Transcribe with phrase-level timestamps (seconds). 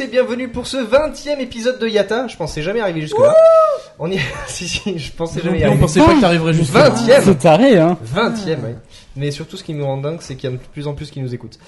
[0.00, 2.26] Et bienvenue pour ce 20 e épisode de Yata.
[2.26, 3.34] Je pensais jamais arriver jusque là.
[3.98, 5.80] On y si si, je pensais jamais y on arriver.
[5.80, 8.74] pensait pas que t'arriverais juste 20 e C'est taré, hein 20 e oui.
[9.16, 11.10] Mais surtout ce qui nous rend dingue, c'est qu'il y a de plus en plus
[11.10, 11.58] qui nous écoutent.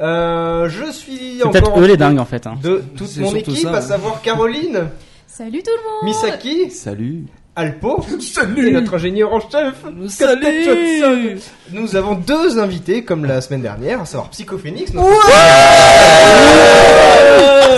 [0.00, 2.46] Euh, je suis C'est peut-être encore eux les dingues en fait.
[2.48, 2.58] Hein.
[2.60, 3.80] de toute mon équipe, ça, à hein.
[3.80, 4.88] savoir Caroline,
[5.28, 7.26] Salut tout le monde Misaki, Salut.
[7.56, 9.74] Alpo et Salut notre ingénieur en chef.
[10.08, 11.38] Salut.
[11.72, 15.08] Nous avons deux invités comme la semaine dernière, à savoir Psychophénix, notre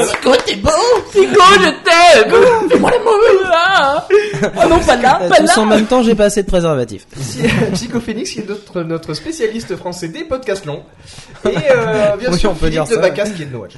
[0.02, 0.70] Psycho, t'es beau.
[1.10, 2.68] Psycho, je t'aime.
[2.68, 3.47] Fais-moi l'amour
[4.42, 7.06] Oh non, pas là, pas Tous en là même temps, j'ai pas assez de préservatif.
[7.74, 10.82] Psychophénix qui est notre, notre spécialiste français des podcasts longs.
[11.44, 13.08] Et euh, bien Oui, sûr, on peut Philippe dire de ça.
[13.08, 13.72] Bacas qui est de No Watch.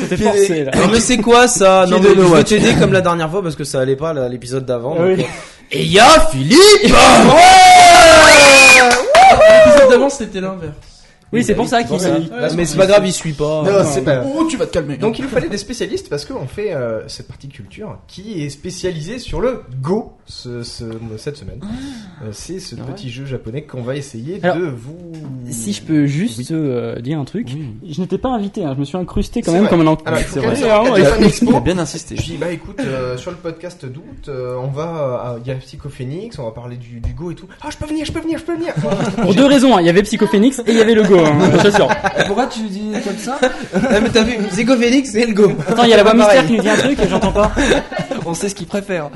[0.00, 0.70] C'était forcé là.
[0.76, 1.86] Non mais c'est quoi ça?
[1.88, 4.28] Non mais je vais t'aider comme la dernière fois parce que ça allait pas là,
[4.28, 4.96] l'épisode d'avant.
[4.98, 5.20] Oui.
[5.20, 5.24] euh,
[5.70, 6.58] Et y'a Philippe
[9.64, 10.72] L'épisode d'avant c'était l'inverse.
[11.32, 13.62] Oui, c'est pour ça qu'il Ouais, Mais c'est pas grave, il suit pas.
[13.62, 14.22] Non, c'est pas.
[14.24, 14.96] Oh, tu vas te calmer.
[14.96, 18.50] Donc il nous fallait des spécialistes parce qu'on fait euh, cette partie culture qui est
[18.50, 20.84] spécialisée sur le Go ce, ce-
[21.16, 21.60] cette semaine.
[22.22, 25.12] Euh, c'est ce petit jeu japonais qu'on va essayer Alors, de vous...
[25.50, 27.48] Si je peux juste euh, dire un truc,
[27.88, 29.70] je n'étais pas invité, hein, je me suis incrusté quand même vrai.
[29.70, 29.96] comme un
[30.28, 30.54] C'est vrai.
[31.42, 32.16] Il a bien insisté.
[32.16, 32.80] Je dis bah écoute
[33.16, 37.12] sur le podcast d'août on va il y a Psychophénix on va parler du, du
[37.12, 38.74] Go et tout ah je peux venir je peux venir je peux venir
[39.22, 42.22] Pour deux raisons, hein, il y avait Psychophénix et il y avait le Go, hein.
[42.26, 43.38] Pourquoi tu dis comme ça
[43.74, 45.50] Ah, mais t'as vu, Zico Félix et le go.
[45.68, 47.52] Attends, il y a la voix mystère qui nous dit un truc et j'entends pas.
[48.26, 49.10] On sait ce qu'il préfère.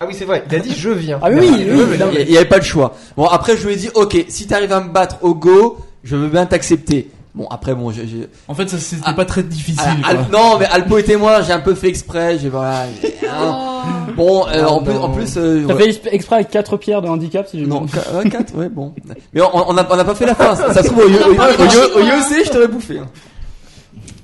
[0.00, 2.08] ah oui c'est vrai il a dit je viens Ah oui, oui, oui, venir.
[2.20, 2.94] Il n'y avait pas le choix.
[3.16, 6.16] Bon, après, je lui ai dit, ok, si t'arrives à me battre au go, je
[6.16, 7.10] veux bien t'accepter.
[7.34, 8.06] Bon, après, bon, j'ai.
[8.06, 9.14] j'ai- En fait, ça c'était Ah.
[9.14, 9.80] pas très difficile.
[10.04, 10.20] Ah, quoi.
[10.24, 12.38] Al- non, mais Alpo et moi, j'ai un peu fait exprès.
[12.38, 12.84] J'ai voilà.
[13.00, 14.01] j'ai- hein.
[14.16, 15.34] Bon, euh, en plus, en plus.
[15.36, 15.82] euh, T'as ouais.
[15.84, 18.92] fait exp- exprès avec 4 pierres de handicap si j'ai Non, bien- 4, ouais, bon.
[19.32, 20.54] Mais on on a, on a pas fait la fin.
[20.54, 22.98] Ça, ça se trouve, au au, je t'aurais bouffé.
[22.98, 23.06] hein.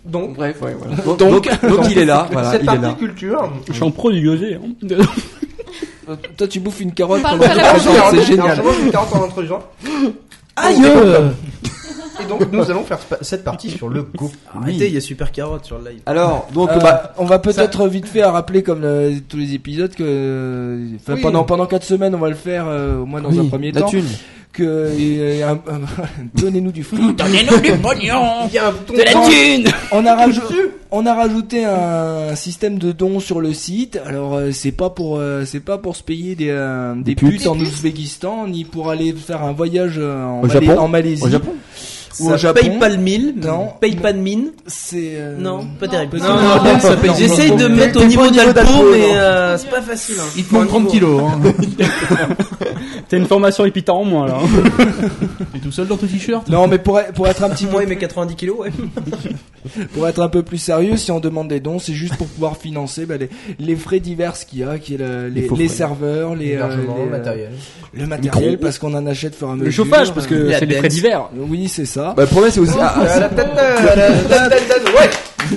[0.05, 0.95] donc Bref, ouais, voilà.
[1.03, 2.97] Donc, donc, donc, il est là, voilà, cette il est partie là.
[2.99, 4.55] culture Je suis en pro du Yosé.
[4.57, 4.97] Hein.
[6.39, 7.45] Toi tu bouffes une carotte On pendant
[8.13, 8.57] c'est génial.
[8.57, 9.59] je mange une carotte en introduisant
[10.57, 10.81] Aïe
[12.23, 14.31] et donc nous allons faire cette partie sur le Go
[14.61, 16.01] Arrêtez, il y a super carotte sur le live.
[16.07, 18.85] Alors, donc, Euh, bah, on va peut-être vite fait à rappeler comme
[19.29, 21.21] tous les épisodes que euh, enfin, Oui.
[21.23, 23.73] pendant pendant quatre semaines on va le faire euh, au moins dans oui, un premier
[23.73, 23.89] la temps.
[23.89, 24.05] thune.
[24.53, 25.61] que euh, un-
[26.35, 27.17] donnez-nous du fric.
[27.17, 28.47] Donnez-nous du pognon.
[28.49, 29.73] Il y a un bouton De la thune.
[29.93, 30.55] On a rajouté
[30.91, 34.01] on a rajouté un système de dons sur le site.
[34.07, 37.47] Alors euh, c'est pas pour euh, c'est pas pour se payer des euh, des, putes,
[37.47, 40.81] en Ouzbékistan ni pour aller faire un voyage euh, en, Au Malais- Japon.
[40.81, 41.25] en Malaisie.
[41.25, 41.53] Au Japon
[42.21, 43.35] ou Ça au Japon paye pas le mille.
[43.37, 43.69] Non.
[43.81, 44.53] Paye pas de mine.
[44.67, 46.19] c'est euh, Non, pas terrible.
[46.19, 47.11] Non, non, non, ça paye.
[47.19, 50.17] J'essaye de mettre au niveau au niveau d'Alpo, d'Alpo, mais euh, c'est pas facile.
[50.21, 50.25] hein.
[50.37, 51.21] Il te manque 30 kilos.
[51.23, 51.41] Hein.
[53.09, 54.39] T'as une formation épita en moins là.
[55.53, 57.73] T'es tout seul dans ton t-shirt non mais pour être- pour être un petit peu
[57.73, 58.71] Moi, il met 90 kilos, ouais.
[59.93, 62.57] Pour être un peu plus sérieux, si on demande des dons, c'est juste pour pouvoir
[62.57, 66.55] financer bah, les, les frais divers qu'il y a, qui est le- les, serveurs, les,
[66.57, 66.69] euh,
[67.05, 67.51] le matériel
[67.93, 69.65] le matériel, parce qu'on en achète fur et à mesure.
[69.67, 71.29] Le chauffage parce que c'est des frais divers.
[71.37, 71.98] Oui, c'est ça.
[71.99, 75.11] Bah, le problème, c'est aussi, ah, ah, ouais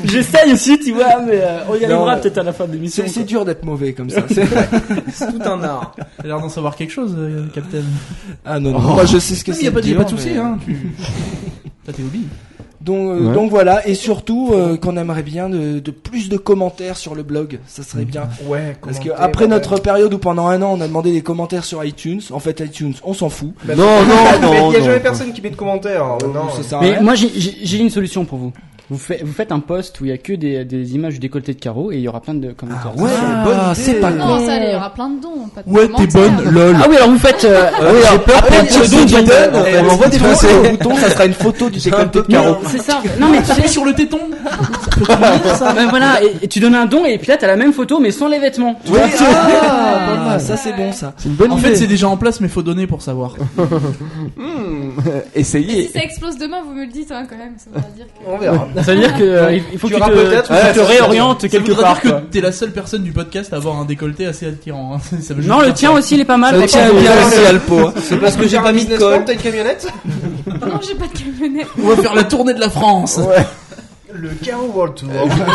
[0.06, 3.04] J'essaye aussi, tu vois, mais euh, on y arrivera peut-être à la fin de l'émission.
[3.06, 4.22] C'est c'est dur d'être mauvais comme ça.
[4.30, 4.46] C'est-
[5.14, 5.96] C'est tout un art.
[6.18, 7.82] T'as l'air d'en savoir quelque chose, euh, Captain.
[8.46, 8.80] ah non, non.
[8.80, 9.64] moi je sais ce que Il c'est.
[9.66, 10.58] y a pas, y a pas de souci, hein.
[10.66, 10.76] Tu...
[11.86, 12.28] T'as tes hobbies.
[12.84, 13.34] Donc, euh, Ouais.
[13.34, 17.24] donc voilà, et surtout euh, qu'on aimerait bien de, de plus de commentaires sur le
[17.24, 18.24] blog, ça serait bien.
[18.48, 21.22] ouais Parce que commenter, après notre période où pendant un an on a demandé des
[21.22, 23.54] commentaires sur iTunes, en fait iTunes on s'en fout.
[23.68, 25.02] non, non, mais non, il y a jamais non.
[25.04, 27.02] personne qui met de commentaires non Ça sert à Mais rien.
[27.02, 28.52] moi j'ai- j'ai j'ai une solution pour vous.
[28.92, 31.20] Vous faites, vous faites un post où il y a que des, des images du
[31.20, 32.92] décolleté de carreau et il y aura plein de commentaires.
[32.98, 33.10] ouais,
[33.46, 34.00] bonne c'est idée.
[34.02, 34.46] pas Non, con.
[34.46, 35.48] ça, il y aura plein de dons.
[35.56, 36.76] Pas de Ouais, t'es bonne, lol.
[36.78, 37.46] Ah oui, alors vous faites.
[37.46, 37.70] euh,
[38.12, 40.20] J'ai peur Après, qu'on il y a tire le du button, button, on envoie des
[40.20, 40.62] photos.
[40.64, 42.58] des bouton, ça sera une photo du décolleté de carreau.
[42.68, 43.02] c'est ça.
[43.20, 44.20] Non mais tu sur le téton.
[45.08, 48.12] ben voilà, et, tu donnes un don et puis là t'as la même photo mais
[48.12, 48.76] sans les vêtements.
[48.86, 49.28] Tu Oui, vois
[49.64, 51.14] ah, mal, ça c'est bon ça.
[51.18, 51.70] C'est une bonne En idée.
[51.70, 53.36] fait, c'est déjà en place, mais faut donner pour savoir.
[54.38, 54.92] Hmm,
[55.36, 55.88] Et Essayez.
[55.88, 57.54] si ça explose demain, vous me le dites hein, quand même.
[57.58, 58.30] Ça voudra dire que.
[58.30, 58.68] On verra.
[58.84, 60.80] Ça veut dire que euh, il faut Tu que tu te, peut-être- tu Ouais, te
[60.80, 61.94] ça, réorientes Ça quelque voudrait part.
[61.96, 62.22] dire que quoi.
[62.32, 64.96] t'es la seule personne du podcast à avoir un décolleté assez attirant.
[64.96, 65.18] hein.
[65.22, 65.96] Ça veut Non, le dire tien ça.
[66.00, 66.60] aussi il est pas mal.
[66.60, 67.80] Le tien est bien aussi Alpo.
[67.80, 67.94] hein.
[68.02, 69.24] C'est parce que j'ai pas mis de colle.
[69.26, 69.88] T'as une camionnette
[70.48, 71.68] Non, j'ai pas de camionnette.
[71.82, 73.20] On va faire la tournée de la France.
[74.14, 75.10] Le Carreau World Tour.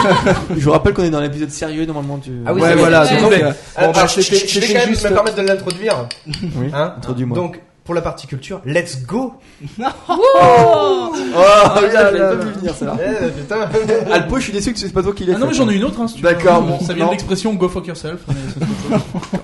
[0.57, 2.33] Je vous rappelle qu'on est dans l'épisode sérieux normalement du.
[2.47, 3.21] Ah oui, Ouais, c'est voilà, vrai.
[3.21, 4.21] donc, Donc, euh, bah, je
[4.61, 6.07] vais- quand même juste- me permettre de l'introduire.
[6.57, 6.71] Oui.
[6.73, 7.37] Hein Introduis-moi.
[7.37, 9.35] Donc, pour la partie culture, let's go
[10.09, 11.11] Oh,
[11.81, 12.97] bien, je l'avais pas vu venir ça.
[13.01, 13.69] Eh, putain
[14.13, 15.75] Alpo, je suis déçu que c'est pas toi qui l'ai Ah non, mais j'en ai
[15.75, 16.01] une autre.
[16.01, 17.11] Hein, si tu D'accord, bon, Ça vient non.
[17.11, 18.21] de l'expression go fuck yourself.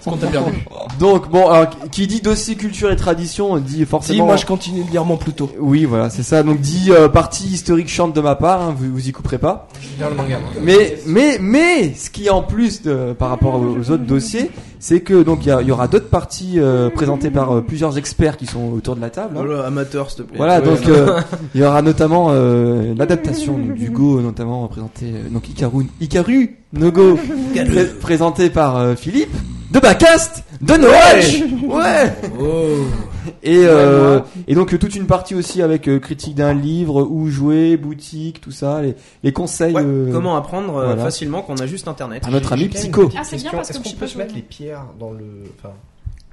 [0.00, 0.64] C'est qu'on t'a perdu.
[0.98, 4.26] Donc bon, alors qui dit dossier culture et tradition dit Si, forcément.
[4.26, 5.50] moi je continue de lire mon Pluto.
[5.58, 6.42] Oui, voilà, c'est ça.
[6.42, 9.68] Donc dit euh, partie historique chante de ma part, hein, vous, vous y couperez pas.
[9.98, 10.38] Bien le manga.
[10.38, 10.48] moi.
[10.62, 14.50] Mais mais mais ce qui est en plus de, par rapport aux autres dossiers,
[14.84, 18.36] c'est que donc il y, y aura d'autres parties euh, présentées par euh, plusieurs experts
[18.36, 19.36] qui sont autour de la table.
[19.38, 19.42] hein.
[19.46, 20.36] Voilà, amateur, s'il te plaît.
[20.38, 21.20] Voilà, Ouais, donc euh,
[21.54, 26.90] il y aura notamment euh, l'adaptation du Go, notamment présenté euh, donc Ikaru, Ikaru no
[26.90, 27.16] Go,
[27.54, 29.34] pré- présenté par euh, Philippe
[29.70, 31.24] de Bacast de Noël.
[31.68, 32.12] Ouais.
[32.40, 32.84] Oh.
[33.42, 37.28] Et euh, et donc euh, toute une partie aussi avec euh, critique d'un livre, où
[37.28, 39.74] jouer, boutique, tout ça, les, les conseils.
[39.74, 41.02] Ouais, euh, Comment apprendre voilà.
[41.02, 43.10] facilement quand on a juste internet à notre ami Psycho.
[43.16, 45.44] Ah, c'est bien parce Est-ce je qu'on peut se mettre les pierres dans le.
[45.58, 45.74] Enfin,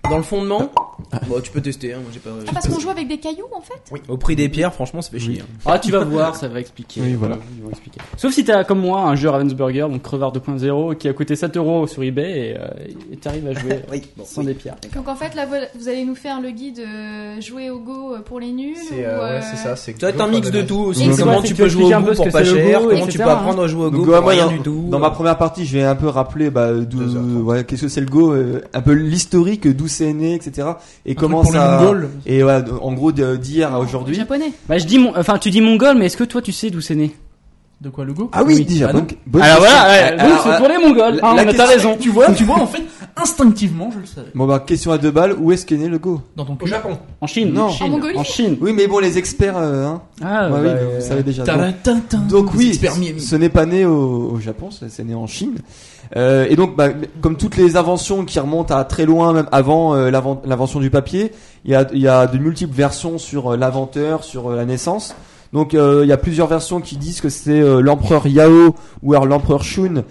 [0.10, 0.72] Dans le fondement
[1.28, 2.30] Bon, tu peux tester, hein, moi j'ai pas.
[2.48, 5.10] Ah, parce qu'on joue avec des cailloux en fait Au prix des pierres, franchement, ça
[5.10, 5.42] fait chier.
[5.42, 5.46] hein.
[5.66, 7.02] Ah, tu vas voir, ça va expliquer.
[7.02, 7.38] Oui, voilà.
[7.58, 8.00] Ils vont expliquer.
[8.18, 11.56] Sauf si t'as comme moi un jeu Ravensburger, donc Crevard 2.0, qui a coûté 7
[11.58, 12.68] euros sur eBay et euh,
[13.14, 14.76] et t'arrives à jouer Oui, bon, sans des pierres.
[14.94, 18.16] Donc en fait, là, vous- vous allez nous faire le guide euh, jouer au Go
[18.26, 19.76] pour les nuls c'est ou, euh, ouais, euh, c'est ça.
[19.76, 21.10] C'est Ça va être un mix de tout aussi.
[21.10, 22.32] Et c'est Comment quoi, tu c'est peux jouer au un Go peu ce pour que
[22.32, 23.34] pas c'est le cher Go, Comment tu etc., peux hein.
[23.34, 25.38] apprendre à jouer au Go Donc, pour moi, rien dans, du tout dans ma première
[25.38, 28.08] partie, je vais un peu rappeler bah, d'où- Deux heures, ouais, qu'est-ce que c'est le
[28.08, 30.68] Go, euh, un peu l'historique, d'où c'est né, etc.
[31.06, 31.82] Et Un comment ça.
[32.26, 34.16] Et en gros d'hier à aujourd'hui.
[34.16, 34.52] Japonais.
[34.68, 36.82] Bah, je dis mon, enfin, tu dis mongol, mais est-ce que toi tu sais d'où
[36.82, 37.12] c'est né?
[37.82, 38.66] De quoi le go Ah oui, Oui.
[38.66, 38.90] déjà.
[38.90, 39.06] Ah bonne,
[39.42, 39.78] Alors question.
[39.78, 41.20] voilà, ouais, donc c'est pour les mongols.
[41.22, 41.96] la- la mais t'as raison.
[41.98, 42.82] Tu vois, tu vois, en fait,
[43.16, 44.28] instinctivement, je le savais.
[44.36, 46.22] Bon bah question à deux balles, où est-ce qu'est né le Go?
[46.36, 46.66] Dans ton Au.
[46.68, 46.98] Japon.
[47.22, 47.70] En Chine, Non.
[47.70, 48.18] Chine, En Mongolie.
[48.18, 48.58] en Chine.
[48.60, 50.02] Oui mais bon les experts, euh, hein.
[50.22, 51.44] Ah, Ouais, bah, oui, euh, vous savez déjà.
[51.46, 52.78] Donc, donc oui,
[53.20, 55.56] ce n'est pas né au, au Japon, c'est né en Chine.
[56.16, 56.90] Euh, et donc, bah,
[57.22, 60.90] comme toutes les inventions qui remontent à très loin, même avant euh, l'inven- l'invention du
[60.90, 61.32] papier,
[61.66, 65.16] il y a, de multiples versions sur euh, l'inventeur, sur euh, la naissance.
[65.54, 69.64] Donc, il y a plusieurs versions qui disent que c'est l'empereur Yao ou alors l'empereur
[69.64, 70.04] Shun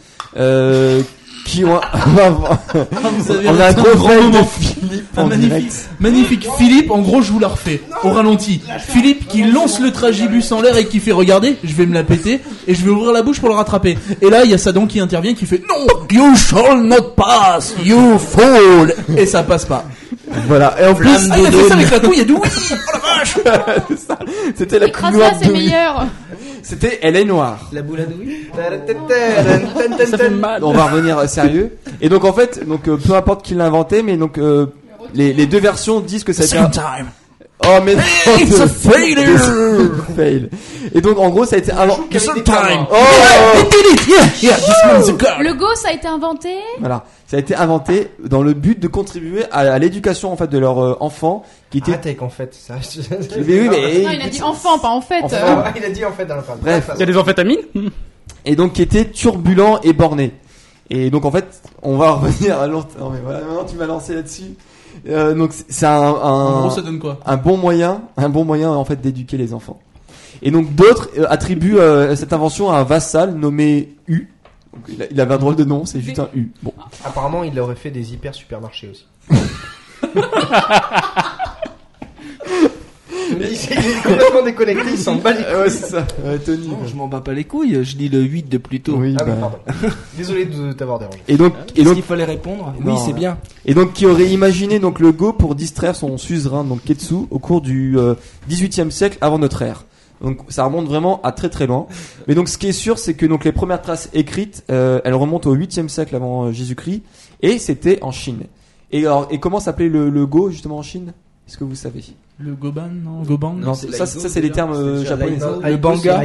[1.48, 1.80] qui ont.
[3.18, 4.44] Vous avez On a un gros grand fail de moment.
[4.44, 5.88] Philippe en magnifique, direct.
[5.98, 8.60] magnifique Philippe, en gros je vous la refais, au ralenti.
[8.80, 12.04] Philippe qui lance le tragibus en l'air et qui fait regarder, je vais me la
[12.04, 13.98] péter et je vais ouvrir la bouche pour le rattraper.
[14.20, 17.74] Et là il y a Sadon qui intervient qui fait non, you shall not pass,
[17.82, 18.94] you fool.
[19.16, 19.84] Et ça passe pas.
[20.46, 20.75] Voilà.
[20.81, 22.40] Et en plus, Ah, il a fait ça avec la couille, il a dit oui.
[22.94, 23.87] Oh la vache.
[24.55, 26.06] c'était la c'est de meilleur.
[26.62, 27.69] C'était Elle est noire.
[27.72, 28.49] La boule à douille
[30.06, 30.64] ça fait mal.
[30.64, 31.76] On va revenir euh, sérieux.
[32.00, 34.66] Et donc en fait, donc euh, peu importe qui l'a inventé, mais donc euh,
[35.14, 36.70] les, les deux versions disent que ça a été un...
[37.64, 38.02] Oh mais non,
[38.38, 40.06] It's a failure.
[40.14, 40.49] fail.
[40.94, 42.02] Et donc en gros ça a été inventé.
[42.16, 42.87] It's a time.
[42.90, 42.96] Oh
[43.58, 44.08] He did it.
[44.08, 45.40] Yeah, yeah, this man's a god.
[45.40, 46.50] Le Go, ça a été inventé.
[46.78, 50.46] voilà, ça a été inventé dans le but de contribuer à, à l'éducation en fait
[50.49, 51.93] de leurs euh, enfants qui étaient.
[51.94, 52.55] Ah, tech en fait.
[52.55, 52.75] Ça,
[53.37, 55.24] Mais oui, mais- Non, il a dit enfant, pas en fait.
[55.24, 55.27] Euh,
[55.65, 56.58] Ah, il a dit en fait dans la phrase.
[56.62, 56.91] Bref.
[56.94, 57.58] Il y a des amphétamines
[58.44, 60.32] et donc qui étaient turbulents et bornés.
[60.91, 61.44] Et donc en fait,
[61.82, 63.10] on va revenir à longtemps.
[63.12, 64.55] Mais voilà, maintenant tu m'as lancé là-dessus.
[65.08, 68.44] Euh, donc c'est- un, En un, gros ça donne quoi un bon moyen, un bon
[68.44, 69.81] moyen en fait d'éduquer les enfants.
[70.43, 74.29] Et donc d'autres euh, attribuent euh, cette invention à un vassal nommé U.
[74.74, 76.50] Donc, il, a- il avait un drôle de nom, c'est juste un U.
[76.62, 76.72] Bon.
[77.05, 79.06] Apparemment, il aurait fait des hyper supermarchés aussi.
[83.41, 85.55] il est complètement déconnecté, il s'en bat les couilles.
[85.56, 86.06] ouais, c'est ça.
[86.25, 86.69] Ouais, Tony.
[86.69, 88.94] Non, je m'en bats pas les couilles, je lis le 8 de Pluto.
[88.97, 89.51] Oui, Ah oui, bah.
[89.67, 89.94] pardon.
[90.17, 91.19] Désolé de t'avoir dérangé.
[91.29, 92.73] Et donc, et Est-ce donc, qu'il fallait répondre?
[92.85, 93.19] Non, Oui, c'est ouais.
[93.19, 93.39] bien.
[93.65, 97.39] et donc, qui aurait imaginé donc le Go pour distraire son suzerain, donc Ketsu, au
[97.39, 98.15] cours du euh,
[98.51, 99.85] 18e siècle avant notre ère?
[100.20, 101.87] Donc, ça remonte vraiment à très très loin.
[102.27, 105.15] Mais donc, ce qui est sûr, c'est que donc les premières traces écrites, euh, elles
[105.15, 107.03] remontent au 8e siècle avant euh, Jésus-Christ,
[107.43, 108.41] et c'était en Chine.
[108.91, 111.13] Et alors, et comment s'appelait le, le Go justement en Chine?
[111.48, 112.05] Est-ce que vous savez?
[112.38, 113.22] Le Goban, non?
[113.22, 113.55] Goban?
[113.55, 115.38] Non, ça, ça c'est les termes euh, japonais.
[115.40, 115.58] ça.
[115.69, 116.22] Le banga?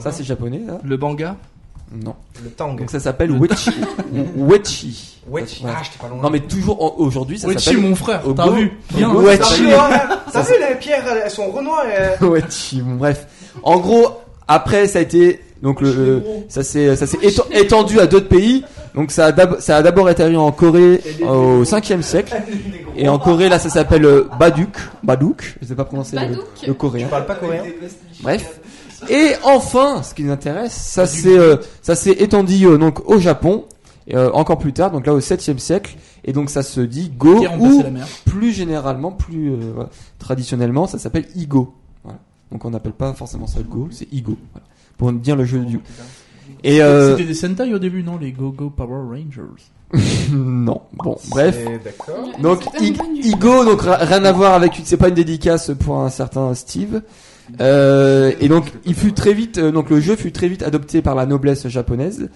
[0.00, 0.62] Ça c'est japonais.
[0.66, 0.78] Là.
[0.82, 1.36] le banga?
[1.94, 2.14] Non.
[2.42, 2.74] Le tang.
[2.76, 3.70] Donc ça s'appelle wechi.
[4.36, 5.20] wechi.
[5.30, 5.64] Wechi.
[5.68, 6.22] Ah, j'étais pas loin.
[6.22, 8.72] Non mais toujours en- aujourd'hui ça Wechi, s'appelle mon frère, au t'as go- vu?
[8.94, 9.10] Bien.
[9.10, 9.62] au T'as wechi.
[9.62, 9.90] vu, hein,
[10.32, 11.84] T'as vu les pierres, elles sont renois.
[11.86, 12.80] elles- Wechi.
[12.82, 13.26] Bon, bref.
[13.62, 14.08] En gros,
[14.48, 18.28] après ça a été donc le euh, ça s'est ça s'est éten- étendu à d'autres
[18.28, 18.64] pays.
[18.94, 22.34] Donc ça a d'ab- ça a d'abord été arrivé en Corée au 5e siècle
[22.96, 26.36] et en Corée là ça s'appelle euh, baduk, baduk, je sais pas prononcer le,
[26.68, 27.04] le coréen.
[27.06, 27.62] Tu parles pas coréen?
[28.22, 28.60] Bref.
[29.10, 33.18] Et enfin, ce qui nous intéresse, ça c'est euh, ça s'est étendu euh, donc au
[33.18, 33.64] Japon
[34.14, 37.40] euh, encore plus tard, donc là au 7e siècle et donc ça se dit go
[37.58, 38.06] ou la mer.
[38.26, 41.74] plus généralement, plus euh, voilà, traditionnellement, ça s'appelle Igo.
[42.04, 42.18] Voilà.
[42.52, 44.36] Donc on n'appelle pas forcément ça Go, c'est Igo.
[44.52, 44.66] Voilà.
[44.96, 45.80] Pour dire le jeu du.
[46.64, 49.70] Et euh, C'était des Sentai au début, non Les Go Go Power Rangers.
[50.32, 50.80] non.
[50.94, 51.58] Bon, bref.
[51.62, 52.30] C'est D'accord.
[52.40, 52.96] Donc I-.
[53.22, 57.02] Igo, donc rien à voir avec, c'est pas une dédicace pour un certain Steve.
[57.60, 61.02] Euh, et donc il fut très vite, euh, donc le jeu fut très vite adopté
[61.02, 62.30] par la noblesse japonaise.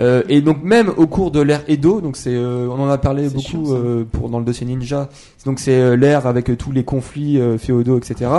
[0.00, 2.98] Euh, et donc même au cours de l'ère Edo, donc c'est, euh, on en a
[2.98, 5.08] parlé beaucoup chiant, euh, pour dans le dossier Ninja.
[5.44, 8.30] Donc c'est euh, l'ère avec euh, tous les conflits euh, féodaux, etc.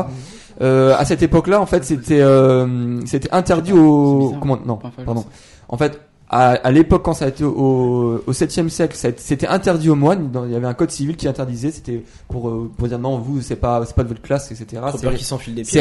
[0.61, 4.39] Euh, à cette époque-là, en fait, c'était euh, c'était interdit C'est au bizarre.
[4.39, 5.25] comment non, pardon.
[5.67, 9.89] En fait, à, à l'époque quand ça a été au, au 7e siècle, c'était interdit
[9.89, 10.29] aux moines.
[10.45, 11.71] Il y avait un code civil qui interdisait.
[11.71, 14.81] C'était pour euh, pour dire non, vous c'est pas c'est pas de votre classe, etc.
[15.01, 15.07] C'est-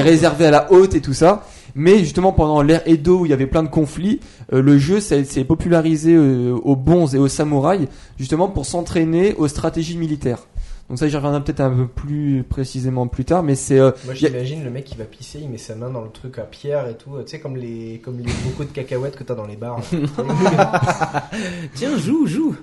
[0.01, 1.45] réservé à la haute et tout ça.
[1.75, 4.21] Mais justement, pendant l'ère Edo où il y avait plein de conflits,
[4.53, 7.87] euh, le jeu s'est s'est popularisé euh, aux bons et aux samouraïs,
[8.19, 10.47] justement pour s'entraîner aux stratégies militaires.
[10.89, 14.15] Donc ça, j'y reviendrai peut-être un peu plus précisément plus tard, mais c'est euh, Moi
[14.15, 16.39] Y a- j'imagine le mec qui va pisser, il met sa main dans le truc
[16.39, 19.35] à pierre et tout, tu sais comme les comme les bocaux de cacahuètes que t'as
[19.35, 19.81] dans les bars.
[21.75, 22.57] Tiens, joue, joue.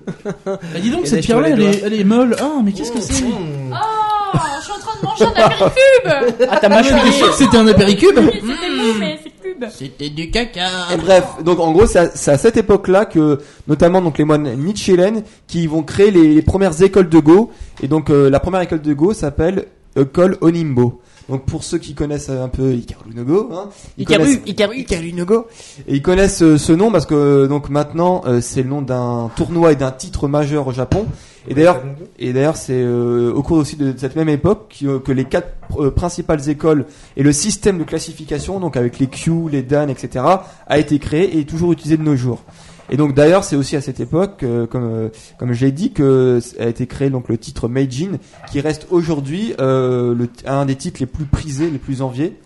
[0.47, 2.35] Ah, dis donc, Et cette pierre-là, les elle elle est molle.
[2.39, 3.73] Ah, mais qu'est-ce que c'est Mmh.
[3.73, 7.57] Oh, je suis en train de manger un apéricube Ah, t'as Ah, mâché que c'était
[7.57, 9.69] un apéricube Oui, c'était bon, mais c'est pub.
[9.71, 13.39] C'était du caca Et bref, donc en gros, c'est à, c'est à cette époque-là que,
[13.67, 17.51] notamment donc les moines Nichiren, qui vont créer les, les premières écoles de Go.
[17.81, 19.65] Et donc euh, la première école de Go s'appelle
[19.99, 21.01] École Onimbo.
[21.27, 24.75] Donc pour ceux qui connaissent un peu Hikaru no Go, hein, ils Ikaru, connaissent- Ikaru.
[24.77, 25.47] Hikaru no Go.
[25.87, 29.31] Et ils connaissent euh, ce nom parce que donc maintenant euh, c'est le nom d'un
[29.35, 31.07] tournoi et d'un titre majeur au Japon.
[31.47, 31.81] Et d'ailleurs,
[32.17, 35.25] et d'ailleurs, c'est euh, au cours aussi de cette même époque que, euh, que les
[35.25, 35.49] quatre
[35.79, 36.85] euh, principales écoles
[37.17, 40.25] et le système de classification, donc avec les Q, les Dan, etc.,
[40.67, 42.41] a été créé et est toujours utilisé de nos jours.
[42.89, 45.09] Et donc d'ailleurs, c'est aussi à cette époque, euh, comme euh,
[45.39, 48.17] comme j'ai dit, que a été créé donc le titre Meijin,
[48.51, 52.37] qui reste aujourd'hui euh, le- un des titres les plus prisés, les plus enviés.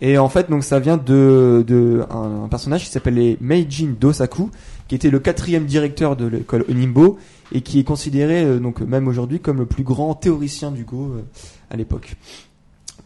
[0.00, 3.94] Et en fait, donc ça vient de, de un, un personnage qui s'appelle les Meijin
[3.98, 4.50] Dosaku,
[4.88, 7.18] qui était le quatrième directeur de l'école Onimbo
[7.52, 11.12] et qui est considéré euh, donc même aujourd'hui comme le plus grand théoricien du Go
[11.14, 11.22] euh,
[11.70, 12.16] à l'époque.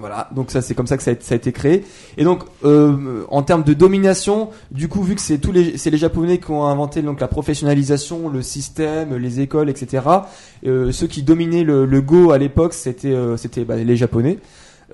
[0.00, 1.84] Voilà, donc ça c'est comme ça que ça a, été créé.
[2.16, 5.90] Et donc euh, en termes de domination, du coup vu que c'est tous les c'est
[5.90, 10.02] les Japonais qui ont inventé donc la professionnalisation, le système, les écoles, etc.
[10.66, 14.38] euh, ceux qui dominaient le, Go à l'époque c'était euh, c'était bah, les Japonais.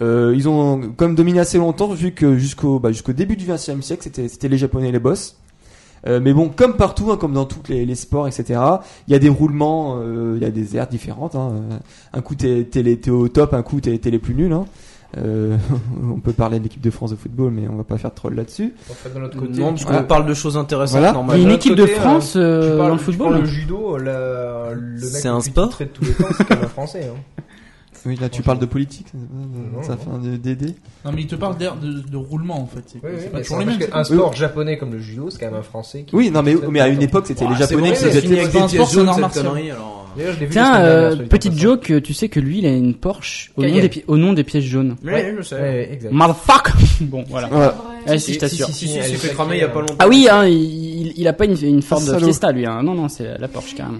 [0.00, 4.02] Ils ont comme dominé assez longtemps vu que jusqu'au bah, jusqu'au début du XXe siècle
[4.02, 5.36] c'était c'était les Japonais les boss.
[6.06, 8.60] Euh, mais bon, comme partout, hein, comme dans tous les, les sports, etc.,
[9.08, 11.34] il y a des roulements, euh, il y a des aires différentes.
[11.34, 11.52] Hein.
[11.72, 11.76] Euh,
[12.12, 14.52] Un coup t'es t'es au top, un coup t'es t'es les plus nuls.
[14.52, 14.66] Hein.
[15.18, 15.56] Euh,
[16.14, 18.16] on peut parler de l'équipe de France de football, mais on va pas faire de
[18.16, 18.74] troll là-dessus.
[18.90, 19.98] En fait, de l'autre côté, Non, parce Voilà.
[20.00, 21.08] qu'on parle de choses intéressantes Voilà.
[21.08, 21.44] Il y a normalement.
[21.44, 23.38] une équipe de France tu euh, parles- dans le tu football.
[23.40, 26.64] le judo, la- le mec C'est un sport de tous les temps, c'est quand même
[26.64, 27.10] un français.
[27.12, 27.42] Hein.
[28.06, 30.74] Oui, là tu parles de politique, Non, ça fait un de DD.
[31.04, 32.82] Non, mais il te parle d'air de, de roulement en fait.
[32.86, 33.78] C'est Oui, oui, c'est pas toujours les mêmes.
[33.78, 36.04] pas- sport japonais comme le judo, c'est quand même un français.
[36.06, 38.18] Qui Oui, non mais mais à une époque c'était les Ah, c'est Japonais qui faisaient.
[38.40, 39.30] un des sport, c'est un art
[40.50, 43.68] Tiens, euh, les petite joke, tu sais que lui, il a une Porsche au nom,
[43.68, 44.96] des, au nom des pièces jaunes.
[45.04, 45.98] Oui, je sais.
[46.10, 46.72] Motherfuck
[47.02, 47.50] Bon, voilà.
[48.06, 48.66] Ah, si, je Si, t'assure.
[48.68, 49.80] si, si, il s'est fait cramer il y a pas euh.
[49.80, 49.96] longtemps.
[49.98, 52.24] Ah oui, hein, il, il a pas une, Ford salaud.
[52.24, 52.64] Fiesta, lui.
[52.64, 52.82] Hein.
[52.82, 53.98] Non, non, c'est la Porsche, carrément.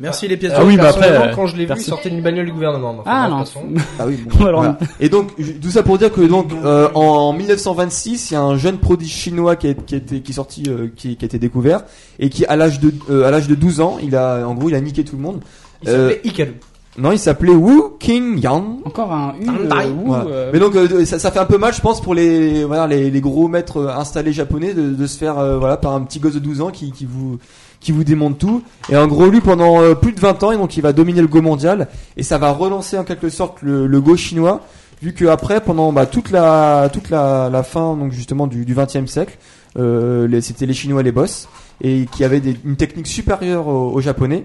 [0.00, 2.22] Merci les pièces Ah oui, bah après, euh, quand je l'ai vu, il sortait d'une
[2.22, 2.96] bagnole du gouvernement.
[3.00, 3.40] Enfin, Ah non.
[3.40, 3.66] de toute façon.
[3.98, 4.18] Ah oui.
[4.26, 4.78] bon, voilà.
[4.98, 5.28] Et donc
[5.60, 9.12] tout ça pour dire que donc euh, en 1926, il y a un jeune prodige
[9.12, 11.82] chinois qui est qui était qui est sorti euh, qui, qui a été découvert
[12.18, 14.68] et qui à l'âge de euh, à l'âge de 12 ans, il a en gros
[14.70, 15.40] il a niqué tout le monde.
[15.82, 16.54] Il Euh, s'appelait Hikaru.
[16.98, 18.64] Non, il s'appelait Wu King Yang.
[18.84, 19.48] Encore un U.
[19.48, 20.24] Euh, Voilà.
[20.28, 22.86] euh, Mais donc euh, ça, ça fait un peu mal, je pense, pour les voilà
[22.88, 26.00] les, les gros maîtres euh, installés japonais de, de se faire euh, voilà par un
[26.02, 27.38] petit gosse de 12 ans qui, qui vous
[27.80, 28.62] qui vous démonte tout.
[28.90, 31.20] Et en gros, lui pendant euh, plus de 20 ans, et donc il va dominer
[31.22, 34.60] le Go mondial et ça va relancer en quelque sorte le, le Go chinois,
[35.02, 38.74] vu que après pendant bah, toute la toute la, la fin donc justement du, du
[38.74, 39.38] 20e siècle,
[39.78, 41.48] euh, c'était les Chinois les boss
[41.80, 44.44] et qui avaient des- une technique supérieure aux, aux Japonais.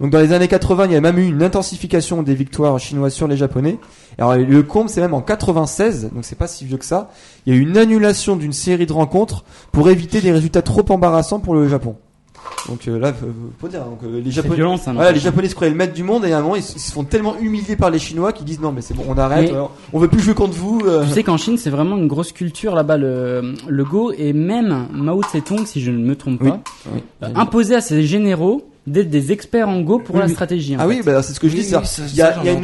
[0.00, 3.14] Donc dans les années 80, il y a même eu une intensification des victoires chinoises
[3.14, 3.78] sur les Japonais.
[4.18, 7.10] Alors le comble, c'est même en 96, donc c'est pas si vieux que ça.
[7.46, 10.84] Il y a eu une annulation d'une série de rencontres pour éviter des résultats trop
[10.90, 11.94] embarrassants pour le Japon.
[12.68, 13.26] Donc euh, là, faut,
[13.60, 14.92] faut dire, donc, euh, les Japonais, violent ça.
[14.92, 15.20] voilà, les.
[15.20, 16.92] Japonais se croyaient le maître du monde et à un moment ils, se ils se
[16.92, 19.64] font tellement humiliés par les Chinois qu'ils disent non mais c'est bon, on arrête, euh,
[19.92, 20.80] on veut plus jouer contre vous.
[20.86, 21.04] euh.
[21.04, 24.86] Tu sais qu'en Chine, c'est vraiment une grosse culture là-bas, le, le Go, et même
[24.92, 26.48] Mao Tse-tung, si je ne me trompe Oui.
[26.50, 26.60] pas,
[26.92, 27.00] Oui.
[27.24, 30.76] euh, imposait à ses généraux d'être des experts en Go pour Oui, la stratégie.
[30.76, 30.88] en Ah fait.
[30.88, 31.60] oui, bah, c'est ce que je dis.
[31.62, 31.80] Oui, ça.
[31.80, 32.58] oui, ça- Il y a, ça, il y a une,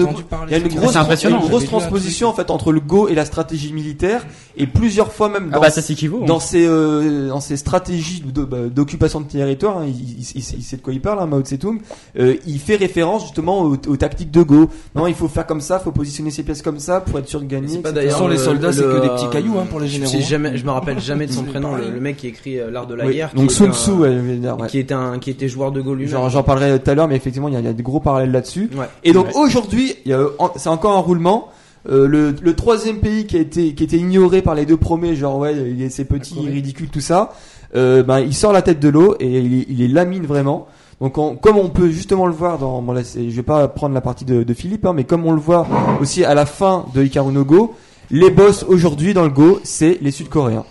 [0.48, 1.38] il y a une grosse, impressionnant.
[1.38, 5.12] il une grosse transposition en fait entre le Go et la stratégie militaire et plusieurs
[5.12, 6.24] fois même Ah dans, bah ça s'équivaut.
[6.26, 10.54] dans ses euh, dans ses stratégies de- bah, d'occupation de territoire, hein, il, il- il-
[10.58, 11.78] il sait de quoi il parle, hein, Mao Tse-tung.
[12.18, 14.68] euh, il fait référence justement aux, aux tactiques de Go.
[14.94, 17.40] Non, il faut faire comme ça, faut positionner ses pièces comme ça pour être sûr
[17.40, 17.78] de gagner.
[17.78, 20.12] Pas Sans les le- soldats, c'est que des petits cailloux hein, pour les Je, généraux.
[20.12, 22.70] sais jamais, je me rappelle jamais de son prénom, le, le mec qui écrit euh,
[22.70, 23.30] l'art de la guerre.
[23.34, 26.09] Donc Sun Tzu, je qui était un, qui était joueur de Go lui-même.
[26.10, 28.00] J'en parlerai tout à l'heure, mais effectivement, il y a, il y a des gros
[28.00, 28.70] parallèles là-dessus.
[28.76, 28.86] Ouais.
[29.04, 29.32] Et donc Ouais.
[29.36, 31.48] aujourd'hui, il en- c'est encore un roulement.
[31.88, 35.16] Euh, le, le troisième pays qui a été qui était ignoré par les deux premiers,
[35.16, 37.32] genre ouais, il est c'est petit, ridicule, tout ça.
[37.74, 40.66] Euh, ben il sort la tête de l'eau et il, est- il est lamine vraiment.
[41.00, 43.94] Donc on- comme on peut justement le voir dans, bon là je vais pas prendre
[43.94, 45.66] la partie de, de Philippe, hein, mais comme on le voit
[46.02, 47.72] aussi à la fin de Hikaru no Go,
[48.10, 50.64] les boss aujourd'hui dans le Go, c'est les Sud-Coréens.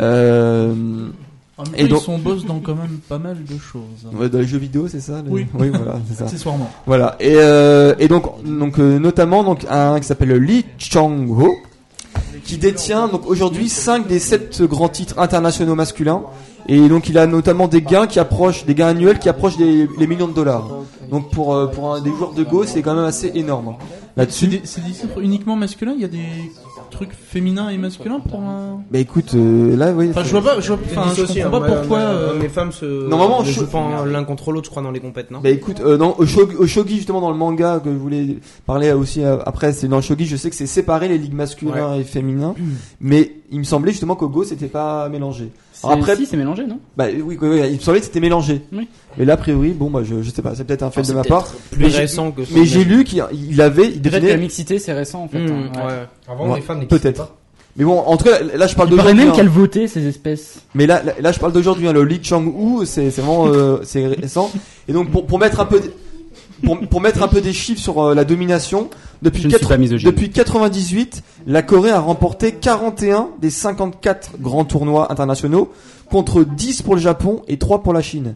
[0.00, 0.72] Euh,
[1.56, 3.82] En même Et donc- ils sont boss dans quand même pas mal de choses.
[4.12, 5.46] ouais, dans les jeux vidéo, c'est ça les- Oui.
[5.54, 6.24] oui, voilà, c'est ça.
[6.24, 6.68] Accessoirement.
[6.84, 7.14] Voilà.
[7.20, 11.54] Et, euh, et donc, donc euh, notamment donc un qui s'appelle Lee Chang-ho,
[12.44, 16.22] qui détient donc aujourd'hui 5 des 7 grands titres internationaux masculins.
[16.68, 19.88] Et donc il a notamment des gains qui approchent, des gains annuels qui approchent des
[19.98, 20.66] les millions de dollars.
[21.10, 23.74] Donc pour euh, pour un, des joueurs de Go, c'est quand même assez énorme.
[23.78, 25.92] C'est Là-dessus, des, c'est des titres uniquement masculins?
[25.96, 26.24] Il y a des
[26.92, 28.80] trucs féminins et masculins pour un.
[28.90, 30.08] bah écoute, euh, là oui.
[30.10, 31.98] Enfin, je vois pas, je, vois- enfin, je comprends pas hein, moi, pourquoi.
[31.98, 33.08] euh, Mes femmes se.
[33.08, 35.40] Normalement, ne je- jouent pas l'un contre l'autre, je crois, dans les compètes, non?
[35.42, 38.36] Bah écoute, euh, non, au shogi, au shogi, justement dans le manga que je voulais
[38.64, 41.34] parler aussi euh, après, c'est dans le shogi, je sais que c'est séparé les ligues
[41.34, 42.54] masculins et féminins,
[43.00, 45.50] mais il me semblait justement qu'au Go c'était pas mélangé.
[45.86, 46.78] Alors après- si, c'est mélangé, non?
[46.96, 48.62] Bah oui, oui, oui, il me semblait que c'était mélangé.
[48.72, 48.88] Oui.
[49.18, 51.12] Mais là, a priori, bon, bah je, je sais pas, c'est peut-être un fait de
[51.12, 51.46] ma part.
[51.70, 52.42] Plus Mais j'ai- récent que.
[52.54, 55.38] Mais j'ai lu qu'il il avait, il que la mixité, c'est récent en fait.
[55.38, 55.92] Mmh, hein, ouais.
[55.92, 56.06] ouais.
[56.28, 57.32] Avant, les femmes peut-être.
[57.76, 59.14] Mais bon, en tout cas, là je parle Il paraît d'aujourd'hui.
[59.16, 59.32] même hein.
[59.36, 60.60] qu'elle votait ces espèces.
[60.76, 61.88] Mais là, là, là, je parle d'aujourd'hui.
[61.88, 64.50] Hein, le Lee Chang-woo, c'est c'est vraiment euh, c'est récent.
[64.86, 65.80] Et donc pour, pour mettre un peu,
[66.64, 68.88] pour, pour mettre un peu des chiffres sur euh, la domination,
[69.22, 70.10] depuis Je ne suis quatre- pas misogyne.
[70.10, 75.70] depuis 98, la Corée a remporté 41 des 54 grands tournois internationaux
[76.10, 78.34] contre 10 pour le Japon et 3 pour la Chine.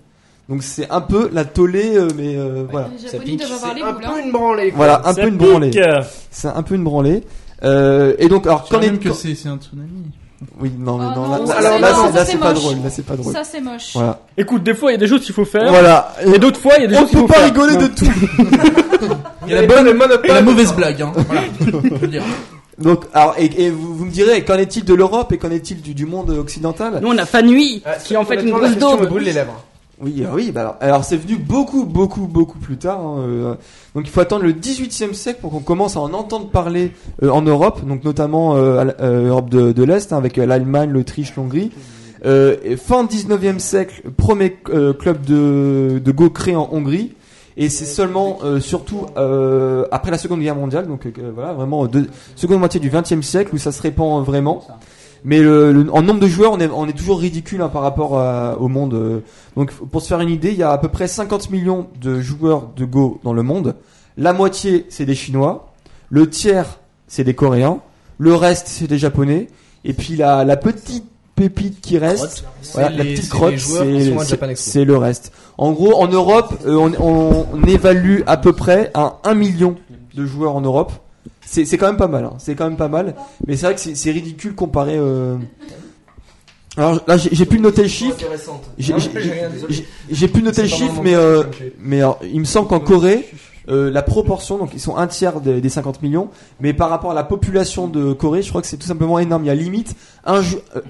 [0.49, 2.89] Donc c'est un peu la tollée, euh, mais euh, voilà.
[3.07, 3.43] Ça pique.
[3.43, 4.01] C'est un boules.
[4.01, 4.15] peu hein.
[4.25, 4.69] une branlée.
[4.71, 4.77] quoi.
[4.77, 5.71] Voilà, un peu une branlée.
[6.31, 7.23] C'est un peu une branlée.
[7.65, 9.89] Euh, et donc alors quand même que c'est c'est un tsunami.
[10.61, 12.63] Oui non mais Ah non, non, là, ça, là, non, c'est- là pas moche.
[12.63, 13.33] drôle là c'est pas drôle.
[13.33, 13.91] Ça, c'est moche.
[13.95, 14.21] Voilà.
[14.37, 15.69] Écoute, des fois, il y a des choses qu'il faut faire.
[15.69, 16.15] Voilà.
[16.25, 17.45] Et d'autres fois, il y a des On choses qu'il peut faut pas faire.
[17.47, 18.05] rigoler de tout.
[19.47, 21.01] Il y a la bonne et la mauvaise blague.
[21.03, 21.13] Hein.
[21.27, 21.41] Voilà.
[21.61, 22.23] Je veux dire.
[22.77, 25.81] Donc, alors, et, et vous, vous me direz, qu'en est-il de l'Europe et qu'en est-il
[25.81, 26.99] du, du monde occidental?
[27.03, 29.09] Nous, on a Fanui, Ah, qui est en fait une grosse question me daube.
[29.09, 29.65] brûle les lèvres.
[30.01, 33.01] Oui, euh, oui, bah alors, alors c'est venu beaucoup, beaucoup, beaucoup plus tard.
[33.01, 33.55] hein, euh,
[33.97, 36.93] donc il faut attendre le 18e siècle pour qu'on commence à en entendre parler
[37.25, 40.47] euh, en Europe, donc notamment euh, à euh, Europe de, de l'Est, hein, avec euh,
[40.47, 41.73] l'Allemagne, l'Autriche, l'Hongrie.
[42.25, 44.53] Et fin 19e siècle, premier
[44.99, 47.15] club de, de Go créé en Hongrie.
[47.57, 49.07] Et c'est seulement, surtout
[49.93, 53.59] après la Seconde Guerre mondiale, donc voilà, vraiment deux- seconde moitié du 20e siècle où
[53.59, 54.65] ça se répand vraiment.
[55.25, 57.83] Mais le, le- en nombre de joueurs, on est, on est toujours ridicule hein, par
[57.83, 58.95] rapport à- au monde.
[58.95, 59.21] euh.
[59.57, 62.21] Donc, pour se faire une idée, il y a à peu près 50 millions de
[62.21, 63.75] joueurs de Go dans le monde.
[64.17, 65.73] La moitié, c'est des Chinois.
[66.11, 67.79] Le tiers, c'est des Coréens.
[68.19, 69.49] Le reste, c'est des Japonais.
[69.85, 71.05] Et puis la, la petite
[71.37, 73.53] pépite qui reste, voilà, la petite crotte,
[74.57, 75.33] c'est le reste.
[75.57, 79.77] En gros, en Europe, euh, on, on, on évalue à peu près à 1 million
[80.15, 80.93] de joueurs en Europe.
[81.51, 82.25] C'est c'est quand même pas mal.
[82.25, 82.35] hein.
[82.39, 83.15] C'est quand même pas mal.
[83.47, 84.97] Mais c'est vrai que c'est ridicule comparé.
[84.99, 85.37] Euh...
[86.77, 88.17] Alors là, j'ai pu noter le chiffre.
[88.77, 91.43] J'ai- pu noter le chiffre, mais euh,
[91.81, 93.27] mais alors, il me semble qu'en Corée,
[93.69, 96.29] euh, la proportion, donc ils sont un tiers des, des 50 millions,
[96.61, 99.45] mais par rapport à la population de Corée, je crois que c'est tout simplement énorme.
[99.45, 100.41] Il y a limite un,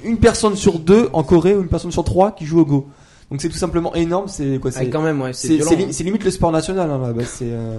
[0.04, 2.86] une personne sur deux en Corée ou une personne sur trois qui joue au Go.
[3.30, 4.26] Donc c'est tout simplement énorme.
[4.28, 5.70] C'est quoi Ah, C'est quand même, ouais, c'est c'est violent.
[5.70, 7.14] c'est li- c'est limite le sport national hein.
[7.26, 7.78] C'est euh,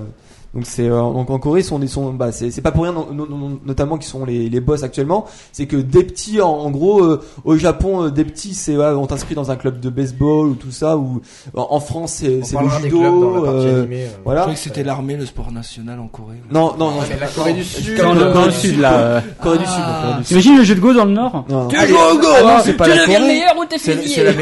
[0.55, 2.83] Donc c'est euh, donc en Corée, ils sont, ils sont bah c'est c'est pas pour
[2.83, 5.25] rien, no- no- no- notamment qui sont les, les boss actuellement.
[5.51, 8.87] C'est que des petits, en, en gros, euh, au Japon, euh, des petits, c'est ouais,
[8.87, 10.97] on t'inscrit dans un club de baseball ou tout ça.
[10.97, 11.21] Ou
[11.53, 13.45] en, en France, c'est le judo.
[13.45, 14.05] euh, animée.
[14.05, 14.09] euh.
[14.17, 14.41] Je voilà.
[14.41, 16.37] croyais que c'était l'armée, le sport national en Corée.
[16.51, 16.97] Non, non, non.
[17.07, 17.97] Mais la Corée du Sud.
[18.01, 18.93] Dans le, dans le sud, là.
[18.93, 19.21] euh.
[19.43, 19.73] Corée du Sud.
[19.75, 20.27] Corée du Sud.
[20.29, 21.69] T'imagines le jeu de Go dans le nord Non, non.
[21.77, 23.41] Allez, ah non, c'est pas Tu la Corée.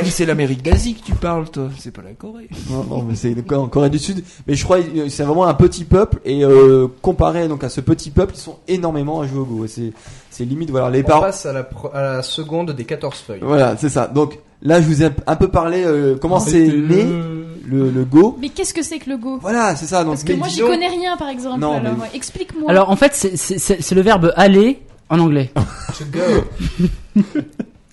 [0.09, 1.67] C'est l'Amérique- d'Asie que tu parles, toi.
[1.77, 2.47] C'est pas la Corée.
[2.69, 4.23] Non, non, mais c'est en Corée du Sud.
[4.47, 7.81] Mais je crois que c'est vraiment un petit peuple et euh, comparé donc à ce
[7.81, 9.65] petit peuple, ils sont énormément à jouer au Go.
[9.67, 9.91] C'est
[10.29, 11.21] c'est limite voilà les On parents.
[11.21, 13.39] passe à la, pro- à la seconde des 14 feuilles.
[13.41, 14.05] Voilà, c'est ça.
[14.07, 17.03] Donc là, je vous ai un peu parlé euh, comment c'est né
[17.69, 18.37] le, le Go.
[18.39, 19.39] Mais qu'est-ce que c'est que le go?
[19.41, 20.03] Voilà, c'est ça.
[20.03, 21.59] Donc Parce que moi j'y connais rien par exemple.
[21.59, 22.69] Non, alors mais- explique-moi.
[22.69, 24.79] Alors en fait, c'est le verbe aller
[25.09, 25.51] en anglais.
[25.55, 26.81] To go.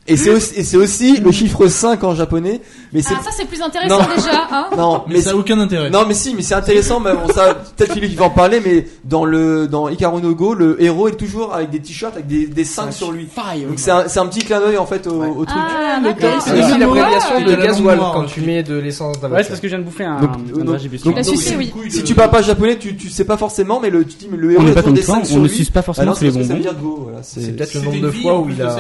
[0.06, 2.60] Et c'est aussi, et c'est aussi le chiffre 5 en japonais.
[2.92, 4.04] Mais c'est ah ça c'est plus intéressant Non.
[4.14, 4.46] déjà.
[4.52, 5.88] Hein non, Mais mais ça a aucun intérêt.
[5.88, 7.00] Non mais si, mais c'est intéressant.
[7.00, 8.60] Mais bon, ça, peut-être Philippe va en parler.
[8.62, 12.26] Mais dans le dans Ikaru no Go, le héros est toujours avec des t-shirts avec
[12.26, 13.28] des, des 5 sur lui.
[13.66, 15.56] Donc c'est un, c'est un petit clin d'œil en fait au, au truc.
[15.58, 16.38] Ah d'accord.
[16.44, 18.26] C'est aussi l'abréviation de gasoil quand noire.
[18.26, 20.20] tu mets de l'essence dans la Ouais, c'est parce que je viens de bouffer un,
[20.20, 21.02] Donc, un donc- dragibus.
[21.02, 21.72] donc- La donc, sucer, oui.
[21.88, 24.36] Si tu parles pas japonais, tu, tu sais pas forcément, mais le, tu dis, mais
[24.36, 25.54] le héros pas toujours des toi, 5 sur on ne lui.
[25.54, 26.72] suce pas Ah forcément les c'est parce que ça veut bonbons.
[26.74, 28.76] dire go, voilà, c'est- peut-être le nombre de fois où il a.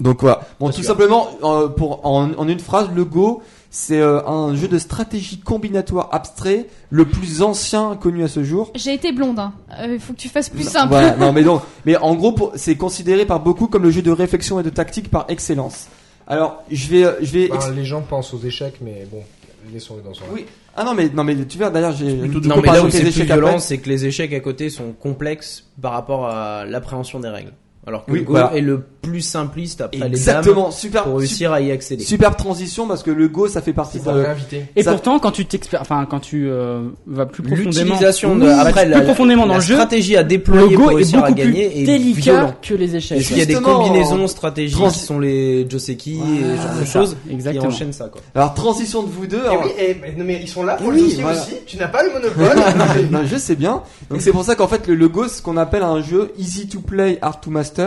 [0.00, 0.40] Donc voilà.
[0.60, 4.68] Bon, tout simplement, euh, pour en, en une phrase, le Go, c'est euh, un jeu
[4.68, 8.70] de stratégie combinatoire abstrait, le plus ancien connu à ce jour.
[8.74, 9.38] J'ai été blonde.
[9.38, 9.52] hein.
[9.80, 10.88] Euh, Il faut que tu fasses plus simple.
[10.90, 14.02] Voilà, non mais donc, mais en gros, pour- c'est considéré par beaucoup comme le jeu
[14.02, 15.88] de réflexion et de tactique par excellence.
[16.26, 17.48] Alors, je vais, euh, je vais.
[17.48, 19.22] Bah, les gens pensent aux échecs, mais bon,
[19.72, 20.24] laissons-les dans son.
[20.32, 20.44] Oui.
[20.80, 22.14] Ah non mais non mais tu verras d'ailleurs j'ai.
[22.14, 25.64] Non, mais là où c'est plus violent, c'est que les échecs à côté sont complexes
[25.82, 27.52] par rapport à l'appréhension des règles.
[27.88, 28.52] Alors que Oui, le Go voilà.
[28.54, 31.04] est le plus simpliste après les dames Exactement, super.
[31.04, 32.04] pour réussir à y accéder.
[32.04, 34.08] Super transition parce que le Go ça fait partie de.
[34.08, 34.66] réinvité.
[34.76, 38.44] Et Ça- pourtant, quand tu t'expères, enfin, quand tu euh, vas plus profondément, L'utilisation de
[38.44, 40.92] Oui, après plus la, profondément dans la le jeu, stratégie à le déployer Go pour
[40.92, 42.54] est réussir beaucoup plus gagner délicat violent.
[42.60, 43.18] que les échecs.
[43.20, 46.62] Et puis il y a des combinaisons stratégiques trans- qui sont les Joseki et ce
[46.62, 47.66] genre de choses qui exactement.
[47.68, 48.20] enchaînent ça quoi.
[48.34, 49.40] Alors transition de vous deux.
[49.42, 51.40] Eh alors- oui, eh, mais, ils sont là pour Oui, le dossier voilà.
[51.40, 51.52] aussi.
[51.66, 53.08] Tu n'as pas le monopole.
[53.10, 53.82] non, je sais bien.
[54.10, 56.32] Donc c'est pour ça qu'en fait le, le Go c'est ce qu'on appelle un jeu
[56.38, 57.77] easy to play, hard to master.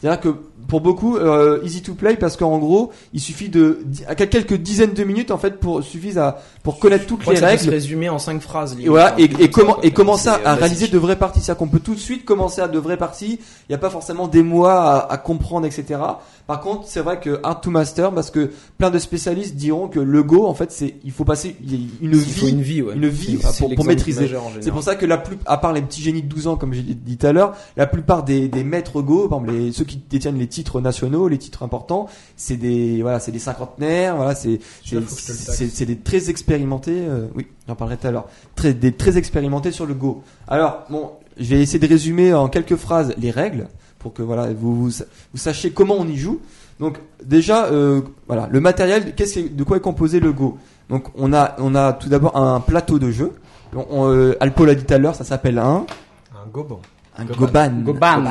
[0.00, 0.28] C'est-à-dire que
[0.68, 3.84] pour beaucoup euh, easy to play parce qu'en gros il suffit de
[4.16, 7.70] quelques dizaines de minutes en fait pour suffisent à pour connaître toutes les règles.
[7.70, 8.76] résumer en cinq phrases.
[8.80, 11.60] Et voilà, et, et ça, comment et commencer à, euh, réaliser de vraies parties, c'est-à-dire
[11.60, 13.38] qu'on peut tout de suite commencer à de vraies parties.
[13.38, 16.00] Il n'y a pas forcément des mois à, à comprendre, etc.
[16.48, 20.00] Par contre, c'est vrai que hard to master, parce que plein de spécialistes diront que
[20.00, 21.56] le Go, en fait, c'est il faut passer
[22.00, 22.94] une Il vie, faut une vie, ouais.
[22.94, 23.38] une vie
[23.76, 24.28] pour, maîtriser.
[24.60, 26.72] C'est pour ça que la plus, à part les petits génies de 12 ans, comme
[26.72, 29.84] j'ai dit tout à l'heure, la plupart des, des maîtres Go, par exemple, les, ceux
[29.84, 34.34] qui détiennent les titres nationaux, les titres importants, c'est des, voilà, c'est des cinquantenaires, voilà,
[34.34, 39.18] c'est, c'est des très expérimentés, euh, oui, j'en parlerai tout à l'heure, très, des très
[39.18, 40.22] expérimentés sur le Go.
[40.48, 44.48] Alors, bon, je vais essayer de résumer en quelques phrases les règles, pour que, voilà,
[44.52, 44.90] vous, vous,
[45.32, 46.40] vous sachiez comment on y joue.
[46.78, 50.58] Donc, déjà, euh, voilà, le matériel, qu'est-ce de quoi est composé le Go?
[50.90, 53.32] Donc, on a, on a tout d'abord un plateau de jeu.
[53.74, 55.86] On, on, euh, Alpo l'a dit tout à l'heure, ça s'appelle un,
[56.34, 56.80] Un goban.
[57.16, 57.36] un Goban.
[57.38, 57.82] goban.
[57.82, 58.22] Goban.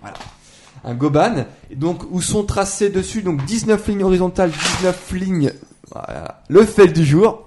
[0.00, 0.16] voilà.
[0.84, 1.44] Un goban.
[1.74, 5.52] Donc, où sont tracés dessus, donc 19 lignes horizontales, 19 lignes,
[5.92, 6.42] voilà.
[6.48, 7.46] Le fait du jour.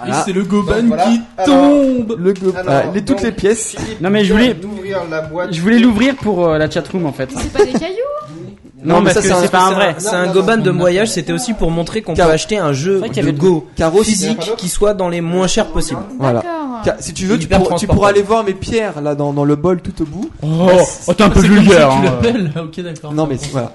[0.00, 0.22] Et Voilà.
[0.24, 1.04] c'est le Goban Donc, voilà.
[1.06, 2.16] qui Alors- tombe.
[2.20, 3.70] Le go- Alors, voilà, les, toutes donc, les pièces.
[3.76, 5.52] Philippe Non, mais je voulais- d'ouvrir la boîte.
[5.52, 7.30] Je voulais l'ouvrir pour euh, la chatroom en fait.
[7.36, 7.94] C'est pas des cailloux
[8.84, 9.94] Non, mais parce ça, que c'est pas un vrai.
[9.98, 13.08] C'est un goban de voyage, c'était aussi pour montrer qu'on peut acheter un jeu vrai
[13.08, 16.00] qu'il y de avait Go Caro, physique qui soit dans les moins chers possibles.
[16.18, 16.42] Voilà.
[17.00, 17.96] Si tu veux, tu, pourras- tu transportable.
[17.98, 20.30] pourras aller voir mes pierres là dans, dans le bol tout au bout.
[20.44, 20.68] Oh,
[21.08, 21.88] oh, t'es un peu vulgaire.
[21.88, 22.02] que tu hein.
[22.04, 22.52] l'appelles.
[22.56, 23.12] Ok, d'accord.
[23.12, 23.72] Non mais voilà.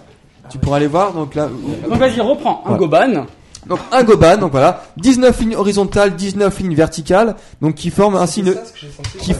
[0.50, 1.50] Tu pourras aller voir donc là.
[1.90, 3.26] Donc vas-y, reprends un goban.
[3.68, 8.42] Donc un goban, donc voilà, 19 lignes horizontales, 19 lignes verticales, donc qui forment ainsi
[8.42, 8.56] une,
[9.20, 9.34] qui,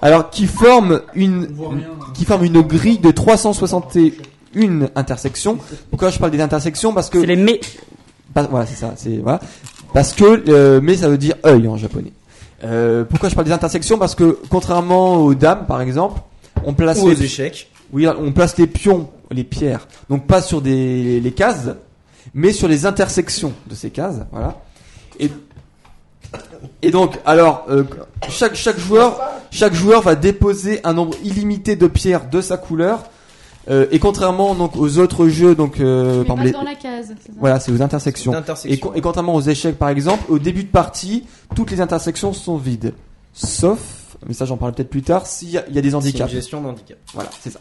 [0.00, 1.78] alors qui forment une, rien.
[2.14, 5.58] qui forme une grille de 361 intersections.
[5.90, 6.92] Pourquoi je parle des intersections?
[6.92, 7.60] Parce que C'est les mais.
[8.34, 9.40] voilà, c'est ça, c'est voilà.
[9.94, 12.12] Parce que euh, mais ça veut dire œil en japonais.
[12.64, 13.98] Euh, pourquoi je parle des intersections?
[13.98, 16.20] Parce que contrairement aux dames, par exemple,
[16.64, 17.70] on place Ou aux les, échecs.
[17.92, 21.70] oui, on place les pions, les pierres, donc pas sur des les cases,
[22.34, 24.60] mais sur les intersections de ces cases, voilà.
[25.20, 25.30] Et
[26.80, 27.84] et donc, alors, euh,
[28.28, 33.04] chaque chaque joueur, chaque joueur va déposer un nombre illimité de pierres de sa couleur.
[33.70, 36.70] euh, et contrairement donc aux autres jeux, donc euh, Mais par pas exemple, les- dans
[36.70, 37.08] la case.
[37.08, 37.32] ça?
[37.38, 38.32] Voilà, c'est aux intersections.
[38.32, 38.88] Et, D'intersection.
[38.88, 42.56] co- et contrairement aux échecs, par exemple, au début de partie, toutes les intersections sont
[42.56, 42.92] vides,
[43.32, 43.78] sauf,
[44.26, 45.90] mais ça j'en parlerai peut-être plus tard, s'il y, a- il y a des C'est
[45.90, 46.30] une handicaps.
[46.32, 46.98] gestion d'handicap.
[47.14, 47.60] Voilà, c'est ça.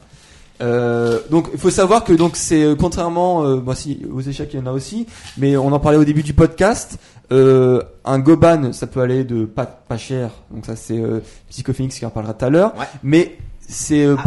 [0.61, 4.49] Euh, donc il faut savoir que donc c'est euh, contrairement, euh, moi si aux échecs
[4.53, 6.97] il y en a aussi, mais on en parlait au début du podcast.
[7.31, 11.97] Euh, un goban ça peut aller de pas pas cher, donc ça c'est euh, Psychophoenix
[11.97, 12.73] qui en parlera tout à l'heure.
[12.77, 12.85] Ouais.
[13.03, 14.17] Mais c'est euh,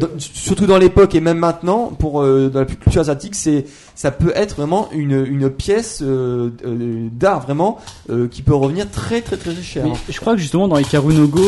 [0.00, 4.10] dans- surtout dans l'époque et même maintenant pour euh, dans la culture asiatique c'est ça
[4.10, 7.78] peut être vraiment une une pièce euh, euh, d'art vraiment
[8.10, 9.84] euh, qui peut revenir très très très cher.
[9.84, 11.42] Mais je crois que justement dans Hikaru no Go,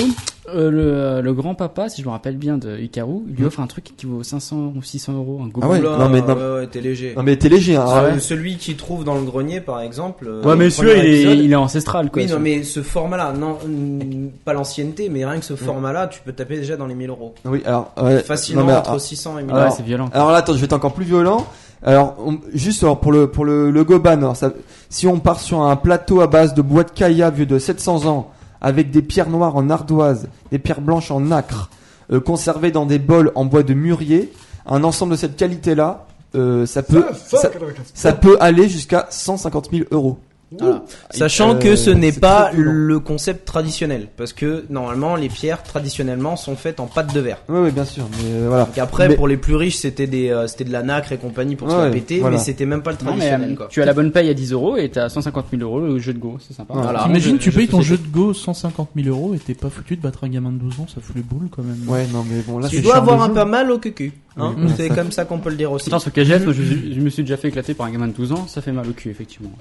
[0.54, 3.66] euh, le, le grand-papa, si je me rappelle bien de Hikaru, il lui offre un
[3.66, 5.48] truc qui vaut 500 ou 600 euros, un.
[5.62, 6.34] Ah ouais, Oula, non, mais non.
[6.34, 7.14] ouais, ouais, t'es léger.
[7.16, 7.84] Non mais t'es léger hein.
[7.88, 8.20] Ah, Ah ouais.
[8.20, 10.26] Celui qui trouve dans le grenier, par exemple.
[10.28, 12.22] euh, Ouais, mais le celui-là, premier il est, épisode- il est ancestral, quoi.
[12.22, 16.20] Oui, non, mais ce format-là, non, mm, pas l'ancienneté, mais rien que ce format-là, tu
[16.22, 17.34] peux taper déjà dans les 1000 euros.
[17.46, 19.74] Oui alors ouais, Facilement non, mais, entre ah, 600 et 1000 Ah ouais, euros.
[19.78, 20.10] c'est violent.
[20.12, 21.46] Alors là, attends, je vais être encore plus violent.
[21.84, 24.52] Alors, on- juste alors, pour le pour le, le goban, alors ça,
[24.88, 28.06] si on part sur un plateau à base de bois de kaya vieux de 700
[28.06, 31.68] ans, avec des pierres noires en ardoise, des pierres blanches en nacre,
[32.12, 34.32] euh, conservées dans des bols en bois de mûrier,
[34.66, 37.04] un ensemble de cette qualité-là, euh, ça peut
[37.38, 37.50] ça,
[37.92, 40.18] ça peut aller jusqu'à 150 000 euros.
[40.58, 40.84] Voilà.
[41.10, 45.62] Sachant Euh, que ce n'est c'est pas le concept traditionnel, parce que normalement les pierres
[45.62, 47.38] traditionnellement sont faites en pâte de verre.
[47.48, 48.64] Oui, oui, bien sûr, mais euh, voilà.
[48.66, 51.16] Donc après Mais- pour les plus riches c'était des euh, c'était de la nacre et
[51.18, 52.36] compagnie pour se Ouais, la péter, voilà.
[52.36, 53.66] mais c'était même pas le Non, mais traditionnel euh, quoi.
[53.70, 56.12] tu as la bonne paye à 10 euros et t'as 150 000 euros le jeu
[56.12, 56.74] de Go, c'est sympa.
[56.74, 57.02] Voilà.
[57.04, 59.96] T'imagines, je- tu payes ton jeu de Go 150 000 euros et t'es pas foutu
[59.96, 61.78] de battre un gamin de 12 ans, ça fout les boules quand même.
[61.88, 64.12] Ouais, non, mais bon, là, Tu dois avoir un peu mal au cul.
[64.36, 64.72] Hein Oui.
[64.76, 65.88] c'est comme ça qu'on peut le dire aussi.
[65.88, 68.32] Attends, ce KGF, je, je me suis déjà fait éclater par un gamin de 12
[68.32, 69.52] ans, ça fait mal au cul, effectivement.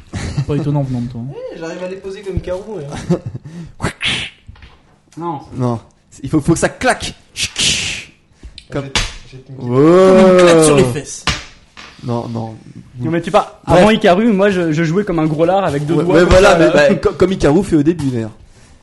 [0.47, 1.21] C'est pas étonnant venant de toi.
[1.21, 1.33] hein.
[1.59, 2.79] J'arrive à les poser comme carreau.
[5.17, 5.41] Non.
[5.55, 5.79] non,
[6.23, 7.13] il faut faut que ça claque.
[8.71, 8.85] Comme-
[9.59, 11.23] Une claque sur les fesses.
[12.03, 12.55] Non, non.
[12.99, 13.61] Non, mais tu pas.
[13.67, 13.79] Bref.
[13.79, 16.15] Avant Hikaru, moi, je, je jouais comme un gros lard avec deux Ouais, doigts.
[16.15, 18.31] ouais, comme voilà, ça, mais, euh, bah, co- comme Ikaru fait au début d'ailleurs.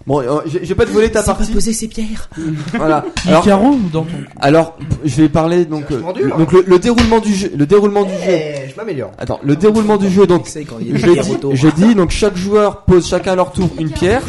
[0.07, 1.53] Bon, euh, je je vais pas te voler ta partie.
[1.53, 2.31] poser ses pierres.
[2.75, 3.05] Voilà.
[3.27, 3.45] Alors,
[3.93, 4.07] dans ton.
[4.41, 8.05] alors, je vais parler donc, C'est euh, donc le, le déroulement du jeu, le déroulement
[8.05, 8.19] du jeu.
[8.31, 9.11] Eh, je m'améliore.
[9.19, 10.27] Attends, le déroulement du jeu.
[10.27, 11.55] Donc, C'est quand il y a je des dis, photos.
[11.55, 14.23] je dis donc chaque joueur pose chacun à leur tour une pierre.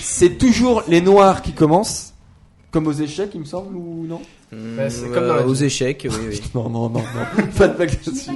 [0.00, 2.14] C'est toujours les noirs qui commencent,
[2.70, 4.20] comme aux échecs, il me semble ou non?
[4.52, 5.64] Bah, c'est Mm, comme dans la euh, aux vie.
[5.66, 6.40] échecs, oui, oui.
[6.54, 7.44] Non, non, non, non.
[7.58, 8.30] pas de blague là-dessus.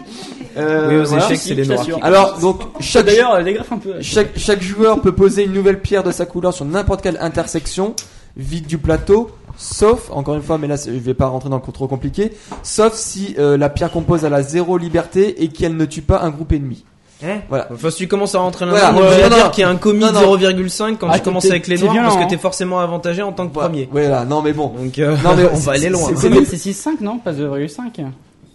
[0.56, 1.24] Euh, Oui, aux voilà.
[1.26, 1.80] échecs, c'est les je noirs.
[1.80, 1.98] t'assure.
[2.02, 3.94] Alors, donc chaque D'ailleurs, euh, dégraffe un peu.
[4.00, 7.94] Chaque, chaque joueur peut poser une nouvelle pierre de sa couleur sur n'importe quelle intersection
[8.36, 11.56] vide du plateau, sauf, encore une fois, mais là c'est- je vais pas rentrer dans
[11.56, 12.32] le coup trop compliqué,
[12.64, 16.02] sauf si euh, la pierre qu'on pose a la zéro liberté et qu'elle ne tue
[16.02, 16.84] pas un groupe ennemi.
[17.24, 17.68] Hein Voilà.
[17.72, 18.84] Enfin, si tu commences à rentrer Voilà.
[18.92, 19.50] là-dedans, on Ouais, va non, dire non.
[19.50, 20.20] qu'il y a un commis Non, de non.
[20.36, 22.40] 0,5 quand Ah, tu commences t'es- avec les t'es noirs, parce violent, que t'es hein.
[22.42, 23.68] forcément avantagé en tant que Voilà.
[23.70, 23.88] premier.
[23.90, 24.72] Voilà, non mais bon.
[24.76, 26.08] Donc, euh, Non, mais on va aller loin.
[26.10, 27.18] c'est- C'est même, c'est 6-5, non?
[27.18, 27.98] Pas 2,5.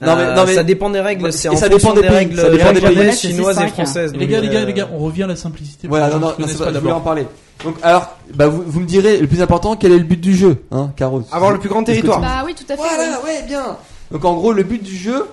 [0.01, 2.07] Non, mais- non, mais- ça dépend des règles, Ouais, c'est en ça fonction dépend des
[2.07, 3.11] pays, règles ça dépend des pays.
[3.11, 4.13] chinoises et 6-5, françaises.
[4.15, 5.87] Les gars, les gars, euh, les gars, on revient à la simplicité.
[5.89, 7.25] Voilà, non, non, non, pas pas, je voulais en parler.
[7.65, 10.33] Donc alors, bah vous, vous me direz, le plus important, quel est le but du
[10.33, 12.21] jeu, hein, Caro Avoir le plus grand que territoire.
[12.21, 12.81] Bah oui, tout à fait.
[12.81, 12.87] oui.
[12.95, 13.75] Voilà, ouais, bien.
[14.11, 15.25] Donc en gros, le but du jeu,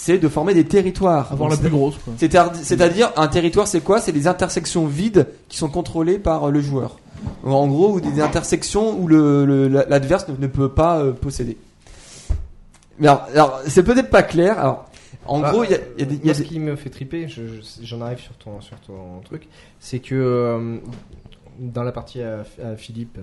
[0.00, 1.32] c'est de former des territoires.
[1.32, 4.00] Avoir la plus grosse, C'est-à-dire, un territoire, c'est quoi?
[4.00, 6.98] C'est des intersections vides qui sont contrôlées par euh, le joueur.
[7.42, 11.56] En gros, ou des intersections où le- le- l'adverse ne, ne peut pas euh, posséder.
[13.00, 14.56] Mais alors, alors, c'est peut-être pas clair.
[14.60, 14.88] Alors,
[15.26, 16.42] en Bah, gros, il y a, il y a des- il y Moi, a ce
[16.42, 19.48] des- qui me fait triper, je- je- j'en arrive sur ton, sur ton truc,
[19.80, 20.76] c'est que euh,
[21.58, 23.22] dans la partie à, à Philippe, euh,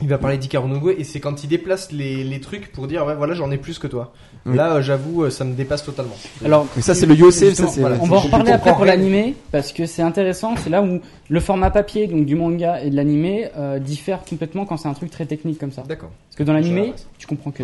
[0.00, 2.86] il va parler d'Ikaru no Go et c'est quand il déplace les, les trucs pour
[2.86, 4.12] dire ouais voilà j'en ai plus que toi.
[4.44, 4.56] Oui.
[4.56, 6.16] Là euh, j'avoue euh, ça me dépasse totalement.
[6.44, 7.80] Alors, Mais ça, c'est le Yosef, ça, c'est.
[7.80, 7.96] voilà.
[8.00, 11.40] on va en reparler après pour l'animé, parce que c'est intéressant, c'est là où le
[11.40, 15.10] format papier, donc du manga et de l'animé, euh, diffère complètement quand c'est un truc
[15.10, 15.82] très technique comme ça.
[15.82, 16.10] D'accord.
[16.28, 17.62] Parce que dans l'animé, tu comprends que.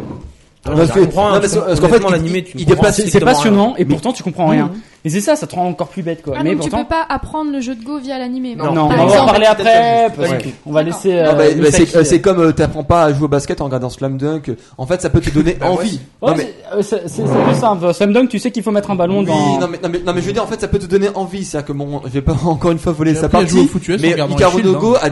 [0.77, 3.21] Parce que- je comprends, non, parce parce qu'en fait, l'animé, tu il comprends déplace- C'est
[3.21, 4.71] passionnant et Mais- pourtant tu comprends rien.
[5.05, 6.35] Et c'est ça, ça te rend encore plus bête quoi.
[6.37, 6.85] Ah, Mais donc tu pourtant.
[6.85, 8.57] peux pas apprendre le jeu de Go via l'animé.
[8.57, 10.55] Non, on va en parler après, parce Ouais.
[10.67, 11.11] on va laisser.
[11.13, 13.67] Non, euh, bah, bah, c'est euh, comme euh, t'apprends pas à jouer au basket en
[13.67, 14.51] regardant Slam Dunk.
[14.77, 16.01] En fait, ça peut te donner Bah, envie.
[16.21, 17.95] Ouais, non, mais, c'est- euh, c'est plus simple.
[17.95, 19.61] Slam Dunk, tu sais qu'il faut mettre un ballon oui, dans.
[19.61, 21.09] non, mais, non, mais, non, mais je veux dire, en fait, ça peut te donner
[21.15, 21.45] envie.
[21.45, 23.71] C'est-à-dire que bon, je vais pas encore une fois voler J'ai sa partie.
[24.01, 25.07] Mais Hikaru no Go a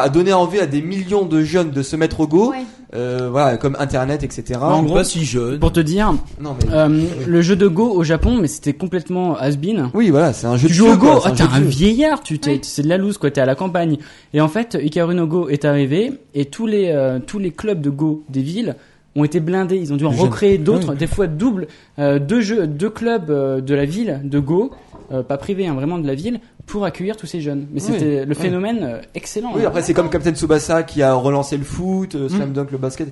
[0.00, 2.52] a donné envie à des millions de jeunes de se mettre au Go.
[2.94, 4.60] Euh, voilà, comme Internet, etc.
[4.62, 5.58] En gros, pas si jeune.
[5.58, 6.72] Pour te dire, Non, mais.
[6.72, 9.90] euh, le jeu de Go au Japon, mais c'était complètement has-been.
[9.94, 11.60] Oui, voilà, c'est un jeu Tu de joues au Go, quoi, ah, un t'es un
[11.60, 12.60] vieillard, tu t'es, Oui.
[12.62, 13.96] c'est de la loose quoi, t'es à la campagne.
[14.32, 17.80] Et en fait, Hikaru no Go est arrivé et tous les euh, tous les clubs
[17.80, 18.76] de Go des villes
[19.16, 19.76] ont été blindés.
[19.76, 20.96] Ils ont dû en recréer d'autres, Oui.
[20.98, 21.66] des fois double,
[21.98, 24.70] euh, deux jeux, deux clubs euh, de la ville de Go,
[25.12, 27.66] euh, pas privés, hein, vraiment de la ville, pour accueillir tous ces jeunes.
[27.72, 27.92] Mais Oui.
[27.92, 28.42] c'était le Oui.
[28.42, 29.52] phénomène euh, excellent.
[29.54, 29.68] Oui, hein.
[29.68, 32.52] après, c'est comme Captain Tsubasa qui a relancé le foot, euh, Slam Mm.
[32.52, 33.08] Dunk, le basket.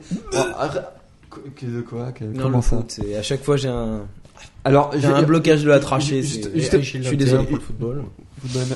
[1.31, 4.01] Que- de quoi que- Non, Comment le ça foot, à chaque fois j'ai un,
[4.65, 6.23] Alors, j'ai un blocage de la trachée.
[6.23, 6.61] Juste- je
[7.03, 7.45] suis désolé.
[7.45, 8.05] pour le football.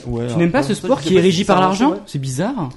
[0.06, 2.70] Ouais, Tu n'aimes pas ce sport qui est régi par l'argent C'est bizarre.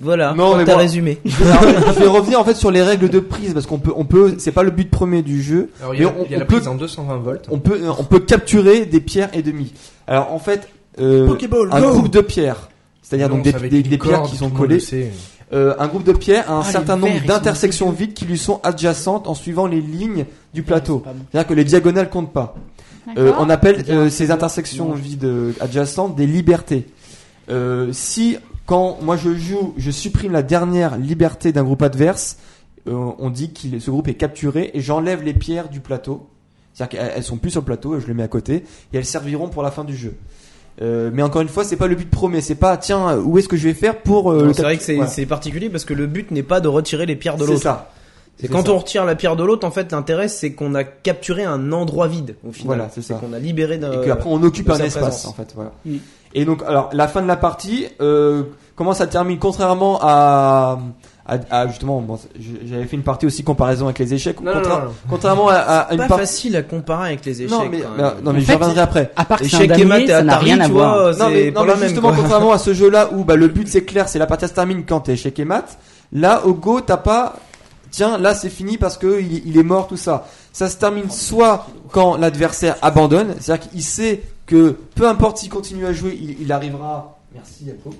[0.00, 1.18] Voilà, Non, pour mais ta moi- résumé.
[1.44, 4.04] Alors, je vais revenir en fait sur les règles de prise parce qu'on peut, on
[4.04, 5.70] peut, c'est pas le but premier du jeu.
[5.80, 7.46] Alors, il y a, Mais on- il y a la peut- prise en 220 volts.
[7.50, 9.72] On peut, on peut capturer des pierres et demi.
[10.08, 10.68] Alors en fait,
[11.00, 12.68] euh, Pokéball, un go groupe de pierres,
[13.02, 14.80] c'est-à-dire donc des, des- pierres qui sont collées,
[15.52, 18.60] euh, un groupe de pierres a un Ah, certain nombre d'intersections vides qui lui sont
[18.64, 21.04] adjacentes en suivant les lignes du plateau.
[21.30, 22.56] C'est-à-dire que les diagonales comptent pas.
[23.16, 26.86] Euh, on appelle euh, ces intersections vides euh, adjacentes des libertés.
[27.48, 32.36] Euh, si quand moi je joue, je supprime la dernière liberté d'un groupe adverse,
[32.88, 36.28] euh, on dit que ce groupe est capturé et j'enlève les pierres du plateau.
[36.74, 39.04] C'est-à-dire qu'elles elles sont plus sur le plateau, je les mets à côté et elles
[39.06, 40.14] serviront pour la fin du jeu.
[40.82, 42.42] Euh, mais encore une fois, c'est pas le but premier.
[42.42, 44.30] C'est pas tiens où est-ce que je vais faire pour.
[44.30, 47.06] euh, C'est vrai que c'est c'est particulier parce que le but n'est pas de retirer
[47.06, 47.62] les pierres de C'est l'autre.
[47.62, 47.92] ça.
[48.36, 48.72] C'est C'est quand ça.
[48.72, 52.08] on retire la pierre de l'autre, en fait, l'intérêt c'est qu'on a capturé un endroit
[52.08, 52.76] vide au final.
[52.76, 53.14] Voilà, c'est ça.
[53.14, 54.02] qu'on a libéré d'un.
[54.02, 55.24] et qu'après on occupe un espace présence.
[55.26, 55.72] en fait voilà.
[55.86, 55.96] Mm.
[56.36, 58.44] Et donc alors la fin de la partie euh,
[58.76, 60.78] comment ça termine contrairement à,
[61.26, 64.52] à, à, justement bon, je- j'avais fait une partie aussi comparaison avec les échecs Non,
[64.52, 64.90] Contra- non, non.
[65.10, 67.50] contrairement à, à une Pas partie facile à comparer avec les échecs.
[67.50, 68.12] non mais, quand mais- même.
[68.22, 70.06] non mais En j'y fait, reviendrai après À part que c'est un Échec et maths
[70.08, 71.06] ça n'a rien à voir.
[71.06, 72.18] non c'est mais, pas non, mais même, justement quoi.
[72.20, 74.52] contrairement à ce jeu là où bah, le but c'est clair c'est la partie se
[74.52, 75.78] termine quand t'es échec et mat
[76.12, 77.34] là au go t'as pas
[77.90, 81.10] tiens là c'est fini parce que il, il est mort tout ça ça se termine
[81.10, 85.92] soit quand l'adversaire abandonne c'est à dire qu'il sait que peu importe s'il continue à
[85.92, 87.90] jouer il, il arrivera merci Yapo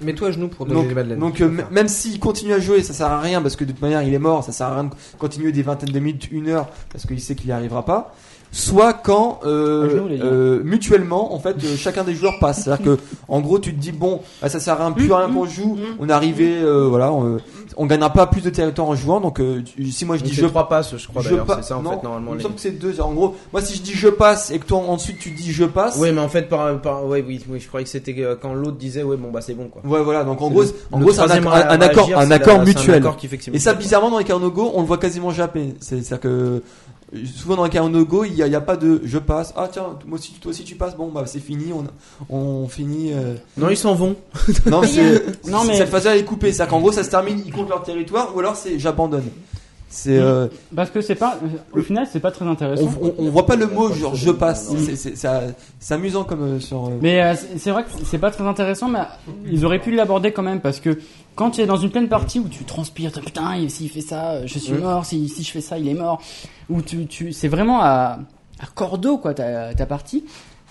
[0.00, 1.18] Mets-toi à genoux pour donner donc, Madeleines.
[1.18, 3.82] donc euh, même s'il continue à jouer, ça sert à rien parce que de toute
[3.82, 6.48] manière il est mort, ça sert à rien de continuer des vingtaines de minutes, une
[6.48, 8.14] heure parce qu'il sait qu'il n'y arrivera pas.
[8.54, 10.24] Soit quand euh, gars.
[10.26, 13.80] euh, mutuellement en fait euh, chacun des joueurs passe, c'est-à-dire que en gros tu te
[13.80, 16.58] dis bon bah, ça sert à rien plus à rien qu'on joue, on est arrivé
[16.62, 17.38] euh, voilà on,
[17.78, 20.44] on gagnera pas plus de territoire en jouant donc euh, si moi je dis je
[20.44, 21.46] trois passes, je crois je d'ailleurs.
[21.46, 22.32] pa- C'est ça en non, fait normalement.
[22.32, 24.50] il me les- semble que c'est deux en gros moi si je dis je passe
[24.50, 27.24] et que toi ensuite tu dis je passe Oui, mais en fait, par, par, ouais,
[27.26, 29.80] oui, oui, je croyais que c'était quand l'autre disait, ouais, bon, bah, c'est bon, quoi.
[29.90, 31.30] ouais voilà donc en C'est gros le- en gros c'est un, un
[31.80, 33.02] accord un accord c'est un mutuel
[33.54, 35.74] Et ça, bizarrement, dans les Carnogo, on le voit quasiment jamais.
[35.80, 36.62] C'est- C'est-à-dire que
[37.36, 39.52] souvent dans Carnogo, il y a, il y a pas de je passe.
[39.56, 40.96] Ah tiens, moi aussi, toi aussi tu passes.
[40.96, 41.84] Bon bah c'est fini, on,
[42.34, 43.12] on finit.
[43.12, 43.34] euh.
[43.56, 44.16] Non, ils s'en vont.
[44.66, 46.52] Non, c'est Non, mais- cette phase-là est coupée.
[46.52, 49.28] C'est-à-dire qu'en gros, ça se termine, ils comptent leur territoire, ou alors c'est j'abandonne.
[49.94, 51.38] C'est euh, Parce que c'est pas,
[51.74, 52.88] au final, c'est pas très intéressant.
[53.02, 54.70] on, on, on voit pas le mot genre je passe.
[54.78, 55.28] C'est- C'est
[55.78, 56.90] c'est amusant comme euh, sur.
[57.02, 59.00] Mais euh, c'est- c'est vrai que c'est pas très intéressant, mais
[59.50, 60.98] ils auraient pu l'aborder quand même parce que
[61.34, 64.32] quand tu es dans une pleine partie où tu transpires, putain, il- s'il fait ça,
[64.32, 66.20] euh, je suis mort, si, si je fais ça, il est mort,
[66.68, 68.18] où tu, tu, c'est vraiment à,
[68.60, 70.24] à cordeau quoi ta, ta partie.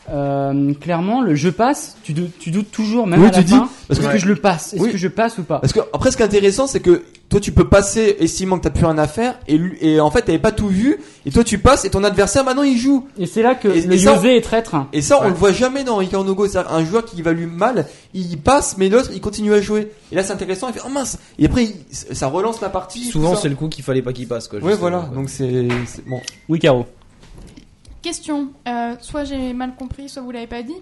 [0.10, 3.44] Euh, clairement, le je passe, tu, dou- tu doutes toujours, même Oui, à la tu
[3.44, 4.92] dis, fin, parce est-ce que- que je le passe, est-ce Oui.
[4.92, 5.60] que je passe ou pas?
[5.60, 8.64] Parce que après, ce qui est intéressant, c'est que toi, tu peux passer estimant que
[8.64, 11.32] t'as plus rien à faire, et, lui- et en fait, t'avais pas tout vu, et
[11.32, 13.08] toi, tu passes, et ton adversaire, maintenant, il joue.
[13.20, 14.76] Et c'est là que Et- le et ça, est traître.
[14.92, 15.30] Et ça, on Ouais.
[15.30, 16.48] le voit jamais dans Icaro no Go.
[16.48, 17.86] C'est-à-dire un joueur qui va lui mal,
[18.16, 19.92] il passe, mais l'autre, il continue à jouer.
[20.12, 20.68] Et là, c'est intéressant.
[20.70, 21.20] Il fait, oh mince.
[21.38, 21.76] Et après, il-
[22.16, 23.06] ça relance la partie.
[23.06, 24.60] Souvent, c'est le coup qu'il fallait pas qu'il passe, quoi.
[24.60, 25.00] Ouais, voilà.
[25.08, 25.16] quoi.
[25.16, 26.20] Donc, c'est, c'est- bon.
[26.50, 26.86] Oui, Caro.
[28.02, 30.76] Question, euh, soit j'ai mal compris, soit vous l'avez pas dit.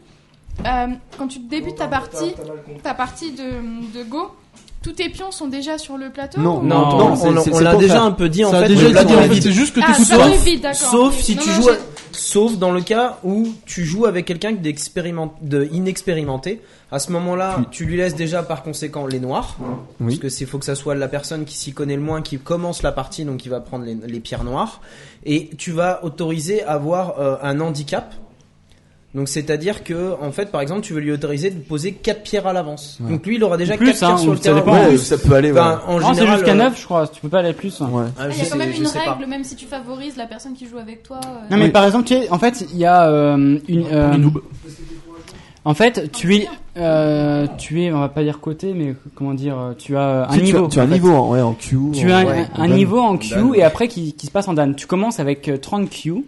[0.65, 2.33] Euh, quand tu débutes ta partie,
[2.83, 4.31] ta partie de, de Go,
[4.81, 7.13] tous tes pions sont déjà sur le plateau Non, ou- Non, Non,
[7.51, 8.75] on, l'a déjà un peu dit en Ça fait.
[9.41, 10.75] c'est juste que Ah, ça d'accord.
[10.75, 11.77] Sauf si Non, tu non, joues, à-
[12.11, 16.61] sauf dans le cas où tu joues avec quelqu'un d'expériment- de inexpérimenté.
[16.91, 19.85] À ce moment-là, tu lui laisses déjà par conséquent les noirs, Oui.
[19.99, 22.39] parce que c'est faut que ça soit la personne qui s'y connaît le moins qui
[22.39, 24.81] commence la partie, donc qui va prendre les, les pierres noires,
[25.25, 28.13] et tu vas autoriser à avoir euh, un handicap.
[29.15, 32.45] Donc c'est-à-dire que en fait, par exemple, tu veux lui autoriser de poser quatre pierres
[32.45, 32.99] à l'avance.
[33.01, 33.09] Ouais.
[33.11, 34.57] Donc lui, il aura déjà Plus, quatre pierres hein, sur le ça terrain.
[34.59, 35.59] dépend, Ouais, ça peut aller, ouais.
[35.59, 37.79] Enfin, en Non, c'est jusqu'à euh, 9, je crois, tu peux pas aller plus.
[37.81, 37.87] Ouais.
[38.19, 40.53] ah, Il y a sais- quand même une règle, même si tu favorises la personne
[40.53, 41.19] qui joue avec toi.
[41.25, 41.71] euh, Non mais Oui.
[41.71, 43.85] par exemple, tu sais, en fait, il y a euh, une.
[43.91, 44.13] euh,
[45.65, 49.57] en fait, tu es, euh, tu es, on va pas dire côté, mais comment dire,
[49.59, 50.65] euh, tu as euh, un tu niveau.
[50.65, 50.93] as- Tu as un fait.
[50.93, 51.77] niveau, en- ouais, en Q.
[51.93, 52.77] Tu en- as un, Ouais, un Dan.
[52.77, 54.75] niveau en Q et après qui, qui se passe en Dan.
[54.75, 56.23] Tu commences avec euh, 30 Q.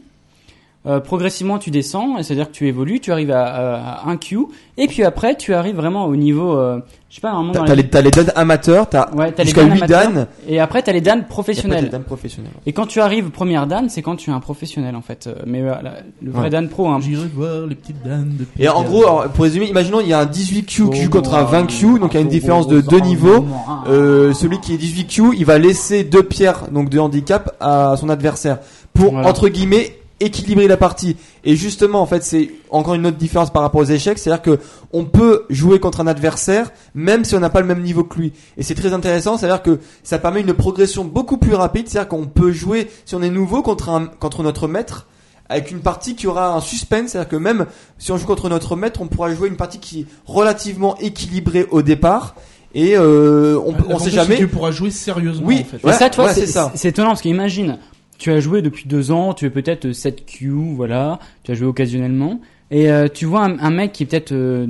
[0.88, 4.40] Euh, progressivement, tu descends, c'est-à-dire que tu évolues, tu arrives à, à, à un Q,
[4.80, 7.84] et puis après, tu arrives vraiment au niveau, euh, je sais pas, normalement T'as les...
[7.84, 10.28] les, t'as les Dan amateurs, t'as Ouais, jusqu'à Dan 8 amateurs, Dan.
[10.48, 11.84] et après t'as les Dan et après, t'as professionnels.
[11.84, 12.52] les Dan professionnels.
[12.66, 15.28] Et quand tu arrives première Dan, c'est quand tu es un professionnel en fait.
[15.28, 16.50] Euh, Mais euh, la- le vrai Ouais.
[16.50, 16.98] Dan pro, hein.
[17.00, 20.14] J'irai voir les petites dames de Et en gros, alors, pour résumer, imaginons il y
[20.14, 22.28] a un 18 Q qui joue contre un 20 Q, donc il y a une
[22.28, 23.46] différence de deux niveaux.
[23.88, 27.94] Euh, celui qui est 18 Q, il va laisser deux pierres donc de handicap à
[28.00, 28.58] son adversaire
[28.96, 29.28] pour Voilà.
[29.30, 31.18] entre guillemets équilibrer la partie.
[31.44, 34.60] Et justement, en fait, c'est encore une autre différence par rapport aux échecs, c'est-à-dire que
[34.94, 38.20] on peut jouer contre un adversaire même si on n'a pas le même niveau que
[38.20, 38.34] lui.
[38.58, 42.28] Et c'est très intéressant, c'est-à-dire que ça permet une progression beaucoup plus rapide, c'est-à-dire qu'on
[42.28, 45.08] peut jouer si on est nouveau contre un contre notre maître
[45.50, 47.66] avec une partie qui aura un suspense, c'est-à-dire que même
[47.98, 51.68] si on joue contre notre maître, on pourra jouer une partie qui est relativement équilibrée
[51.72, 52.36] au départ
[52.74, 54.36] et euh, on, on sait jamais.
[54.36, 55.46] que Tu pourras jouer sérieusement.
[55.46, 55.66] Oui.
[55.66, 55.86] en fait.
[55.86, 56.72] Ouais, ça, c'est ça.
[56.74, 57.78] c'est étonnant parce qu'imagine,
[58.22, 61.66] tu as joué depuis deux ans, tu es peut-être 7 Q, voilà, tu as joué
[61.66, 64.68] occasionnellement, et euh, tu vois un, un mec qui est peut-être euh,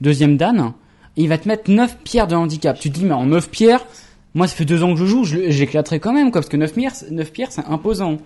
[0.00, 0.72] deuxième dan,
[1.16, 2.78] il va te mettre 9 pierres de handicap.
[2.78, 3.84] Tu te dis, mais en 9 pierres,
[4.34, 6.72] moi ça fait deux ans que je joue, j'éclaterai quand même, quoi, parce que 9
[6.74, 8.18] pierres, 9 pierres c'est imposant.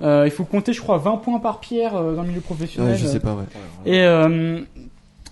[0.00, 2.92] Euh, il faut compter, je crois, 20 points par pierre euh, dans le milieu professionnel.
[2.92, 3.44] Ouais, je sais pas, ouais.
[3.84, 4.60] Et, euh,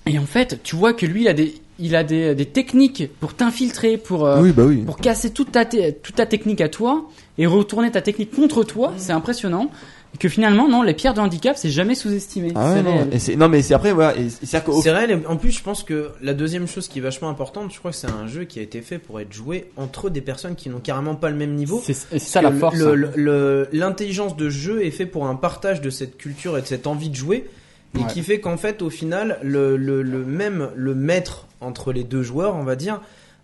[0.05, 3.11] et en fait, tu vois que lui, il a des, il a des, des techniques
[3.21, 4.79] pour t'infiltrer, pour, euh, oui, bah oui.
[4.79, 7.05] pour casser toute ta, te- toute ta technique à toi
[7.39, 8.93] et retourner ta technique contre toi.
[8.97, 9.71] C'est impressionnant.
[10.15, 12.53] Et que finalement, non, les pierres de handicap, c'est jamais sous-estimé.
[12.55, 12.83] Ah ouais,
[13.19, 14.13] C'est non, et mais c'est après, voilà.
[14.43, 15.11] C'est réel.
[15.11, 17.93] et En plus, je pense que la deuxième chose qui est vachement importante, je crois
[17.93, 20.69] que c'est un jeu qui a été fait pour être joué entre des personnes qui
[20.69, 21.83] n'ont carrément pas le même niveau.
[21.83, 22.77] C'est ça la force.
[22.79, 26.87] le- L'intelligence de jeu est fait pour un partage de cette culture et de cette
[26.87, 27.49] envie de jouer.
[27.95, 28.07] Et Ouais.
[28.13, 32.23] qui fait qu'en fait, au final, le, le, le même le maître entre les deux
[32.23, 33.01] joueurs, on va dire,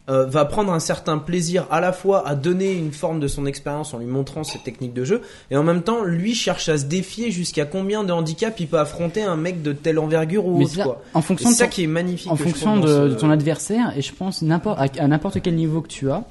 [0.09, 3.45] euh, va prendre un certain plaisir à la fois à donner une forme de son
[3.45, 5.21] expérience en lui montrant ses techniques de jeu,
[5.51, 8.79] et en même temps, lui cherche à se défier jusqu'à combien de handicap il peut
[8.79, 10.75] affronter un mec de telle envergure ou Mais autre.
[10.77, 11.03] ça, Quoi.
[11.13, 12.33] en fonction C'est de ça ton- qui est magnifique.
[12.33, 15.83] en fonction de, de ton adversaire et je pense n'importe à, à n'importe quel niveau
[15.83, 16.25] que tu as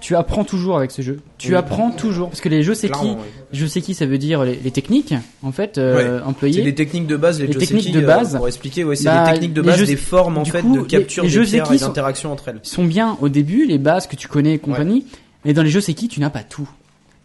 [0.00, 1.54] tu apprends toujours avec ce jeu tu Oui.
[1.54, 3.16] apprends toujours parce que les jeux c'est qui oui.
[3.52, 6.74] je sais qui ça veut dire les, les techniques en fait euh, C'est employées les
[6.74, 8.36] techniques de base, les, Les techniques de euh, base.
[8.36, 10.62] pour expliquer, ouais, c'est Bah, les techniques de les base jeux- des formes en fait
[10.62, 12.60] coup, de capture les- les des jeux pierres et sont- d'interaction entre elles.
[12.62, 15.06] sont bien au début les bases que tu connais et compagnie
[15.44, 16.68] mais dans les jeux c'est qui tu n'as pas tout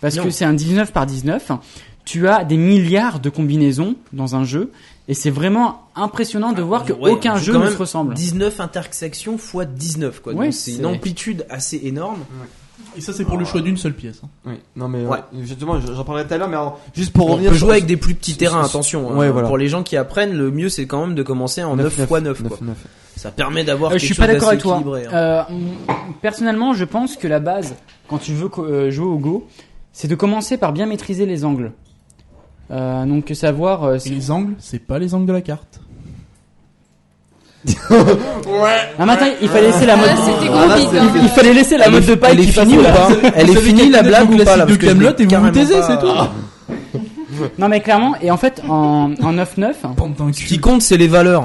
[0.02, 0.24] parce Non.
[0.24, 1.52] que c'est un 19 par 19
[2.04, 4.70] tu as des milliards de combinaisons dans un jeu
[5.08, 8.14] et c'est vraiment impressionnant de voir que Ouais, aucun on joue jeu ne se ressemble
[8.14, 10.34] 19 intersections fois 19 quoi.
[10.34, 12.20] Ouais, c'est c'est- une amplitude assez énorme.
[12.98, 14.22] Et ça, c'est pour le choix d'une seule pièce.
[14.24, 14.30] hein.
[14.46, 15.18] Oui, non mais Ouais.
[15.18, 17.68] euh, justement, j'en parlerai tout à l'heure, mais alors, juste pour On revenir peut sur-
[17.68, 19.12] jouer avec des plus petits terrains, sur- attention.
[19.12, 19.16] hein.
[19.18, 19.48] Ouais, voilà.
[19.48, 22.10] Pour les gens qui apprennent, le mieux c'est quand même de commencer en 9 x
[22.10, 22.58] 9 quoi.
[22.62, 22.78] 9.
[23.16, 24.76] Ça permet d'avoir Euh, quelque je suis chose pas d'accord avec toi.
[24.76, 25.14] équilibré, hein.
[25.14, 27.76] Euh, mm, personnellement, je pense que la base,
[28.08, 29.48] quand tu veux co- euh, jouer au Go,
[29.93, 31.72] c'est de commencer par bien maîtriser les angles.
[32.72, 33.84] Euh, donc savoir.
[33.84, 35.80] euh, Et si- les angles, c'est pas les angles de la carte.
[37.89, 40.09] Ah, maintenant, il fallait laisser la mode.
[40.11, 41.11] Ah, c'était Ah, bide, hein.
[41.16, 42.91] il, il fallait laisser la Elle mode de paille elle est qui finie ou là.
[42.91, 45.82] pas Elle est finie la blague ou pas là de Camelot et vous vous taisez,
[45.82, 46.11] c'est tout.
[47.57, 50.97] Non mais clairement, et en fait, en, en 9-9, Bande d'un Ce qui compte c'est
[50.97, 51.43] les valeurs.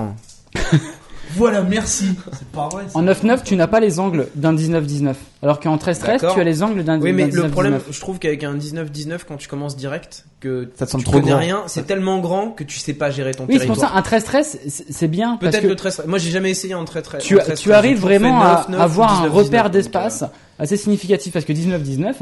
[1.37, 2.07] Voilà, merci.
[2.33, 2.85] C'est pas vrai.
[2.89, 2.99] ça.
[2.99, 5.14] en 9-9, tu n'as pas les angles d'un 19-19.
[5.43, 6.35] Alors qu'en 13-13, D'accord.
[6.35, 7.81] tu as les angles d'un Oui, mais le problème, 19-19.
[7.93, 11.18] je trouve qu'avec un 19-19, quand tu commences direct, que Ça te semble tu trop
[11.20, 11.41] connais grand.
[11.41, 14.05] rien, c'est tellement grand que tu sais pas gérer ton Oui, c'est pour territoire.
[14.05, 15.37] ça, un 13-13, c'est bien.
[15.37, 16.03] Peut-être le 13.
[16.07, 17.22] Moi, j'ai jamais essayé en 13 13.
[17.22, 20.24] tu, tu arrives vraiment à avoir un repère d'espace
[20.59, 22.14] assez significatif parce que 19-19,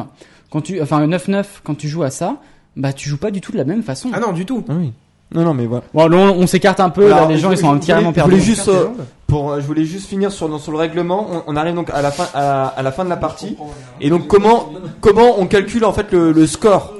[0.51, 2.37] quand tu, enfin 9-9, quand tu joues à ça,
[2.77, 4.11] bah tu joues pas du tout de la même façon.
[4.13, 4.65] Ah non, du tout.
[4.69, 4.93] Ah oui.
[5.35, 5.85] Non, non, mais voilà.
[5.93, 8.11] Bon, là, on, on s'écarte un peu, là, les je gens ils voulais- sont entièrement
[8.13, 8.31] voulais- je perdus.
[8.31, 8.87] voulais juste, euh,
[9.27, 11.27] pour, euh, je voulais juste finir sur, le règlement.
[11.47, 13.57] On, on arrive donc à la fin, à, à la fin de la partie.
[14.01, 14.71] Et donc comment,
[15.01, 16.95] comment on calcule en fait le, le score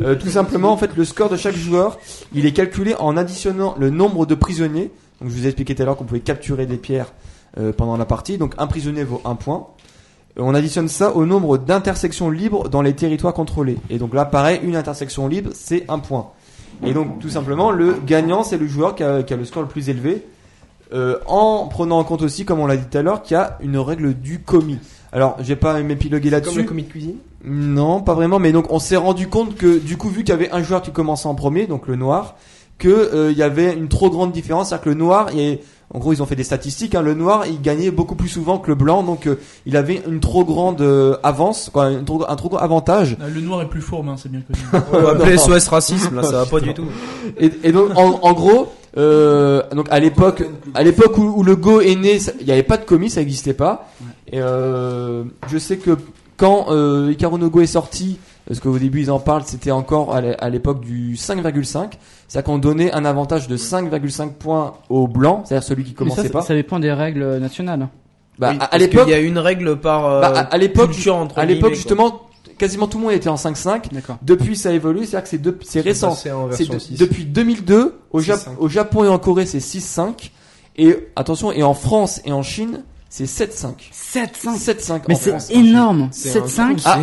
[0.00, 1.98] Euh, Tout simplement, en fait, le score de chaque joueur,
[2.34, 4.90] il est calculé en additionnant le nombre de prisonniers.
[5.20, 7.12] Donc je vous ai expliqué tout à l'heure qu'on pouvait capturer des pierres
[7.60, 8.38] euh, pendant la partie.
[8.38, 9.66] Donc un prisonnier vaut un point.
[10.38, 13.76] On additionne ça au nombre d'intersections libres dans les territoires contrôlés.
[13.90, 16.28] Et donc là, pareil, une intersection libre, c'est un point.
[16.84, 19.62] Et donc, tout simplement, le gagnant, c'est le joueur qui a, qui a le score
[19.62, 20.24] le plus élevé.
[20.92, 23.40] Euh, en prenant en compte aussi, comme on l'a dit tout à l'heure, qu'il y
[23.40, 24.78] a une règle du commis.
[25.12, 26.64] Alors, je vais pas m'épiloguer Comme le là-dessus.
[26.64, 27.16] commis de cuisine?
[27.44, 28.38] Non, pas vraiment.
[28.38, 30.82] Mais donc, on s'est rendu compte que, du coup, vu qu'il y avait un joueur
[30.82, 32.36] qui commençait en premier, donc le noir,
[32.78, 34.68] que euh, il y avait une trop grande différence.
[34.68, 35.60] C'est-à-dire que le noir, et
[35.92, 36.94] en gros, ils ont fait des statistiques.
[36.94, 40.02] Hein, le noir, il gagnait beaucoup plus souvent que le blanc, donc euh, il avait
[40.08, 43.16] une trop grande euh, avance, quoi, une trop- un trop grand avantage.
[43.20, 44.82] Ah, Le noir est plus fourbe, hein, c'est bien connu.
[44.92, 46.86] On va appeler SOS racisme, là, ça va pas du tout.
[47.38, 50.42] Et, et donc en, en gros, euh, donc à l'époque,
[50.74, 53.20] à l'époque où, où le Go est né, il n'y avait pas de commis, ça
[53.20, 53.88] n'existait pas.
[54.32, 55.96] Et euh, je sais que
[56.36, 58.18] quand euh, Hikaru no Go est sorti,
[58.48, 61.92] parce qu'au début ils en parlent, c'était encore à l'époque du 5,5,
[62.28, 66.30] c'est-à-dire qu'on donnait un avantage de 5,5 points au blanc, c'est-à-dire celui qui commençait ça,
[66.30, 66.42] pas.
[66.42, 67.88] ça dépend des règles nationales.
[68.38, 70.90] Bah, Oui, à- l'époque, qu'il y a une règle par euh, bah, à, à l'époque,
[71.08, 72.22] entre à l'époque justement,
[72.58, 73.92] quasiment tout le monde était en 5,5.
[73.92, 74.16] D'accord.
[74.22, 76.10] Depuis ça a évolué, c'est-à-dire que c'est de- c'est récent.
[76.12, 76.98] C'est en C'est version de- 6.
[76.98, 78.50] depuis 2002 au, Jap- 6,5.
[78.58, 80.32] au Japon et en Corée c'est 6-5
[80.76, 82.82] et attention et en France et en Chine
[83.16, 83.92] c'est 7-5.
[83.92, 84.58] 7-5.
[84.58, 86.08] 7-5 Mais c'est énorme.
[86.10, 86.76] C'est un 7-5.
[86.78, 86.98] trou, Ah,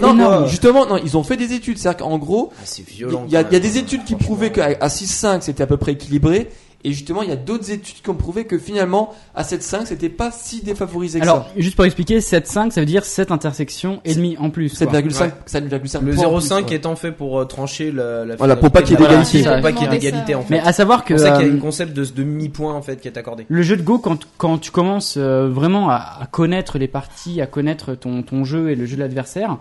[0.00, 3.32] non, non, justement non ils ont fait des études c'est-à-dire qu'en gros Ah, il y,
[3.32, 6.48] y a des études qui prouvaient qu'à à 6-5 c'était à peu près équilibré
[6.84, 10.08] Et justement, il y a d'autres études qui ont prouvé que finalement, à 7.5, c'était
[10.08, 11.50] pas si défavorisé que Alors, ça.
[11.56, 14.78] juste pour expliquer, 7,5 ça veut dire 7 intersections et demi en plus.
[14.78, 14.86] quoi.
[14.86, 16.76] 7,5 7,5 Le points en 0,5 plus, ouais.
[16.76, 19.42] étant fait pour euh, trancher la, la Voilà, pour pas qu'il y ait Voilà, d'égalité.
[19.50, 20.54] Pour pas qu'il y ait d'égalité en fait.
[20.54, 22.10] Mais à savoir que C'est pour ça qu'il y a euh, un concept de, de
[22.12, 23.44] demi-point en fait qui est accordé.
[23.48, 27.40] le jeu de Go, quand, quand tu commences euh, vraiment à, à connaître les parties,
[27.40, 29.58] à connaître ton, ton jeu et le jeu de l'adversaire,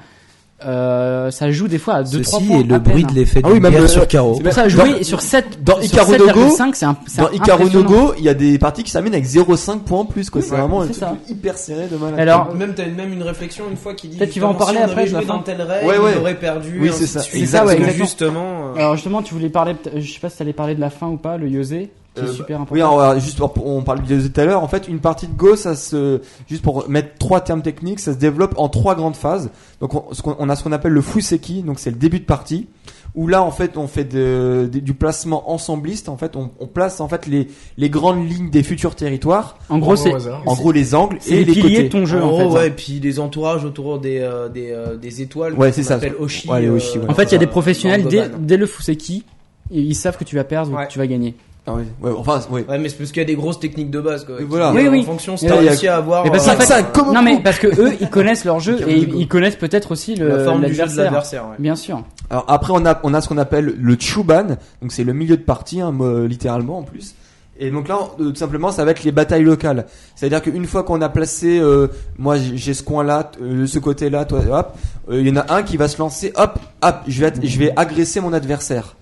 [0.66, 2.60] euh, ça joue des fois à 2-3 Ceci points.
[2.60, 4.34] est le bruit de l'effet Ah oui, même sur carreau.
[4.38, 6.96] c'est Pour ça, Dans- jouer sur 7, dans sur Icaro no Go, 7,5, c'est un,
[7.24, 7.90] Dans Icaro no impressionnant.
[8.08, 10.42] Go, il y a des parties qui s'amènent avec 0,5 points en plus, quoi.
[10.42, 12.20] C'est Ouais, vraiment un truc hyper serré de malade.
[12.20, 14.80] Alors, Même t'as même une réflexion une fois qui dit Peut-être qu'il va en parler
[14.80, 15.22] si on après, fin.
[15.26, 16.12] dans telle règle, Ouais, ouais.
[16.16, 16.80] il aurait perdu.
[16.82, 17.22] Oui, et c'est ça.
[17.34, 17.90] exactement.
[17.92, 18.74] justement.
[18.76, 21.08] euh, Alors justement, tu voulais parler, je sais pas si t'allais parler de la fin
[21.08, 22.74] ou pas, le Yosé, qui est Euh, super important.
[22.76, 24.64] Oui, alors, juste pour- on parle de tout à l'heure.
[24.64, 28.14] En fait, une partie de Go, ça se, juste pour mettre trois termes techniques, ça
[28.14, 29.50] se développe en trois grandes phases.
[29.82, 32.20] Donc, on, ce qu'on- on a ce qu'on appelle le fuseki, donc c'est le début
[32.20, 32.68] de partie,
[33.16, 36.08] où là, en fait, on fait de- de- du placement ensembliste.
[36.10, 37.48] En fait, on, on place en fait les,
[37.78, 39.58] les grandes lignes des futurs territoires.
[39.70, 40.14] en gros, c'est.
[40.46, 41.84] En gros, les angles c'est et les les piliers côtés.
[41.84, 42.44] de ton jeu en en fait.
[42.46, 45.54] gros, ouais, et puis les entourages autour des, euh, des, euh, des étoiles.
[45.54, 45.96] Ouais, qu'on c'est ça.
[45.96, 46.48] appelle Oshi.
[46.50, 47.06] Ouais, les Oshi, ouais.
[47.10, 48.06] En fait, il y a des euh, professionnels
[48.40, 49.24] dès, le Fuseki,
[49.72, 50.86] ils savent que tu vas perdre ou Ouais.
[50.86, 51.36] que tu vas gagner.
[51.68, 52.66] Ah ouais, ouais, enfin, ouais.
[52.68, 54.40] Ouais, mais c'est parce qu'il y a des grosses techniques de base, quoi.
[54.40, 54.72] Et voilà.
[54.72, 55.04] Oui, en oui.
[55.04, 56.24] fonction, si t'as réussi à avoir.
[56.24, 59.28] Mais parce euh, comme Non mais parce que eux, ils connaissent leur jeu et ils,
[59.28, 61.44] connaissent peut-être aussi le la forme du jeu de l'adversaire.
[61.50, 61.56] ouais.
[61.60, 62.02] Bien sûr.
[62.30, 65.38] Alors après on a on a ce qu'on appelle le chuban, donc c'est le milieu
[65.38, 65.94] de partie, hein,
[66.28, 67.16] littéralement en plus.
[67.60, 69.86] Et donc là, euh, tout simplement, ça va être les batailles locales.
[70.16, 71.88] C'est-à-dire qu'une fois qu'on a placé, euh,
[72.18, 74.78] moi j'ai j'ai ce coin-là, euh, ce côté-là, toi, hop,
[75.10, 77.40] euh, il y en a un qui va se lancer, hop, hop, je vais être-
[77.44, 78.96] je vais agresser mon adversaire.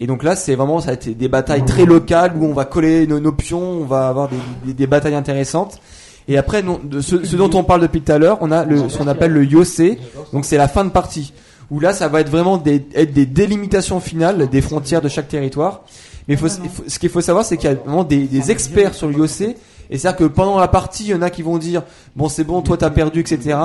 [0.00, 2.64] Et donc là, c'est vraiment ça va être des batailles très locales où on va
[2.66, 4.36] coller nos, nos pions, on va avoir des,
[4.66, 5.80] des, des batailles intéressantes.
[6.28, 8.64] Et après, non, de ce, ce dont on parle depuis tout à l'heure, on a
[8.64, 9.98] le, ce qu'on appelle le yosé,
[10.32, 11.32] donc c'est la fin de partie
[11.70, 15.28] où là ça va être vraiment des, être des délimitations finales des frontières de chaque
[15.28, 15.82] territoire.
[16.28, 18.94] Mais faut, faut- ce qu'il faut savoir, c'est qu'il y a vraiment des, des experts
[18.94, 19.54] sur l'IOC.
[19.88, 21.82] Et c'est-à-dire que pendant la partie, il y en a qui vont dire
[22.16, 23.56] bon c'est bon, toi t'as perdu, etc.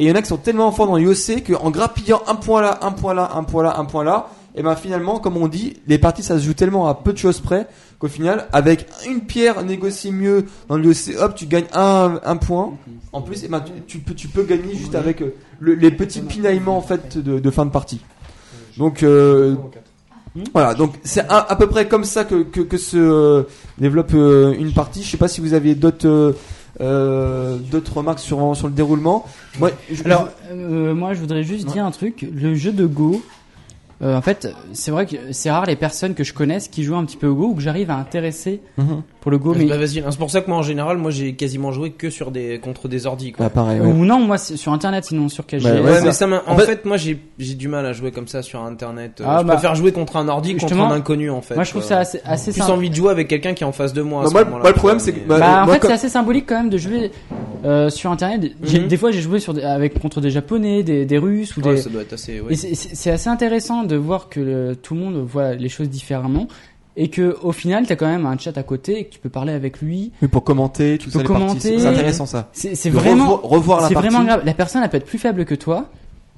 [0.00, 2.60] Et il y en a qui sont tellement forts dans l'IOC qu'en grappillant un point
[2.60, 4.26] là, un point là, un point là, un point là,
[4.58, 7.18] et ben finalement, comme on dit, les parties ça se joue tellement à peu de
[7.18, 7.66] choses près
[7.98, 12.72] qu'au final, avec une pierre négociée mieux dans l'IOC, hop, tu gagnes un, un point.
[13.12, 15.90] En plus, et ben, tu, tu peux, tu peux gagner juste avec euh, le- les
[15.90, 18.00] petits pinaillements en fait de, de fin de partie.
[18.76, 19.56] Donc euh,
[20.52, 23.42] voilà, donc c'est à, à peu près comme ça que, que, que se euh,
[23.78, 25.02] développe euh, une partie.
[25.02, 26.34] Je sais pas si vous avez d'autres
[26.80, 29.24] euh, d'autres remarques sur sur le déroulement.
[29.58, 32.24] Moi, je- Alors, euh, moi, je voudrais juste dire un truc.
[32.32, 33.20] Le jeu de Go,
[34.02, 36.96] euh, en fait, c'est vrai que c'est rare les personnes que je connaisse qui jouent
[36.96, 39.02] un petit peu au Go ou que j'arrive à intéresser Mhm.
[39.20, 39.52] pour le Go.
[39.52, 42.08] Bah, Mais vas-y, c'est pour ça que moi en général, moi j'ai quasiment joué que
[42.10, 43.46] sur des contre des ordi quoi.
[43.46, 43.80] Ah, pareil.
[43.80, 43.86] ouais.
[43.86, 45.62] ou non, moi, c'est sur Internet, sinon sur KGS.
[45.64, 46.26] Bah, Ouais, ouais, mais ça.
[46.28, 49.20] en, En fait, fait- moi j'ai j'ai du mal à jouer comme ça sur internet.
[49.20, 51.54] Euh, Ah, je bah, préfère jouer contre un ordi contre un inconnu en fait.
[51.56, 52.72] moi, je trouve Euh, ça assez, assez plus sympa.
[52.72, 54.20] envie de jouer avec quelqu'un qui est en face de moi.
[54.20, 55.88] à Bah, ce moi, moi, le problème, c'est que- bah, Bah, en moi, fait, quand-
[55.88, 57.10] c'est assez symbolique quand même de jouer
[57.64, 58.52] euh, sur Internet.
[58.60, 58.86] Mhm.
[58.88, 61.74] Des fois, j'ai joué sur des- avec contre des Japonais, des, des Russes ou Ouais,
[61.76, 61.80] des.
[61.82, 62.40] ça doit être assez.
[62.40, 62.54] ouais.
[62.54, 66.46] C'est- assez intéressant de voir que le- tout le monde voit les choses différemment
[66.96, 69.28] et que au final, t'as quand même un chat à côté et que tu peux
[69.28, 70.10] parler avec lui.
[70.22, 71.24] Oui, pour commenter, tout Tu ça,
[71.58, 72.48] c'est- intéressant ça.
[72.52, 74.08] C'est vraiment, revoir, revoir la c'est partie.
[74.08, 74.42] vraiment grave.
[74.44, 75.86] La personne, elle peut être plus faible que toi,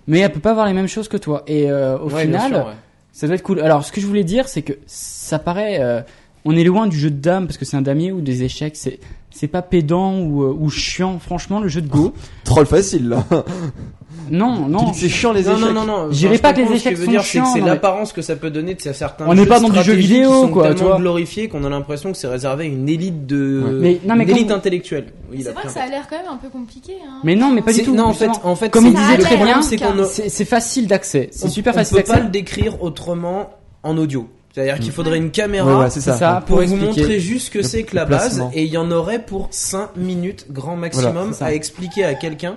[0.06, 1.42] mais elle peut pas voir les mêmes choses que toi.
[1.46, 2.72] Et euh, au Ouais, final, sûr, ouais.
[3.12, 3.60] ça doit être cool.
[3.60, 6.00] Alors, ce que je voulais dire, c'est que ça paraît, euh,
[6.44, 8.76] on est loin du jeu de dames parce que c'est un damier ou des échecs.
[8.76, 8.98] C'est
[9.32, 11.18] c'est pas pédant ou, euh, ou chiant.
[11.20, 12.12] Franchement, le jeu de Go,
[12.44, 13.24] Troll facile là.
[14.30, 14.92] non, non.
[14.92, 15.58] c'est chiant les échecs.
[15.60, 16.08] non, non, non.
[16.10, 18.80] J'irai pas que les échecs sont dire, c'est chiants, l'apparence que ça peut donner de
[18.80, 19.26] certains.
[19.28, 20.98] On n'est jeux pas dans du jeu vidéo, qui sont quoi, tellement vois.
[20.98, 23.62] glorifiés qu'on a l'impression que c'est réservé à une élite de.
[23.80, 25.06] Mais- non, mais une quand- élite intellectuelle.
[25.30, 26.94] Oui, C'est vrai que ça a l'air quand même un peu compliqué.
[27.06, 27.20] Hein.
[27.22, 27.94] Mais non, mais pas du tout.
[27.94, 28.50] Non, en fait, justement.
[28.50, 31.28] en fait, Comme il disait très bien, c'est qu'on c'est facile d'accès.
[31.32, 32.24] C'est on- super on facile peut pas d'accès.
[32.24, 33.50] le décrire autrement
[33.84, 34.28] en audio.
[34.52, 36.00] C'est-à-dire qu'il faudrait une caméra ça.
[36.00, 38.76] ça, pour pour vous montrer juste ce que c'est que la base et il y
[38.76, 42.56] en aurait pour 5 minutes grand maximum Voilà, à expliquer à quelqu'un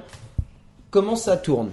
[0.89, 1.69] comment ça tourne.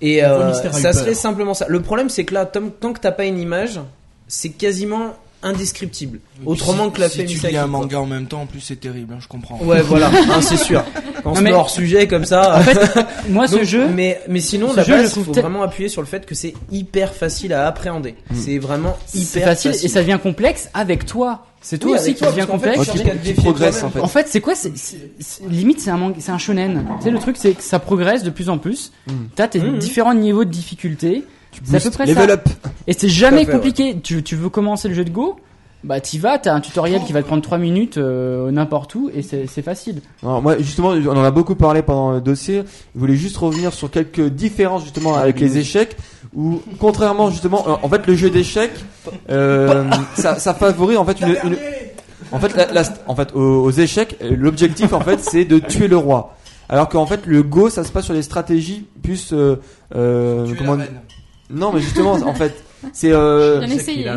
[0.00, 1.66] Et euh, ça serait simplement ça.
[1.68, 3.80] Le problème c'est que là, tant, tant que t'as pas une image,
[4.26, 6.18] c'est quasiment indescriptible.
[6.44, 9.14] Autrement que la si tu lis un manga en même temps, en plus c'est terrible,
[9.14, 9.58] hein, je comprends.
[9.62, 10.82] Ouais, voilà, hein, c'est sûr.
[11.22, 12.56] Quand on hors sujet comme ça.
[12.58, 12.78] En fait,
[13.28, 15.62] moi, ce Donc, jeu, mais mais sinon la jeu, je base, il trouve faut vraiment
[15.62, 18.16] appuyer sur le fait que c'est hyper facile à appréhender.
[18.34, 19.86] C'est vraiment hyper facile, facile.
[19.86, 21.46] et ça devient complexe avec toi.
[21.62, 22.90] C'est toi Oui, aussi qui devient fait, complexe.
[23.24, 24.00] qui progresse, en fait.
[24.00, 26.84] En fait, c'est quoi c'est, c'est- c'est- Limite, c'est un, manga- c'est un shonen.
[26.98, 28.92] Tu sais, le truc, c'est que ça progresse de plus en plus.
[29.06, 29.12] Mm.
[29.34, 29.78] T'as tes Mm.
[29.78, 31.24] différents niveaux de difficulté.
[31.64, 32.32] C'est à peu près Level ça.
[32.34, 32.48] up.
[32.86, 33.98] Et c'est jamais fait, compliqué.
[34.02, 35.36] Tu, tu veux commencer le jeu de Go
[35.84, 39.10] Bah, t'y vas, t'as un tutoriel qui va te prendre 3 minutes euh, n'importe où
[39.14, 40.00] et c'est, c'est facile.
[40.22, 42.62] Alors, moi, justement, on en a beaucoup parlé pendant le dossier.
[42.94, 45.96] Je voulais juste revenir sur quelques différences justement avec les échecs.
[46.34, 48.72] Où, contrairement justement, en fait, le jeu d'échecs,
[49.30, 49.84] euh,
[50.14, 51.56] ça, ça favorise en fait une, une-
[52.32, 55.86] En fait, la- la- en fait, aux, aux échecs, l'objectif en fait, c'est de tuer
[55.86, 56.34] le roi.
[56.68, 59.32] Alors qu'en fait, le Go, ça se passe sur des stratégies plus.
[59.32, 59.56] Euh,
[59.94, 60.78] euh, comment
[61.50, 62.54] Non, mais justement, en fait,
[62.92, 63.12] c'est.
[63.12, 64.10] Euh, Bien essayé.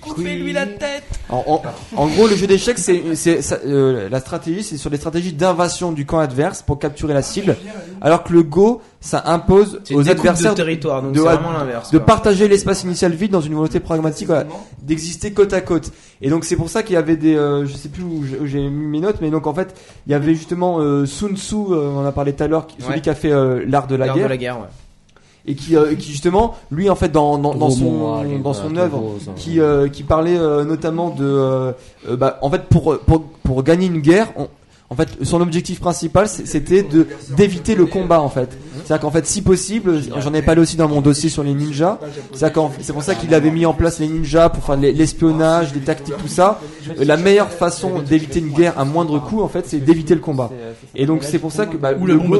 [0.00, 1.04] Coupez-lui la tête.
[1.28, 1.62] en, en-
[1.94, 5.34] en gros, le jeu d'échecs, c'est, c'est ça- euh, la stratégie, c'est sur des stratégies
[5.34, 7.54] d'invasion du camp adverse pour capturer la cible.
[8.00, 11.52] Alors que le Go, ça impose C'est aux adversaires de territoire, donc de- c'est vraiment
[11.52, 11.90] l'inverse.
[11.90, 12.06] de quoi.
[12.06, 14.46] partager l'espace initial vide dans une volonté pragmatique voilà,
[14.82, 15.92] d'exister côte à côte.
[16.22, 18.38] Et donc c'est pour ça qu'il y avait des, euh, je sais plus où j'ai-
[18.38, 21.36] où j'ai mis mes notes, mais donc en fait il y avait justement euh, Sun
[21.36, 23.00] Tzu, euh, on en a parlé tout à l'heure, qui- celui Ouais.
[23.02, 24.66] qui a fait euh, l'art de la L'art guerre, de la guerre, ouais.
[25.46, 27.84] Et qui, euh, qui justement, lui en fait dans, dans, dans son
[28.42, 28.96] dans son œuvre,
[29.36, 31.72] qui euh, qui parlait euh, notamment de,
[32.16, 34.48] bah, en fait pour pour pour gagner une guerre, on-
[34.92, 38.50] en fait, son objectif principal, c'est- c'était de d'éviter le combat en fait.
[38.84, 41.98] C'est-à-dire qu'en fait, si possible, j'en ai parlé aussi dans mon dossier sur les ninjas.
[42.34, 44.92] C'est-à-dire qu'en- c'est pour ça qu'il avait mis en place les ninjas pour faire les-
[44.92, 46.58] l'espionnage, les tactiques, tout ça.
[46.98, 50.20] Euh, La meilleure façon d'éviter une guerre à moindre coût, en fait, c'est d'éviter le
[50.20, 50.50] combat.
[50.96, 52.34] Et donc c'est pour ça que bah, le Go,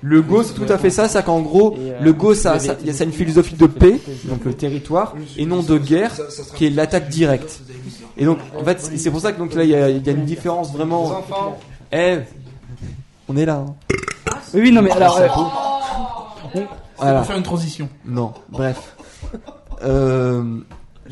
[0.00, 1.06] le Go, c'est tout à fait ça.
[1.08, 4.44] C'est qu'en gros, le Go, ça, ça, y a ça une philosophie de paix, donc
[4.46, 6.12] le territoire, et non de guerre,
[6.56, 7.60] qui est l'attaque directe.
[8.16, 9.74] Et donc, en fait, c'est c'est pour ça que donc là, il y y
[10.08, 11.08] a une différence vraiment.
[11.96, 12.18] Eh,
[13.28, 13.54] on est là.
[13.66, 13.74] hein.
[14.52, 15.16] Oui, oui, non, mais alors.
[15.18, 15.28] euh,
[16.98, 17.18] Voilà.
[17.18, 17.88] Pour faire une transition.
[18.04, 18.96] Non, bref.
[19.84, 20.42] Euh,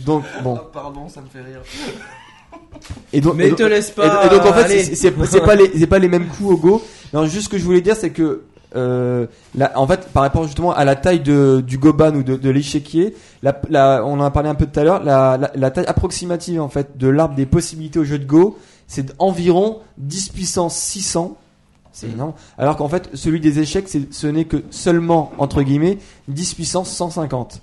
[0.05, 0.59] donc bon.
[0.72, 1.61] Pardon, ça me fait rire.
[3.12, 4.26] Et donc, Mais et donc- te laisse et- pas.
[4.26, 6.57] Et, donc en fait, c'est- c'est c'est pas les c'est pas les mêmes coups au
[6.57, 6.83] go.
[7.12, 8.43] Non, juste ce que je voulais dire, c'est que
[8.74, 9.26] euh,
[9.74, 13.14] en fait, par rapport justement à la taille de, du goban ou de, de l'échiquier,
[13.43, 15.85] la, la, on en a parlé un peu tout à l'heure, la, la, la taille
[15.87, 18.57] approximative en fait de l'arbre des possibilités au jeu de go,
[18.87, 21.37] c'est environ 10 puissance 600.
[21.95, 22.33] C'est énorme.
[22.57, 27.61] Alors qu'en fait, celui des échecs, ce n'est que seulement entre guillemets 10 puissance 150.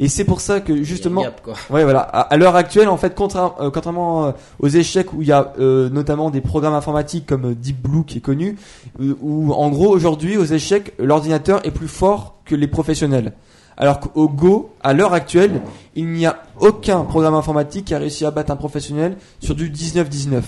[0.00, 1.54] Et c'est pour ça que justement, Gap, quoi.
[1.70, 2.00] Ouais, voilà.
[2.00, 5.32] À, à l'heure actuelle, en fait, contra- euh, contrairement euh, aux échecs où il y
[5.32, 8.56] a euh, notamment des programmes informatiques comme Deep Blue qui est connu,
[9.00, 13.32] où en gros aujourd'hui aux échecs, l'ordinateur est plus fort que les professionnels.
[13.80, 15.62] Alors qu'au Go, à l'heure actuelle,
[15.94, 19.70] il n'y a aucun programme informatique qui a réussi à battre un professionnel sur du
[19.70, 20.42] 19-19.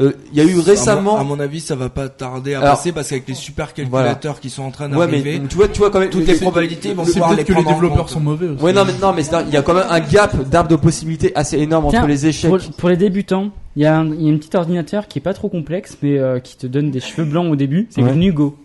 [0.00, 1.12] Euh, Il y a eu récemment.
[1.18, 3.34] À mon, à mon avis, ça va pas tarder à Alors, passer parce qu'avec les
[3.34, 6.10] super calculateurs qui sont en train Ouais, mais d'arriver, tu vois, tu vois quand même
[6.10, 8.62] toutes les probabilités vont C'est pouvoir les peut-être que les développeurs sont mauvais aussi.
[8.64, 10.76] Ouais, non, mais non, mais c'est- il y a quand même un gap d'arbre de
[10.76, 12.50] possibilités assez énorme Tiens, entre les échecs.
[12.50, 15.20] Pour, pour les débutants, il y, a un, il y a un petit ordinateur qui
[15.20, 17.86] est pas trop complexe, mais euh, qui te donne des cheveux blancs au début.
[17.90, 18.10] C'est Ouais.
[18.14, 18.56] GNUGO.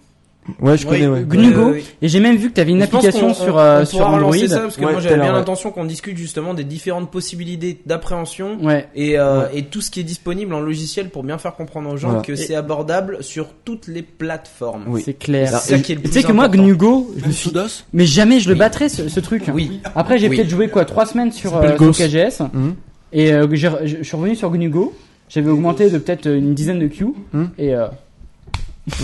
[0.62, 1.24] Ouais, je connais, ouais.
[1.24, 1.58] GNUGO.
[1.60, 1.84] Ouais, ouais, ouais.
[2.02, 4.18] Et j'ai même vu que tu avais une application sur, on- euh, on sur Android.
[4.18, 7.80] relancer ça parce que Ouais, moi j'avais bien l'intention qu'on discute justement des différentes possibilités
[7.86, 8.88] d'appréhension Ouais.
[8.95, 9.60] et, euh, Ouais.
[9.60, 12.24] et tout ce qui est disponible en logiciel pour bien faire comprendre aux gens Voilà.
[12.24, 14.84] que c'est abordable sur toutes les plateformes.
[14.88, 15.02] Oui.
[15.06, 15.50] C'est clair.
[15.60, 16.47] C'est ça qui est le Tu sais que moi.
[16.50, 17.52] GNUGO, je me suis...
[17.93, 19.43] Mais jamais je le battrais ce, ce truc.
[19.54, 19.80] Oui.
[19.95, 20.36] Après, j'ai Oui.
[20.38, 21.76] peut-être joué quoi, trois semaines sur, euh.
[21.78, 22.41] KGS.
[22.54, 22.76] Mhm.
[23.14, 24.93] Et je suis revenu sur GNUGO.
[25.30, 27.06] J'avais augmenté de peut-être une dizaine de Q.
[27.34, 27.50] Mhm.
[27.60, 27.74] Et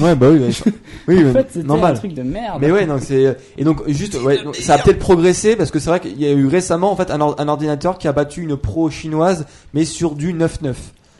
[0.02, 0.50] Ouais, bah oui, ouais.
[1.08, 1.98] oui, en ouais, fait, c'était un normal.
[1.98, 2.60] truc de merde.
[2.62, 5.80] Mais ouais, donc c'est et donc juste ouais, donc, ça a peut-être progressé parce que
[5.80, 8.12] c'est vrai qu'il y a eu récemment en fait un, or- un ordinateur qui a
[8.14, 10.74] battu une pro chinoise mais sur du 9.9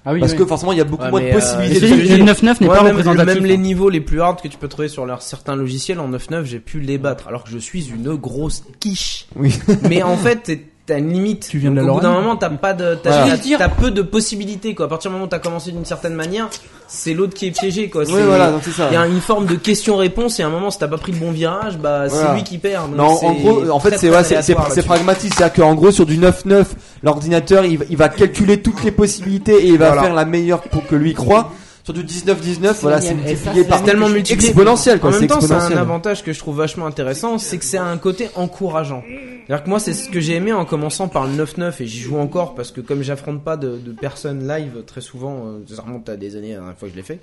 [0.06, 0.38] Ah oui, parce oui.
[0.38, 1.80] que forcément il y a beaucoup Ouais, moins de euh, possibilités.
[1.82, 2.18] De jeu.
[2.18, 3.34] le 9.9 n'est Moi, pas même, représentatif.
[3.36, 6.10] même les niveaux les plus hard que tu peux trouver sur leurs certains logiciels en
[6.10, 9.28] 9.9, j'ai pu les battre alors que je suis une grosse quiche.
[9.36, 9.58] Oui.
[9.90, 10.52] Mais en fait,
[10.86, 11.48] t'as une limite.
[11.50, 13.38] Tu viens de Donc, la Au bout d'un moment, t'as pas de, t'as, Voilà.
[13.38, 14.86] t'as- t'as peu de possibilités quoi.
[14.86, 16.48] À partir du moment où t'as commencé d'une certaine manière,
[16.88, 18.04] c'est l'autre qui est piégé quoi.
[18.04, 18.88] Oui, C'est- voilà, donc c'est ça.
[18.92, 21.12] Il y a une forme de question-réponse et à un moment, si t'as pas pris
[21.12, 22.90] le bon virage, bah c'est lui qui perd.
[22.90, 26.18] Donc, Non, en gros, en fait, c'est ouais, c'est pragmatique, c'est-à-dire qu'en gros sur du
[26.18, 30.04] 9.9, l'ordinateur il, va- il va calculer toutes les possibilités et il va Voilà.
[30.04, 31.52] faire la meilleure pour que lui croit.
[31.86, 34.50] Sur du 19.19, voilà, c'est multiplié c'est par C'est tellement multiplié.
[34.50, 37.64] exponentiel quoi, En même temps, c'est un avantage que je trouve vachement intéressant, c'est que
[37.64, 39.04] c'est un côté encourageant.
[39.06, 42.00] C'est-à-dire que moi, c'est ce que j'ai aimé en commençant par le 9-9 et j'y
[42.00, 45.84] joue encore parce que comme j'affronte pas de, de personnes live très souvent, euh, ça
[45.84, 47.20] remonte à des années la dernière fois que je l'ai fait.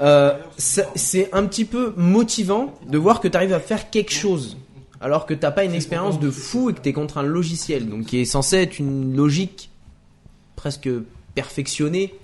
[0.00, 4.56] Euh, c'est un petit peu motivant de voir que tu arrives à faire quelque chose
[5.00, 8.06] alors que t'as pas une expérience de fou et que t'es contre un logiciel donc
[8.06, 9.70] qui est censé être une logique
[10.54, 10.88] presque
[11.34, 12.14] perfectionnée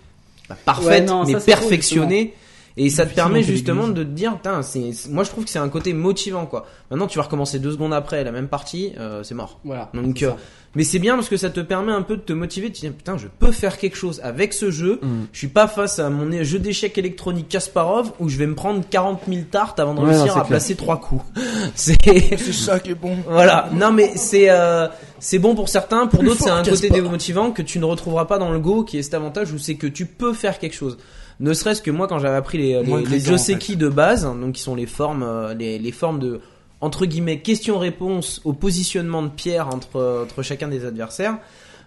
[0.64, 2.34] pas parfaite Ouais, non, mais perfectionnée
[2.76, 5.58] et ça te permet justement de te dire Putain, c'est moi je trouve que c'est
[5.58, 9.22] un côté motivant quoi maintenant tu vas recommencer deux secondes après la même partie euh,
[9.22, 9.90] c'est mort Voilà.
[9.94, 10.30] donc euh,
[10.74, 12.80] mais c'est bien parce que ça te permet un peu de te motiver, de te
[12.80, 15.00] dire putain je peux faire quelque chose avec ce jeu.
[15.02, 15.06] Mm.
[15.30, 18.82] Je suis pas face à mon jeu d'échecs électronique Kasparov où je vais me prendre
[18.88, 20.46] 40 000 tartes avant de Ouais, réussir non, à clair.
[20.46, 21.22] placer trois coups.
[21.74, 21.96] C'est
[22.38, 23.18] C'est ça qui est bon.
[23.28, 23.68] voilà.
[23.74, 27.60] Non mais c'est euh, c'est bon pour certains, pour d'autres c'est un côté démotivant que
[27.60, 30.06] tu ne retrouveras pas dans le Go, qui est cet avantage où c'est que tu
[30.06, 30.96] peux faire quelque chose.
[31.40, 34.24] Ne serait-ce que moi quand j'avais appris les les, de les en Joseki de base,
[34.24, 36.40] hein, donc qui sont les formes euh, les, les formes de
[36.80, 41.38] entre guillemets questions-réponses au positionnement de pierre entre entre chacun des adversaires.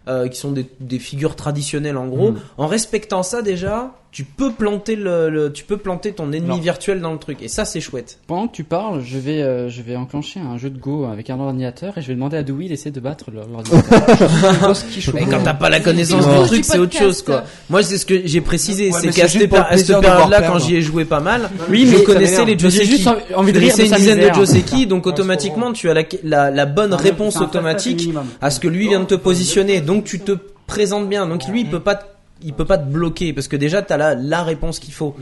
[0.08, 2.34] euh, qui sont des, des figures traditionnelles en gros.
[2.58, 6.56] En respectant ça déjà, tu peux planter le, le- tu peux planter ton ennemi Non.
[6.56, 7.40] virtuel dans le truc.
[7.42, 8.18] Et ça c'est chouette.
[8.28, 11.30] Pendant que tu parles, je vais, euh, je vais enclencher un jeu de Go avec
[11.30, 14.00] un ordinateur et je vais demander à Dewey d'essayer de battre le- l'ordinateur.
[15.20, 17.44] Et quand t'as pas la connaissance du truc, c'est autre chose quoi.
[17.70, 20.82] Moi c'est ce que j'ai précisé, Ouais, c'est mais qu'à cette, période-là, quand j'y ai
[20.82, 23.10] joué pas mal, Oui, je mais connaissais les j'ai juste Joseki.
[23.10, 24.34] envie- envie de rire une dizaine de.
[24.34, 25.94] Joseki, donc automatiquement tu as
[26.24, 28.10] la, bonne réponse automatique
[28.42, 29.82] à ce que lui vient de te positionner.
[29.82, 30.32] Donc tu te
[30.68, 31.28] présentes bien.
[31.28, 32.06] Donc lui il peut pas te-
[32.42, 35.16] il peut pas te bloquer parce que déjà t'as la la réponse qu'il faut.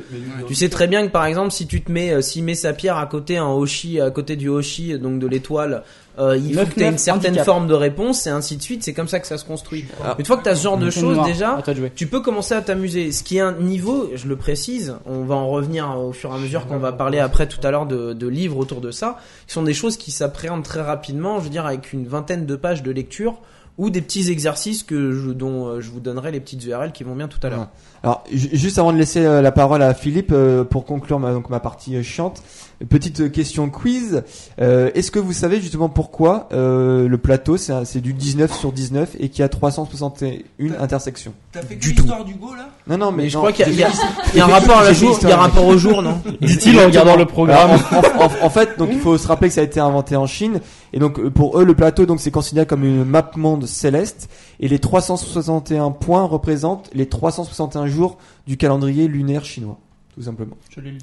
[0.48, 2.74] Tu sais très bien que par exemple si tu te mets euh, s'il met sa
[2.74, 5.84] pierre à côté un Hoshi à côté du Hoshi donc de l'étoile
[6.20, 7.46] euh, il faut que tu aies une certaine handicap.
[7.46, 9.86] forme de réponse et ainsi de suite, c'est comme ça que ça se construit.
[10.20, 11.62] Une fois que tu as ce genre de choses déjà,
[11.96, 13.12] tu peux commencer à t'amuser.
[13.12, 16.36] Ce qui est un niveau, je le précise, on va en revenir au fur et
[16.36, 19.18] à mesure qu'on va parler après tout à l'heure de, de livres autour de ça,
[19.48, 22.56] qui sont des choses qui s'appréhendent très rapidement, je veux dire avec une vingtaine de
[22.56, 23.40] pages de lecture
[23.78, 27.04] ou des petits exercices que je, dont euh, je vous donnerai les petites URL qui
[27.04, 27.70] vont bien tout à l'heure.
[28.04, 31.32] Alors, ju- juste avant de laisser euh, la parole à Philippe euh, pour conclure ma,
[31.34, 32.44] donc ma partie chiante,
[32.90, 34.24] petite question quiz.
[34.62, 39.16] Euh, Est-ce que vous savez justement pourquoi euh, le plateau c'est du 19 sur 19
[39.20, 41.34] et qu'il y a 361 intersections?
[41.52, 42.02] T'as fait que Du tout.
[42.04, 42.70] l'histoire du Go là?
[42.88, 44.46] Non, non, mais Mais je non, crois qu'il y a, il y a- y un
[44.48, 46.22] rapport à la jour, il y a un rapport au jour, non?
[46.42, 47.72] Dit-il en regardant le programme.
[47.92, 50.16] Alors, en, en- en fait, donc il faut se rappeler que ça a été inventé
[50.16, 50.60] en Chine.
[50.92, 54.30] Et donc euh, pour eux le plateau donc c'est considéré comme une map monde céleste.
[54.60, 58.18] Et les 361 points représentent les 361 jours
[58.48, 59.78] du calendrier lunaire chinois,
[60.16, 60.56] tout simplement.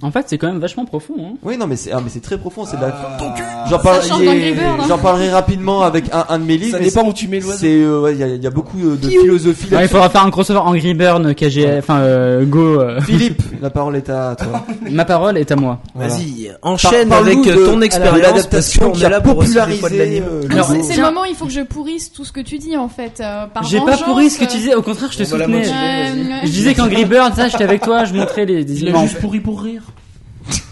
[0.03, 1.15] En fait, c'est quand même vachement profond.
[1.19, 1.33] Hein.
[1.43, 3.67] Oui, non, mais c'est ah, mais c'est très profond, c'est de la Ah.
[3.69, 4.85] J'en parle- Angry Bird, hein.
[4.89, 6.73] j'en parlerai rapidement avec un, un de mes livres.
[6.73, 7.59] Ça mais dépend où tu mets l'oiseau.
[7.59, 9.65] C'est euh, ouais, il y, a- il y a beaucoup de, de philosophie.
[9.65, 9.89] Ouais, il là-dessus.
[9.93, 12.81] faudra faire un crossover Angry Bird, KG, enfin euh, Go.
[12.81, 13.01] euh.
[13.01, 14.65] Philippe, la parole est à toi.
[14.91, 15.81] Ma parole est à moi.
[15.95, 16.15] Voilà.
[16.15, 19.21] Vas-y, enchaîne Par- avec parle-nous euh, ton expérience parce l'adaptation qu'on qui est a là
[19.21, 22.33] pour popularisé euh, le c'est le moment où il faut que je pourrisse tout ce
[22.33, 23.21] que tu dis en fait.
[23.21, 25.23] euh, par J'ai pas vengeance, pourri ce que euh, tu disais, au contraire, je te
[25.25, 25.59] On va la soutenais.
[25.59, 26.33] motiver.
[26.33, 29.21] euh, Je disais qu'Angry Bird, ça, j'étais avec toi, je montrais les des a juste
[29.21, 29.83] pourri pour rire.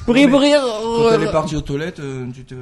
[0.07, 0.53] Pourri, pourri.
[0.53, 2.55] Quand elle est partie aux toilettes, euh, tu te.
[2.55, 2.59] Hein,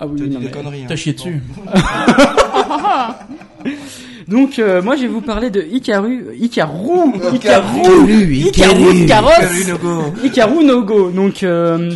[0.00, 0.82] Ah oui, t'as oui, dit non, des mais- conneries.
[0.82, 0.86] hein.
[0.88, 1.42] T'as chié dessus.
[4.28, 9.64] Donc, euh, moi, je vais vous parler de Hikaru, Hikaru, Hikaru, Hikaru, Hikaru, Karos, Hikaru
[9.68, 10.02] no Go.
[10.24, 11.10] Hikaru no Go.
[11.10, 11.90] Donc, euh,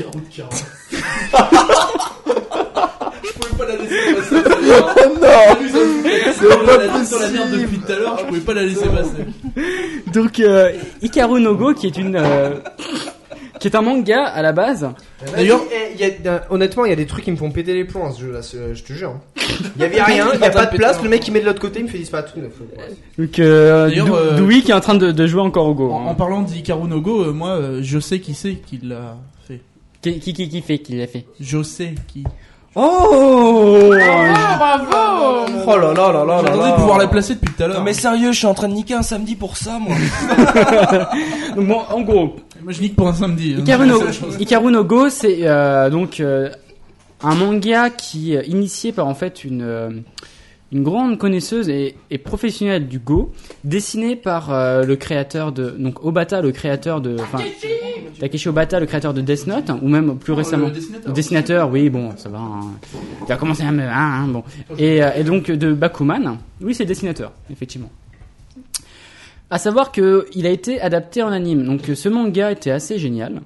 [7.05, 9.25] sur la merde depuis tout à l'heure, je pouvais pas la laisser passer.
[10.13, 12.55] donc, euh, Hikaru no Go, qui est une, euh,
[13.63, 14.91] qui est un manga à la base.
[15.35, 15.61] D'ailleurs,
[15.95, 17.85] il y a- euh, honnêtement, il y a des trucs qui me font péter les
[17.85, 19.11] plombs ce jeu là, je te jure.
[19.11, 19.21] hein.
[19.77, 21.47] Il y avait rien, il y a pas de place, le mec il met de
[21.47, 22.35] l'autre côté, il me fait disparaître.
[23.19, 25.75] Donc, euh, D'ailleurs, Dou- euh, Dewey qui est en train de, de jouer encore au
[25.75, 25.91] Go.
[25.93, 26.15] En, en hein.
[26.15, 29.61] parlant d'Hikaru no Go, euh, moi, euh, je sais qui c'est qui l'a fait.
[30.03, 31.25] Qui, qui, qui, qui fait, qui l'a fait.
[31.41, 32.25] Je sais qui.
[32.75, 33.93] Oh!
[33.93, 36.73] Bravo Oh là là là là là J'attendais de là.
[36.73, 37.79] pouvoir la placer depuis tout à l'heure.
[37.79, 39.95] Non mais sérieux, je suis en train de niquer un samedi pour ça, moi.
[41.57, 43.55] Donc, bon, en gros, Moi, je nique pour un samedi.
[43.59, 43.63] hein.
[43.87, 46.51] No, no Go, c'est euh, donc euh,
[47.23, 49.91] un manga qui est initié par en fait une euh,
[50.71, 53.33] une grande connaisseuse et, et professionnelle du Go,
[53.63, 57.39] dessiné par euh, le créateur de donc Obata, le créateur de enfin
[58.19, 60.67] Takeshi Obata, le créateur de Death Note, ou même plus récemment.
[60.67, 61.09] Oh, le dessinateur.
[61.09, 62.39] Le dessinateur, oui, bon, ça va.
[62.39, 62.61] hein.
[63.27, 63.83] Il a commencé à me.
[63.83, 64.45] hein, hein, bon.
[64.79, 67.91] Et, euh, et donc de Bakuman, oui, c'est dessinateur, effectivement.
[69.53, 71.65] À savoir que il a été adapté en anime.
[71.65, 73.43] Donc euh, ce manga était assez génial.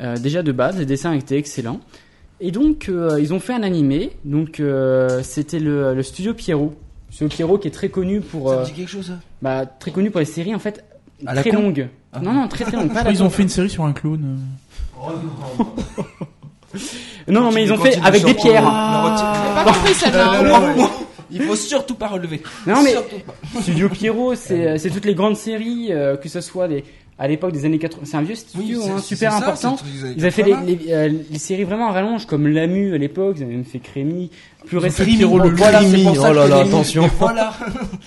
[0.00, 1.80] Euh, déjà de base, les dessins étaient excellents.
[2.40, 4.12] Et donc euh, ils ont fait un animé.
[4.24, 6.74] Donc euh, c'était le, le studio Pierrot.
[7.08, 9.12] Le studio Pierrot qui est très connu pour Ça euh, me dit quelque chose,
[9.42, 10.82] bah, très connu pour les séries en fait
[11.26, 11.88] À très longues.
[12.12, 12.20] Ah.
[12.20, 12.90] Non non très très longues.
[13.10, 14.38] Ils ont fait une série sur un clown.
[15.04, 15.12] euh.
[17.28, 18.64] Non non mais ils ont fait avec des pierres.
[18.64, 20.88] Retire- J'ai pas compris celle-là.
[21.30, 22.42] Il faut surtout pas relever.
[22.66, 22.94] Non mais.
[23.60, 26.84] Studio Pierrot, c'est euh, c'est toutes les grandes séries, euh, que ce soit des,
[27.18, 28.02] à l'époque des années 80.
[28.04, 29.76] C'est un vieux studio, hein, super ça, important.
[30.16, 30.66] Ils avaient fait les, 80.
[30.66, 33.80] les, euh, les séries vraiment à rallonge, comme Lamu à l'époque, ils avaient même fait
[33.80, 34.30] Crémy,
[34.66, 35.08] plus récemment.
[35.16, 35.50] Pierrot le.
[35.50, 37.10] Voilà, c'est pour Oh ça là que là, attention.
[37.18, 37.52] Voilà.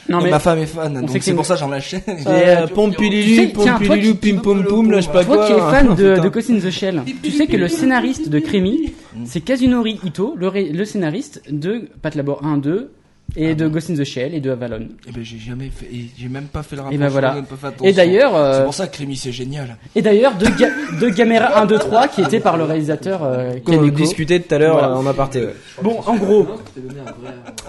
[0.07, 2.09] Non mais, ma femme est fan, donc c'est pour ça que j'en l'achète.
[2.25, 5.45] Euh, Pompililu, toi Pompililu, pim pom poum, là je sais pas toi quoi.
[5.47, 8.39] qui es fan de, de Ghost in the Shell, tu sais que le scénariste de
[8.39, 8.93] Crémy,
[9.25, 12.91] c'est Kazunori Ito, le scénariste de Pat Labor 1, 2,
[13.35, 14.87] et de Ghost in the Shell et de Avalon.
[15.07, 16.93] Eh ben j'ai jamais fait, et j'ai même pas fait le rapport.
[16.93, 17.35] Et ben voilà.
[17.83, 19.77] Et d'ailleurs, euh, c'est pour ça que Rémi c'est génial.
[19.95, 23.53] et d'ailleurs, de, Ga- de Gamera 1, 2, 3, qui était par le réalisateur euh,
[23.65, 24.89] Qu'on discutait tout à l'heure Voilà.
[24.93, 25.41] euh, en aparté.
[25.41, 25.55] ouais.
[25.81, 26.47] Bon, en gros,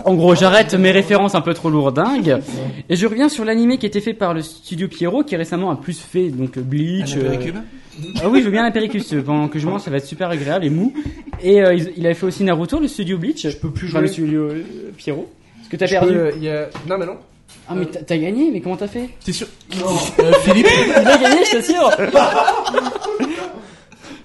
[0.04, 2.38] en gros, j'arrête mes références un peu trop lourdingues
[2.88, 5.70] et je reviens sur l'animé qui a été fait par le studio Pierrot, qui récemment
[5.70, 7.16] a plus fait donc Bleach.
[7.16, 7.52] Un euh,
[8.22, 9.12] Ah oui, je veux bien la péricus.
[9.12, 10.92] euh, Pendant que je mange, ça va être super agréable et mou.
[11.42, 13.48] Et euh, il, avait fait aussi Naruto, le studio Bleach.
[13.48, 14.00] Je peux plus jouer.
[14.00, 14.62] le studio euh,
[14.96, 15.30] Pierrot.
[15.72, 16.12] Que t'as perdu.
[16.12, 16.68] peux, il y a...
[16.88, 17.16] Non mais non.
[17.68, 19.08] Ah, mais t'as t'as gagné, mais comment t'as fait?
[19.24, 19.46] T'es sûr?
[20.20, 21.90] Euh, Philippe, Il a gagné, je t'assure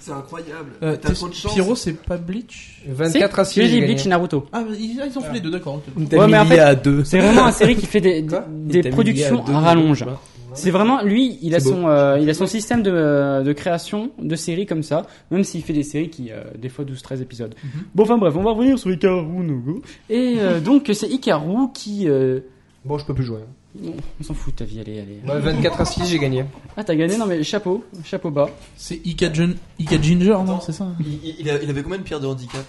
[0.00, 0.70] C'est incroyable.
[0.82, 1.52] euh, T'as t'es- trop de chance.
[1.52, 2.82] Pierrot, c'est pas Bleach?
[2.86, 3.60] 24 à 6.
[3.60, 3.80] J'ai dit.
[3.82, 4.46] Bleach et Naruto.
[4.52, 5.74] Ah, mais ils, ils ont fait les deux, d'accord.
[5.76, 5.82] ok.
[6.08, 7.04] T'as Ouais, mis mais en lié fait, à deux.
[7.04, 9.98] C'est vraiment un série qui fait des, Quoi des T'as mis productions deux, à rallonge.
[9.98, 10.20] je sais pas.
[10.58, 11.70] C'est vraiment lui, il a beau.
[11.70, 15.62] son euh, il a son système de, de création de séries comme ça, même s'il
[15.62, 17.54] fait des séries qui euh, des fois 12 13 épisodes.
[17.94, 19.82] Bon enfin bref, on va revenir sur Hikaru no Go.
[20.10, 22.40] Et euh, donc c'est Hikaru qui euh,
[22.84, 23.40] Bon, je peux plus jouer.
[23.80, 25.18] non, on s'en fout de ta vie, allez allez.
[25.26, 26.44] Ouais, 24 à 6, j'ai gagné.
[26.76, 28.48] Ah t'as gagné non mais chapeau, chapeau bas.
[28.76, 31.98] C'est Ika, Jun- Ika Ginger, non C'est ça Il, il- il a- il avait combien
[31.98, 32.64] de pierres de handicap?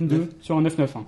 [0.00, 0.86] Deux sur un 9-9.
[0.96, 1.04] hein.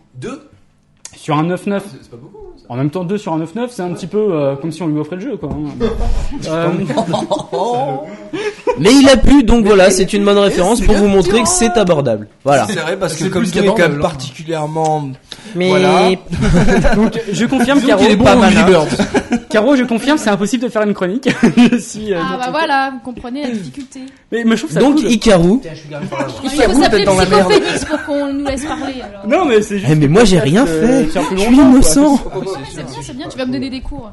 [1.17, 1.57] Sur un 9-9.
[1.57, 2.39] C'est pas beaucoup.
[2.49, 2.65] hein, ça.
[2.69, 4.89] En même temps, 2 sur un 9-9, c'est un petit peu euh, comme si on
[4.89, 5.51] lui offrait le jeu, quoi.
[5.53, 5.87] hein.
[6.49, 6.69] Euh,
[8.79, 11.77] Mais il a pu, donc voilà, c'est une bonne référence pour vous montrer que c'est
[11.77, 12.29] abordable.
[12.45, 12.67] Voilà.
[12.67, 14.09] C'est vrai parce que C'est comme est quand qu'abordable, même hein.
[14.09, 15.11] particulièrement
[15.55, 16.11] Mais Voilà.
[16.97, 18.67] donc, je confirme, Caro, qu'il est bon pas hein.
[18.67, 18.89] Bird.
[19.51, 21.29] Caro, je confirme, c'est impossible de faire une chronique.
[21.73, 24.01] je suis, euh, Ah bah voilà, vous comprenez la difficulté.
[24.31, 25.11] Mais, mais je trouve ça donc cool.
[25.11, 25.21] Il
[26.51, 27.51] faut s'appeler dans la merde.
[27.53, 29.27] Psychophénix pour qu'on nous laisse parler alors.
[29.29, 29.91] Non, mais c'est juste.
[29.93, 31.21] Eh, mais moi, j'ai rien peut-être, fait.
[31.37, 32.19] Je suis innocent.
[32.71, 34.11] C'est bien, c'est bien, tu vas me donner des cours.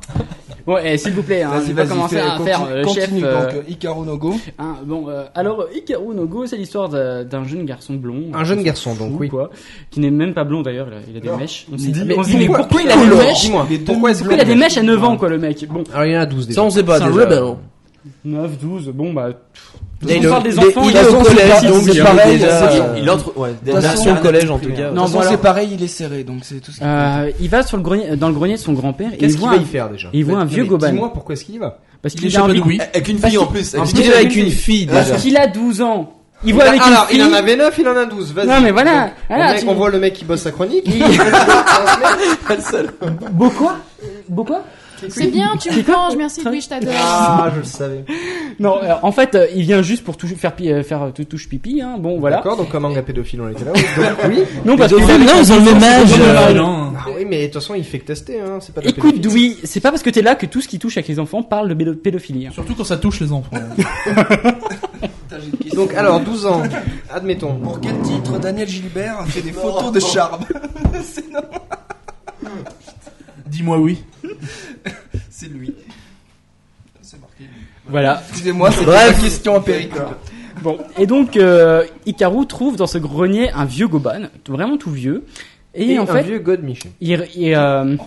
[0.66, 3.06] Bon, eh, s'il vous plaît, hein, Vas-y, vas-y, commencer fais- à continue- faire euh, chef.
[3.06, 4.36] continue, euh, donc euh, Hikaru no Go.
[4.60, 8.26] hein, bon, euh, alors, Hikaru no Go, c'est l'histoire d'un jeune garçon blond.
[8.34, 9.30] Un jeune garçon, fout, donc, oui.
[9.30, 9.50] Quoi,
[9.90, 11.66] qui n'est même pas blond d'ailleurs, il a, il a des mèches.
[11.72, 13.52] On s'est dit, Mais on se dit, mais pourquoi- pourquoi il a des mèches
[13.86, 16.14] pourquoi Pourquoi il a des mèches à 9 ans, quoi, le mec Bon, Alors, il
[16.14, 16.56] y en a 12 déjà.
[16.62, 17.12] Ça, on sait pas déjà.
[17.12, 17.44] rebelle.
[18.26, 19.30] 9, 12, bon, bah.
[20.02, 22.02] Le- parle des il est- enfants, il il est est au collège, donc c'est il
[22.04, 24.92] pareil, est Il entre, ouais, Version collège en tout cas.
[24.92, 26.82] Non, c'est pareil, il est serré, donc c'est tout compte.
[26.88, 29.42] Euh, il va sur le grenier, dans le grenier de son grand-père il Qu'est-ce qu'il
[29.42, 30.90] voit, va un, y faire déjà il voit un vieux mais Goban.
[30.92, 32.80] Dis-moi pourquoi est-ce qu'il y va parce Il qu'il est a oui.
[32.94, 33.60] Avec une fille en plus.
[33.60, 34.14] avec Parce une qu'il fille.
[34.14, 36.14] est avec une fille parce qu'il a 12 ans.
[36.44, 37.32] Il voit avec Alors, une il fille.
[37.32, 38.34] en avait 9, il en a 12.
[38.34, 38.48] Vas-y.
[38.48, 39.02] Non, mais voilà.
[39.06, 40.84] Donc, Voilà, le mec, tu- on voit le mec qui bosse sa chronique.
[40.88, 41.20] Il-
[43.32, 43.76] Beau quoi?
[44.28, 44.64] Beau quoi?
[45.08, 46.94] C'est bien, tu me manges, merci Louis, je t'adore.
[46.98, 48.04] Ah, je le savais.
[48.60, 51.24] Non, euh, en fait, euh, il vient juste pour toucher- faire, pi- euh, faire tout
[51.24, 51.82] touche pipi.
[51.82, 51.96] Hein.
[51.98, 52.38] Bon, voilà.
[52.38, 53.72] D'accord, donc comme un gars pédophile, on était là.
[53.74, 53.82] oui.
[53.96, 54.44] Donc, oui.
[54.66, 56.10] Non, parce que non, ils ont le même âge.
[56.20, 56.92] Euh, non.
[56.98, 58.58] Ah oui, mais de toute façon, il fait que tester, hein.
[58.60, 59.48] C'est pas de la Écoute, pédophilie.
[59.54, 61.42] Louis, c'est pas parce que t'es là que tout ce qui touche avec les enfants
[61.42, 62.48] parle de pédo- pédophilie.
[62.48, 62.52] hein.
[62.54, 63.50] Surtout quand ça touche les enfants.
[65.74, 66.62] Donc, alors, 12 ans.
[67.10, 67.56] Admettons.
[67.56, 70.42] Pour quel titre Daniel Gilbert a fait des photos de charme
[73.60, 74.02] Dis-moi oui.
[75.30, 75.74] C'est lui.
[77.02, 77.44] C'est marqué.
[77.90, 78.24] Voilà.
[78.30, 79.92] Excusez-moi, c'est la question empirique.
[80.62, 85.26] Bon, et donc euh, Hikaru trouve dans ce grenier un vieux Goban, vraiment tout vieux.
[85.76, 86.92] Et, Et en un fait, vieux God Michel.
[87.02, 87.98] il, il, euh,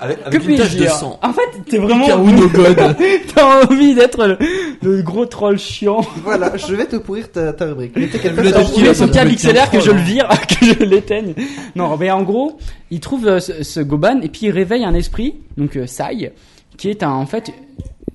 [0.00, 1.18] Avec, que avec une puis-je tache de sang.
[1.22, 2.06] En fait, t'es vraiment
[3.34, 4.38] t'as envie d'être le,
[4.82, 6.00] le gros troll chiant.
[6.24, 7.92] Voilà, je vais te pourrir ta, ta rubrique.
[7.96, 8.42] Mais t'es quelqu'un
[8.76, 11.34] Il ça son câble XLR que je le vire, que je l'éteigne.
[11.74, 12.58] Non, mais en gros,
[12.90, 16.32] il trouve euh, ce, ce Goban et puis il réveille un esprit, donc euh, Sai,
[16.76, 17.50] qui est un en fait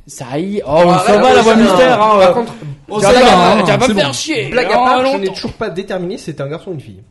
[0.08, 0.62] Sai.
[0.66, 2.02] Oh, on s'en va la voix mystère.
[2.02, 2.34] Hein, Par euh.
[2.34, 2.54] contre,
[2.88, 3.20] Tu vas pas-
[3.56, 4.50] va, tu vas pas c'est me faire chier.
[4.50, 6.82] blague à Oh, part, je n'ai toujours pas déterminé si c'était un garçon ou une
[6.82, 7.02] fille.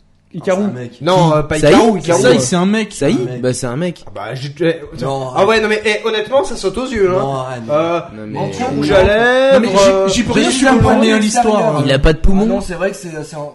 [0.72, 0.92] Mec.
[1.00, 2.22] Non, euh, pas Ça y Ikaru, est, Ikaru.
[2.22, 2.38] Ça, euh.
[2.38, 2.92] c'est un mec.
[2.92, 3.28] Ça y mec.
[3.36, 4.04] est Bah, c'est un mec.
[4.06, 7.08] Ah Bah, j'ai- eh, Non, Ah ouais, non mais eh, honnêtement, ça saute aux yeux,
[7.08, 7.44] Non, hein.
[7.46, 7.62] arrête.
[7.70, 9.54] Euh, Non, mais- menton, rouge à lèvres.
[9.54, 11.82] Non, mais euh, j'y- j'y peux rien, je suis un peu pas né à l'histoire.
[11.84, 12.46] Il a pas de Ah poumon.
[12.46, 13.12] non, c'est vrai que c'est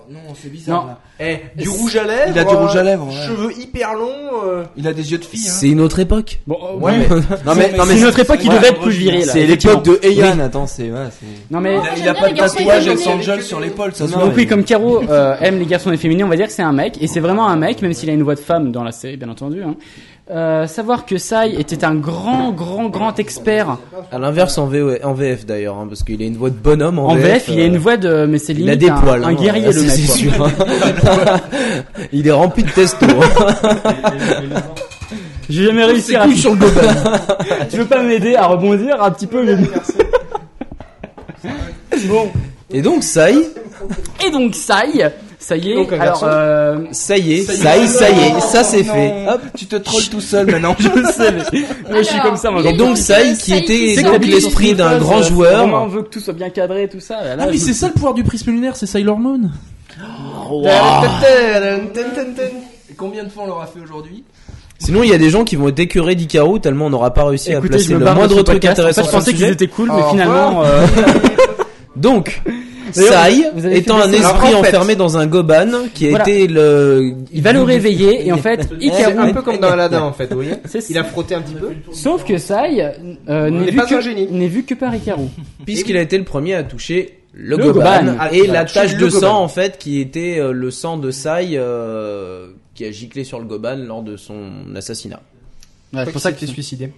[0.10, 0.98] non, c'est bizarre.
[1.20, 2.32] Eh, du rouge à lèvres.
[2.32, 3.28] Il a du rouge à euh, lèvres, ouais.
[3.28, 4.44] Cheveux hyper longs.
[4.46, 5.48] euh, Il a des yeux de fille.
[5.48, 5.52] Hein.
[5.52, 6.40] C'est une autre époque.
[6.46, 8.92] Bon, euh, Ouais, mais- Non mais, non mais c'est notre époque qui devait être plus
[8.92, 9.24] virile.
[9.26, 10.40] c'est l'époque de Heian.
[10.40, 11.26] Attends, c'est ouais, c'est.
[11.54, 13.04] Non mais Il a, pas les de garçons tatouage efféminés.
[13.04, 15.98] Hells Angel sur l'épaule, ça se Donc oui, comme Caro euh, aime les garçons et
[15.98, 18.10] féminins, on va dire que c'est un mec, et c'est vraiment un mec, même s'il
[18.10, 19.64] a une voix de femme dans la série, bien entendu.
[19.64, 19.76] Hein.
[20.30, 23.78] Euh, savoir que Sai était un grand, grand, grand expert
[24.12, 27.00] À l'inverse en, VO en VF d'ailleurs, hein, parce qu'il a une voix de bonhomme
[27.00, 27.46] en, en VF.
[27.48, 29.24] Il a euh, une voix de, mais c'est Il limite a des un, poils.
[29.24, 29.90] un hein, guerrier le mec.
[29.90, 30.34] c'est sûr.
[30.46, 30.52] hein.
[32.12, 33.06] il est rempli de testo.
[33.06, 33.56] hein.
[35.50, 36.36] Je vais jamais réussir à.
[36.36, 36.82] sur le Goban.
[37.70, 39.56] tu veux pas m'aider à rebondir un petit peu les-
[42.10, 42.30] Bon.
[42.70, 43.34] Et donc est,
[44.26, 45.10] Et donc Sai,
[45.48, 45.76] ça y est.
[45.76, 46.26] Donc, un alors, garçon.
[46.30, 49.26] euh, ça y est, ça y est, ça y est, ça c'est fait.
[49.30, 49.40] Hop.
[49.56, 50.76] Tu te trolles tout seul maintenant.
[50.80, 52.52] je sais, mais moi, je suis comme ça.
[52.52, 55.66] Moi, y Et donc Sai petite, qui était donc l'esprit d'un grand joueur.
[55.74, 57.24] On veut que tout soit bien cadré et tout ça.
[57.24, 59.50] Là, Ah oui, je- c'est ça le pouvoir du prisme lunaire, c'est Sailor Moon.
[62.98, 64.24] Combien de fois on l'aura fait aujourd'hui?
[64.80, 67.24] Sinon, il y a des gens qui vont être écœurés d'Ikaru tellement on n'aura pas
[67.26, 68.68] réussi à placer le moindre truc podcast.
[68.80, 70.86] En intéressant fait, je pensais qu'ils étaient cool, mais finalement, euh,
[71.96, 72.42] Donc,
[72.92, 76.28] Sai, étant un esprit Alors, en fait- enfermé dans un goban, qui a Voilà.
[76.30, 77.14] été le...
[77.32, 79.18] il va le réveiller et en fait, C'est Hikaru.
[79.20, 80.54] un peu comme dans Aladdin en fait, vous voyez.
[80.90, 81.70] Il a frotté un petit peu.
[81.92, 82.94] Sauf que Sai
[83.30, 84.28] euh, n'est vu pas un que génie.
[84.32, 85.26] n'est vu que par Hikaru.
[85.66, 88.14] Puisqu'il a été le premier à toucher le, Le goban, goban.
[88.32, 89.20] et Ah, la tache de goban.
[89.20, 93.40] sang en fait qui était euh, le sang de Sai euh, qui a giclé sur
[93.40, 94.40] le goban lors de son
[94.76, 95.22] assassinat.
[95.94, 96.92] Ouais, C'est pour ça que t'es suicidé.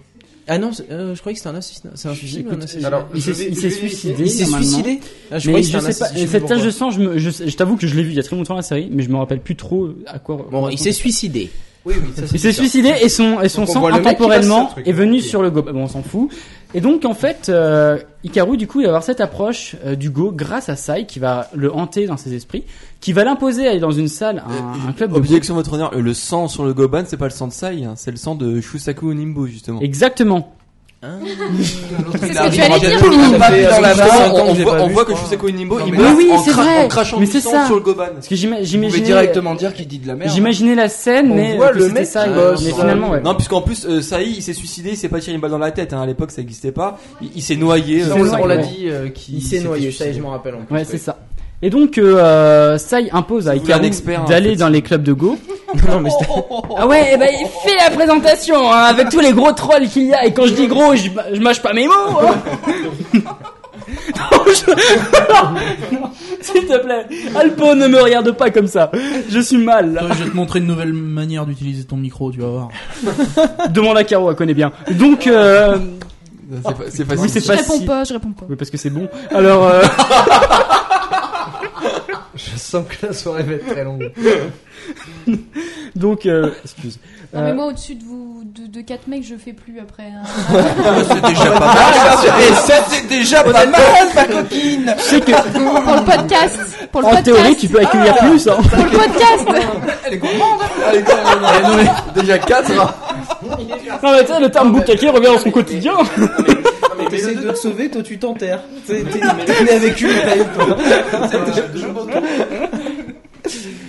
[0.48, 1.92] Ah non, euh, je croyais que c'était un assassinat.
[1.94, 4.14] C'est un suicide ou un assassinat Alors, Il s'est vais- je vais suicidé.
[4.24, 4.66] Il s'est normalement.
[4.66, 6.30] suicidé Ah, Je Mais croyais que je c'était un sais pas, assassinat.
[6.32, 8.20] cette tache de sang, je, me- je, je t'avoue que je l'ai vu il y
[8.20, 10.46] a très longtemps la série, mais je me rappelle plus trop à quoi.
[10.50, 11.50] Bon, il s'est suicidé.
[11.86, 15.18] Oui, oui, ça, c'est Il s'est suicidé et son, et son sang intemporellement est venu
[15.18, 15.22] Ok.
[15.24, 15.62] sur le go.
[15.62, 16.30] Bon, on s'en fout.
[16.74, 20.10] Et donc, en fait, euh, Hikaru, du coup, il va avoir cette approche euh, du
[20.10, 22.64] go grâce à Sai qui va le hanter dans ses esprits,
[23.00, 25.16] qui va l'imposer à aller dans une salle, un, un club de.
[25.16, 27.94] Objection, votre honneur, le sang sur le Goban, c'est pas le sang de Sai, hein,
[27.96, 29.80] c'est le sang de Shusaku Nimbo, justement.
[29.80, 30.52] Exactement.
[31.02, 33.00] C'est ce que tu allais dire,
[34.80, 35.14] on, voit, que.
[35.14, 36.84] Shusaku Nimbo, il mais meurt oui, en, vrai.
[36.84, 38.04] en crachant Mais du sang sur le Goban.
[38.14, 40.30] Parce que j'imaginais, directement dire qu'il dit de la merde.
[40.30, 42.26] j'imaginais la scène, On mais le c'était mec ça.
[42.26, 43.20] mais finalement, ouais.
[43.22, 45.58] Non, puisqu'en plus, euh, Sai, il s'est suicidé, il s'est pas tiré une balle dans
[45.58, 46.98] la tête, hein, à l'époque ça existait pas.
[47.22, 48.02] Il, il s'est noyé.
[48.02, 48.62] Euh, on C'est l'a- on l'a ouais.
[48.62, 50.10] dit euh, qu'il Il s'est noyé, ça y suicidé.
[50.10, 50.74] est, je m'en rappelle en plus.
[50.74, 51.16] Ouais, c'est ça.
[51.62, 55.38] Et donc, euh, Sai impose à en d'aller dans les clubs de go.
[55.88, 56.28] Non, mais c'était-
[56.76, 60.06] Ah ouais, eh ben, il fait la présentation, hein, avec tous les gros trolls qu'il
[60.08, 60.24] y a.
[60.26, 61.92] Et quand je dis gros, je, je mâche pas mes mots.
[62.20, 62.34] hein.
[63.14, 67.06] Non, je- Non, S'il te plaît,
[67.36, 68.90] Alpo, ne me regarde pas comme ça.
[69.28, 69.92] Je suis mal.
[69.94, 70.02] là.
[70.18, 72.68] Je vais te montrer une nouvelle manière d'utiliser ton micro, tu vas voir.
[73.70, 74.72] Demande à Caro, elle connaît bien.
[74.90, 75.76] Donc, euh,
[76.50, 77.22] C'est fa- c'est facile.
[77.22, 78.46] oui, c'est Je réponds pas, je réponds pas.
[78.48, 79.06] Oui, parce que c'est bon.
[79.32, 79.82] Alors, euh,
[82.52, 84.10] Je sens que la soirée va être très longue.
[85.96, 86.98] donc, euh, excuse.
[87.32, 90.04] Non, mais Euh, moi, au-dessus de vous, de, de 4 mecs, je fais plus après.
[90.04, 90.22] hein.
[91.08, 92.40] C'est déjà pas mal.
[92.40, 94.94] Et ça, c'est déjà pas mal, ma coquine.
[94.96, 96.58] je sais que, Pour le podcast.
[96.90, 97.24] Pour le en podcast.
[97.36, 98.56] théorie, tu peux accueillir plus, hein.
[98.56, 99.46] Pour le podcast.
[100.06, 100.60] Elle est gourmande.
[100.88, 101.04] Allez,
[101.76, 102.84] mais déjà 4 Non,
[104.02, 105.92] mais tu sais, le terme boucaquet revient dans son quotidien.
[107.10, 108.62] T'essayes de te sauver, toi tu t'enterres.
[108.86, 110.76] T'es né avec une bouteille, toi.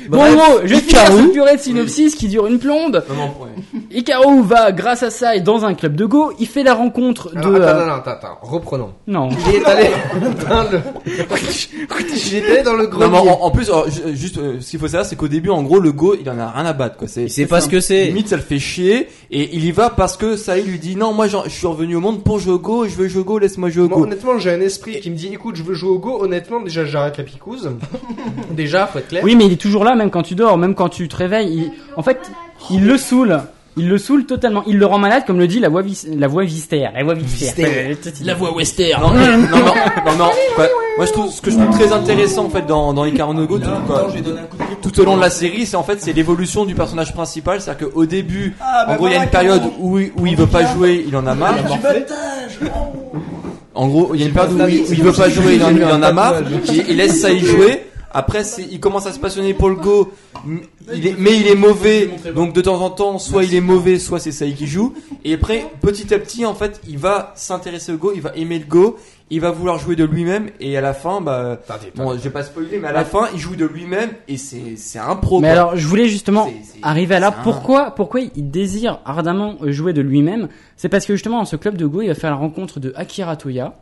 [0.10, 3.02] Bon, en gros, je vais finir cette purée de synopsis qui dure une plombe.
[3.10, 3.50] Non, non, ouais.
[3.94, 6.32] Ikaru va, grâce à ça, dans un club de go.
[6.40, 7.40] Il fait la rencontre de...
[7.40, 8.94] Attends, euh, attends, attends, attends, reprenons.
[9.08, 9.30] Non.
[9.50, 9.88] Il est allé
[10.50, 10.80] dans le.
[11.06, 14.70] Il est allé dans le Non, mais en, en plus, alors, ju- juste, euh, ce
[14.72, 16.74] qu'il faut savoir, c'est qu'au début, en gros, le go, il en a rien à
[16.74, 17.08] battre, quoi.
[17.08, 18.06] C'est, sait pas ce que c'est.
[18.06, 21.14] Limite, ça le fait chier, et il y va parce que Sai lui dit, non,
[21.14, 23.40] moi, je suis revenu au monde pour jouer au go, je veux jouer au go,
[23.40, 24.04] laisse-moi jouer au Moi, go.
[24.04, 26.18] honnêtement, j'ai un esprit qui me dit écoute, je veux jouer au go.
[26.22, 27.70] Honnêtement, déjà, j'arrête la picouse.
[28.52, 29.24] déjà, faut être clair.
[29.24, 31.54] Oui, mais il est toujours là, même quand tu dors, même quand tu te réveilles.
[31.54, 31.72] Il...
[31.98, 32.20] En fait,
[32.70, 33.40] il le saoule.
[33.78, 34.64] Il le saoule totalement.
[34.68, 36.06] Il le rend malade, comme le dit la voix, vis...
[36.18, 36.92] la voix vistère.
[36.94, 37.66] La voix vistère.
[38.26, 39.02] La voix western.
[39.02, 39.74] Non, mais- non, non,
[40.06, 40.68] non, non, quoi.
[40.98, 43.60] Moi, je trouve, ce que je trouve très intéressant, en fait, dans, dans no Go,
[43.60, 44.08] tout, quoi,
[44.82, 47.90] tout au long de la série, c'est en fait, c'est l'évolution du personnage principal, c'est-à-dire
[47.90, 48.56] qu'au début,
[48.88, 51.16] en gros, il y a une période où, il- où il veut pas jouer, il
[51.16, 51.56] en a marre.
[53.74, 55.64] En gros, il y a une période où il, où il veut pas jouer, il
[55.64, 56.36] en, a marre,
[56.90, 57.86] il laisse ça y jouer.
[58.14, 60.12] Après, c'est, il commence à se passionner pour le go,
[60.46, 60.62] m-
[60.94, 64.00] il est, mais il est mauvais, donc de temps en temps, soit il est mauvais,
[64.00, 64.94] soit c'est Saï qui joue.
[65.24, 68.60] Et après, petit à petit, en fait, il va s'intéresser au go, il va aimer
[68.60, 68.98] le go,
[69.30, 71.58] il va vouloir jouer de lui-même, et à la fin, bah,
[71.96, 74.76] bon, je vais pas spoiler, mais à la fin, il joue de lui-même, et c'est,
[74.76, 75.40] c'est un pro.
[75.40, 75.52] Mais quoi.
[75.54, 77.28] alors, je voulais justement C'est- c'est- arriver à là.
[77.30, 80.50] un- Pourquoi, pourquoi il désire ardemment jouer de lui-même?
[80.76, 82.92] C'est parce que justement, dans ce club de Go, il va faire la rencontre de
[82.98, 83.76] Akira Toya,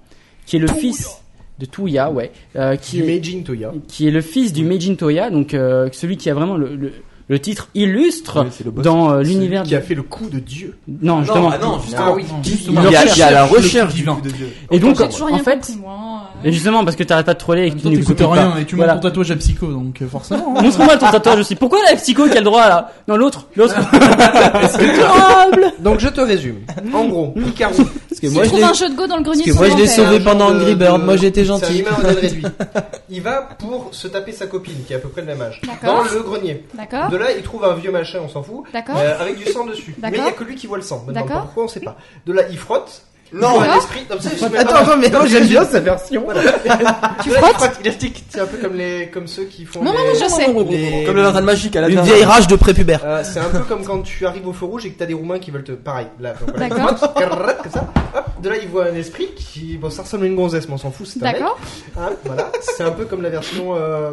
[0.45, 1.17] qui est le fils
[1.59, 3.71] de Touya, ouais, euh, qui Du est Meijin Toya.
[3.87, 6.91] qui est le fils du Meijin Toya, donc euh, celui qui a vraiment le, le,
[7.27, 8.83] le titre illustre Ouais, c'est le boss.
[8.83, 9.75] dans euh, l'univers qui de...
[9.77, 10.77] a fait le coup de Dieu.
[10.87, 11.49] Non, Non, justement.
[11.53, 12.23] ah non, justement, oui.
[12.45, 14.17] Il y a, il y a la recherche divin.
[14.23, 14.47] du Dieu.
[14.71, 15.93] Et donc, J'ai toujours rien en fait, compris, moi.
[15.93, 16.28] hein.
[16.43, 18.33] Et justement, parce que t'arrêtes pas de troller et que tu n'écoutes t'écoutes pas.
[18.33, 18.93] rien et tu Voilà.
[18.93, 20.53] montres ton tatouage à psycho, donc euh, forcément.
[20.57, 20.61] hein.
[20.61, 21.55] Montre-moi ton tatouage aussi.
[21.55, 22.91] Pourquoi la psycho qui a le droit là?
[23.07, 23.75] Non, l'autre, l'autre.
[25.79, 26.59] Donc, je te résume.
[26.93, 27.75] En gros, Ikaru.
[28.09, 29.57] Parce que moi tu je trouves l'ai un jeu de go dans le grenier parce
[29.57, 31.83] que moi, je l'ai sauvé pendant Angry Bird, moi j'étais gentil.
[33.09, 35.61] Il va pour se taper sa copine, qui est à peu près le même âge.
[35.65, 36.03] D'accord.
[36.03, 36.65] Dans le grenier.
[36.75, 37.09] D'accord.
[37.09, 38.63] De là, il trouve un vieux machin, on s'en fout.
[38.73, 38.97] D'accord.
[38.99, 39.95] euh, avec du sang dessus.
[39.97, 40.25] Mais D'accord.
[40.27, 41.03] il y a que lui qui voit le sang.
[41.05, 41.97] Pourquoi on sait pas.
[42.25, 43.03] De là, il frotte.
[43.31, 43.77] Non, il voit un D'accord.
[43.83, 44.05] esprit.
[44.09, 46.23] Non, ça, je sais même Attends, attends, mais non, j'aime bien sa version.
[46.25, 46.41] Voilà.
[47.23, 47.71] Tu frottes.
[48.29, 49.83] C'est un peu comme les, comme ceux qui font.
[49.83, 50.47] Non, non, mais je sais.
[50.47, 53.01] les- Comme le lanterne magique à la Une vieille rage de prépubère.
[53.05, 55.13] Euh, c'est un peu comme quand tu arrives au feu rouge et que t'as des
[55.13, 55.73] roumains qui veulent te.
[55.73, 56.07] Pareil.
[56.19, 56.87] Là, D'accord.
[56.87, 57.13] comme ça.
[58.15, 59.77] Hop, de là, il voit un esprit qui.
[59.77, 61.39] Bon, ça ressemble à une gonzesse, mais on s'en fout, c'est un mec.
[61.39, 61.59] D'accord.
[61.99, 62.51] Hein, voilà.
[62.61, 63.75] C'est un peu comme la version.
[63.75, 64.11] Euh...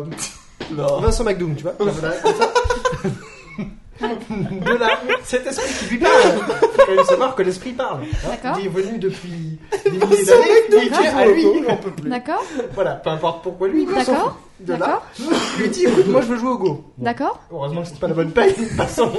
[0.71, 1.75] Vincent McDoom, tu vois.
[1.79, 2.51] Voilà, comme ça.
[4.01, 6.13] De là, cet esprit qui lui parle.
[6.23, 8.01] Faut quand même savoir que l'esprit parle.
[8.03, 8.29] hein.
[8.31, 8.59] D'accord.
[8.61, 10.45] Il est venu depuis des milliers d'années.
[10.71, 12.11] Il dit à lui, il en peut plus.
[12.11, 12.45] D'accord.
[12.75, 13.83] Voilà, peu importe pourquoi lui.
[13.89, 14.39] il D'accord.
[14.61, 15.03] De là, D'accord.
[15.59, 16.85] il lui dit écoute, moi je veux jouer au go.
[16.99, 17.41] D'accord.
[17.53, 18.55] Heureusement que c'était pas la bonne paye.
[18.77, 19.13] Passons.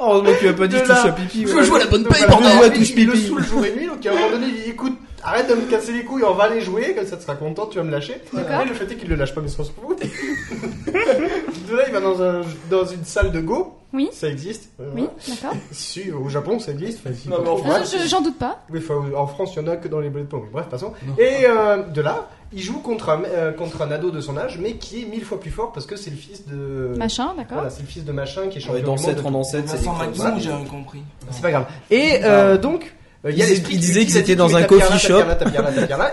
[0.00, 1.42] Heureusement que tu as pas dit touche à pipi.
[1.46, 3.26] Je veux jouer à la bonne paye, lui, Ouais, touche Il le pipi.
[3.28, 5.70] saoule jour et nuit, donc à un moment donné, il dit écoute, arrête de me
[5.70, 7.90] casser les couilles, on va aller jouer, comme ça tu seras content, tu vas me
[7.90, 8.20] lâcher.
[8.32, 8.62] D'accord.
[8.62, 10.00] Et le fait est qu'il le lâche pas, mais ça on se fout.
[10.86, 13.74] de là, il va dans, un, dans une salle de go.
[13.94, 14.08] Oui.
[14.12, 14.70] Ça existe.
[14.80, 15.54] euh, Oui, d'accord.
[15.70, 17.00] Si, au Japon, ça existe.
[17.04, 18.60] Enfin, si, Non, mais en je- J'en doute pas.
[18.70, 20.40] Oui, enfin, en France, il y en a que dans les bullet points.
[20.50, 20.94] Bref, passons.
[21.18, 24.58] Et euh, de là, il joue contre un, euh, contre un ado de son âge,
[24.58, 26.94] mais qui est mille fois plus fort parce que c'est le fils de.
[26.96, 27.56] Machin, d'accord.
[27.58, 29.36] Voilà, c'est le fils de machin qui est champion Ouais, du monde.
[29.36, 31.02] en ancêtre, c'est Vincent Macron, j'ai rien compris.
[31.30, 31.66] C'est pas grave.
[31.90, 32.94] Et euh, donc.
[33.24, 35.22] Euh, Il y a l'esprit disait- il qu'ils étaient dans un coffee shop.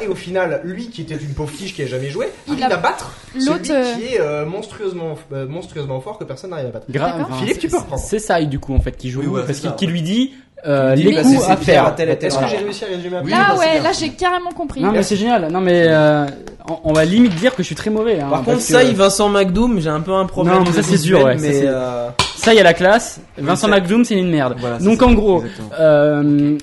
[0.01, 2.77] Et au final, lui qui était une pauvre tige qui a jamais joué, Il va
[2.77, 6.71] battre L'autre, celui euh, qui est euh, monstrueusement, euh, monstrueusement fort que personne n'arrive à
[6.71, 6.85] battre.
[6.89, 7.25] Grave.
[7.39, 8.01] Philippe, tu c'est- peux reprendre.
[8.01, 9.21] C'est ça, du coup, en fait, qui joue.
[9.45, 10.33] Parce qu'il lui dit
[10.65, 11.95] euh, les bah, coups à faire.
[11.97, 14.81] Est-ce que j'ai réussi à résumer peu Là, bah, ouais, là, j'ai carrément compris.
[14.81, 15.49] Non, mais c'est génial.
[15.51, 16.25] Non, mais euh,
[16.67, 18.19] on, on va limite dire que je suis très mauvais.
[18.19, 20.55] Hein, Par contre, que- ça, il Vincent McDoom, j'ai un peu un problème.
[20.55, 23.21] Non, mais ça, c'est dur, ouais, ça, Mais euh, ça, il y a la classe.
[23.37, 24.55] Vincent ça- McDoom, c'est une merde.
[24.59, 25.43] Voilà, Donc ça, en gros,
[25.79, 26.57] euh,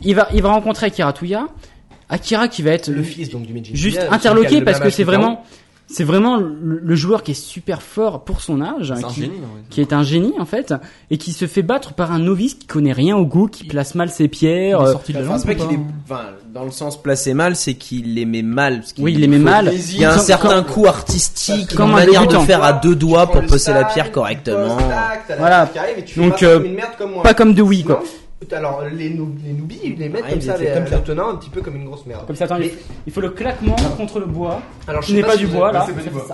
[0.00, 1.46] il va, il va rencontrer Akira Touya.
[2.08, 5.42] Akira qui va être le fils donc du juste interloqué parce que c'est que vraiment,
[5.86, 9.20] c'est vraiment le, le joueur qui est super fort pour son âge, C'est un qui,
[9.22, 9.32] génie.
[9.70, 10.74] qui est un génie en fait,
[11.10, 13.94] et qui se fait battre par un novice qui connaît rien au go, qui place
[13.94, 14.78] mal ses pierres.
[14.80, 15.78] Il est euh, sorti de la enfin, c'est pas est,
[16.10, 16.20] enfin,
[16.52, 18.80] dans le sens placé mal, c'est qu'il aimait mal.
[18.80, 19.72] parce qu'il- Oui, il aimait faut- mal.
[19.74, 22.64] Il y a un Comme- certain comme- coup artistique, Comme une un manière de faire
[22.64, 24.76] à deux doigts pour poser la pierre correctement.
[25.38, 25.70] Voilà.
[25.76, 26.60] arrive Donc, pas euh,
[26.98, 28.02] comme pas comme de Wii quoi.
[28.52, 30.96] Alors les, les noobies, ils les mettent Ah, comme ils ça, étaient les, comme ça.
[30.96, 32.26] le tenant un petit peu comme une grosse merde.
[32.26, 34.60] Comme ça, attends, il Mais- faut- il faut le claquement contre le bois.
[34.86, 35.84] Alors je Ce sais n'est pas si du vous bois avez- là.
[35.88, 36.26] c'est pas du bois.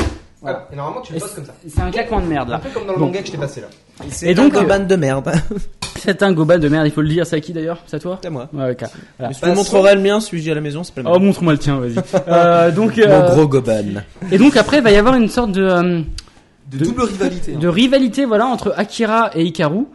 [0.42, 0.68] Voilà.
[0.72, 1.54] Et normalement tu le Et poses comme ça.
[1.68, 2.58] C'est un claquement de merde Un là.
[2.58, 3.06] peu comme dans le Bon.
[3.06, 3.66] manga que je t'ai passé là.
[4.08, 5.30] C'est Et donc, un euh, ban de merde.
[5.98, 7.26] C'est un gobal de merde, il faut le dire.
[7.26, 7.82] C'est à qui d'ailleurs?
[7.86, 8.18] C'est à toi?
[8.22, 8.48] C'est à moi.
[8.54, 8.78] Ouais, ok.
[9.18, 9.28] Voilà.
[9.28, 11.08] Mais je te montrerai le mien, celui que j'ai à la maison, c'est pas le
[11.08, 11.26] Oh, mien.
[11.26, 11.94] montre-moi le tien, vas-y.
[12.28, 14.00] euh, donc, Mon euh, gros goban.
[14.32, 16.00] et donc après, il va y avoir une sorte de, euh,
[16.70, 17.52] De, de- double rivalité.
[17.54, 17.58] hein.
[17.58, 19.88] de rivalité, voilà, entre Akira et Hikaru.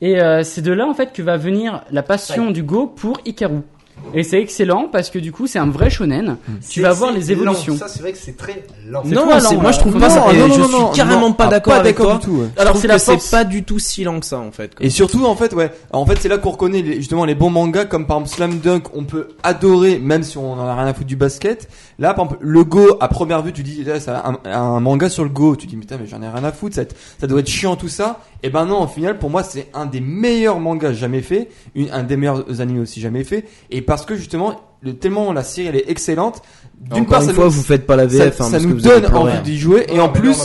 [0.00, 3.18] Et euh, c'est de là en fait que va venir la passion du Go pour
[3.24, 3.60] Hikaru.
[4.14, 6.36] Et c'est excellent parce que du coup, c'est un vrai shonen.
[6.70, 7.42] Tu vas voir les C'est lent.
[7.50, 7.76] évolutions.
[7.76, 9.02] Ça c'est vrai que c'est très lent.
[9.04, 10.20] C'est Non, toi, c'est lent, moi je trouve Non, pas ça.
[10.20, 11.32] non, et non, je non, suis non, carrément non.
[11.32, 12.18] pas d'accord pas avec d'accord toi.
[12.20, 12.48] du tout, ouais.
[12.58, 13.28] Alors, c'est que la c'est force.
[13.32, 14.70] pas du tout si lent que ça en fait.
[14.80, 15.72] Et surtout, en fait, ouais.
[15.92, 18.58] En fait, c'est là qu'on reconnaît les- justement les bons mangas comme par exemple Slam
[18.60, 18.84] Dunk.
[18.94, 21.68] On peut adorer même si on en a rien à foutre du basket.
[22.00, 24.10] Là, par exemple, le Go à première vue, tu dis c'est
[24.44, 25.56] un, manga sur le Go.
[25.56, 26.76] Tu dis mais putain, mais j'en ai rien à foutre.
[26.76, 26.82] Ça,
[27.18, 28.20] ça doit être chiant tout ça.
[28.42, 31.48] Et ben non, au final, pour moi, c'est un des meilleurs mangas jamais fait,
[31.90, 33.46] un des meilleurs animés aussi jamais fait.
[33.70, 36.42] Et parce que justement, le, tellement la série elle est excellente.
[36.94, 38.62] D'une part, une ça fois, nous, vous faites pas la ça, VF, hein, ça parce
[38.62, 39.42] que nous donne envie hein.
[39.42, 39.84] d'y jouer.
[39.88, 40.38] Et Non, en plus,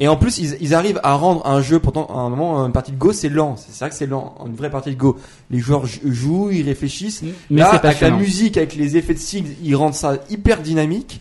[0.00, 2.72] et en plus, ils, ils arrivent à rendre un jeu, pourtant, à un moment, une
[2.72, 3.54] partie de Go, c'est lent.
[3.56, 4.34] C'est vrai que c'est lent.
[4.46, 5.16] Une vraie partie de Go.
[5.50, 7.22] Les joueurs jou- jouent, ils réfléchissent.
[7.50, 11.20] Mais Là, avec la musique, avec les effets de signes, ils rendent ça hyper dynamique.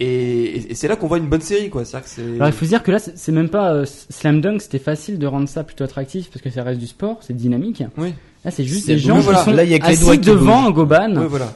[0.00, 1.82] Et, c'est là qu'on voit une bonne série, quoi.
[1.82, 2.22] Que c'est.
[2.36, 5.18] Alors il faut se dire que là, c'est même pas euh, Slam Dunk, c'était facile
[5.18, 7.84] de rendre ça plutôt attractif parce que ça reste du sport, c'est dynamique.
[7.98, 8.14] Oui.
[8.44, 9.00] Là, c'est juste des beau.
[9.00, 9.38] gens Oui, voilà.
[9.40, 11.52] qui sont Là, il y a que assis devant un Goban Ouais, voilà.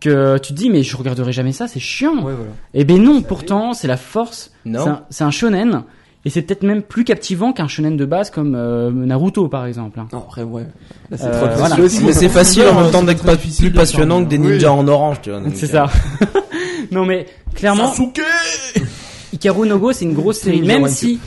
[0.00, 2.14] Que tu te dis mais je regarderai jamais ça, c'est chiant.
[2.16, 2.50] Ouais, voilà.
[2.74, 4.50] Et ben non, pourtant c'est la force.
[4.64, 4.98] Non.
[5.10, 5.84] C'est un- shonen
[6.24, 10.00] et c'est peut-être même plus captivant qu'un shonen de base comme euh, Naruto par exemple.
[10.00, 10.08] hein.
[10.12, 10.66] Non, après, ouais.
[11.12, 11.58] C'est Euh, trop voilà.
[11.76, 12.04] facile aussi.
[12.04, 15.20] Mais c'est facile en même temps d'être pas plus passionnant que des ninjas en orange,
[15.22, 15.40] tu vois.
[15.54, 15.90] C'est euh, ça.
[16.90, 17.92] non mais clairement,
[19.32, 21.18] Ikaru no Go c'est une grosse série, même si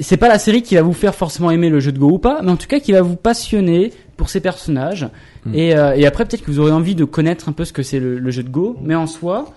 [0.00, 2.18] c'est pas la série qui va vous faire forcément aimer le jeu de Go ou
[2.18, 5.08] pas, mais en tout cas qui va vous passionner pour ses personnages.
[5.44, 5.54] Hmm.
[5.54, 7.82] Et, euh, et après peut-être que vous aurez envie de connaître un peu ce que
[7.82, 9.52] c'est le, le jeu de Go, mais en soi,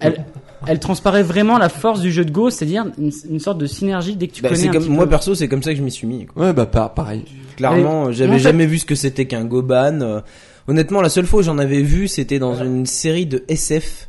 [0.00, 0.24] elle,
[0.66, 4.16] elle transparaît vraiment la force du jeu de Go, c'est-à-dire une, une sorte de synergie
[4.16, 5.10] dès que tu bah, connais un comme petit moi peu.
[5.10, 6.26] perso, c'est comme ça que je m'y suis mis.
[6.26, 6.46] quoi.
[6.46, 7.24] Ouais, bah, pareil.
[7.56, 10.00] Clairement, j'avais en fait- jamais vu ce que c'était qu'un Goban.
[10.00, 10.20] euh,
[10.66, 14.08] Honnêtement, la seule fois où j'en avais vu, c'était dans une série de SF.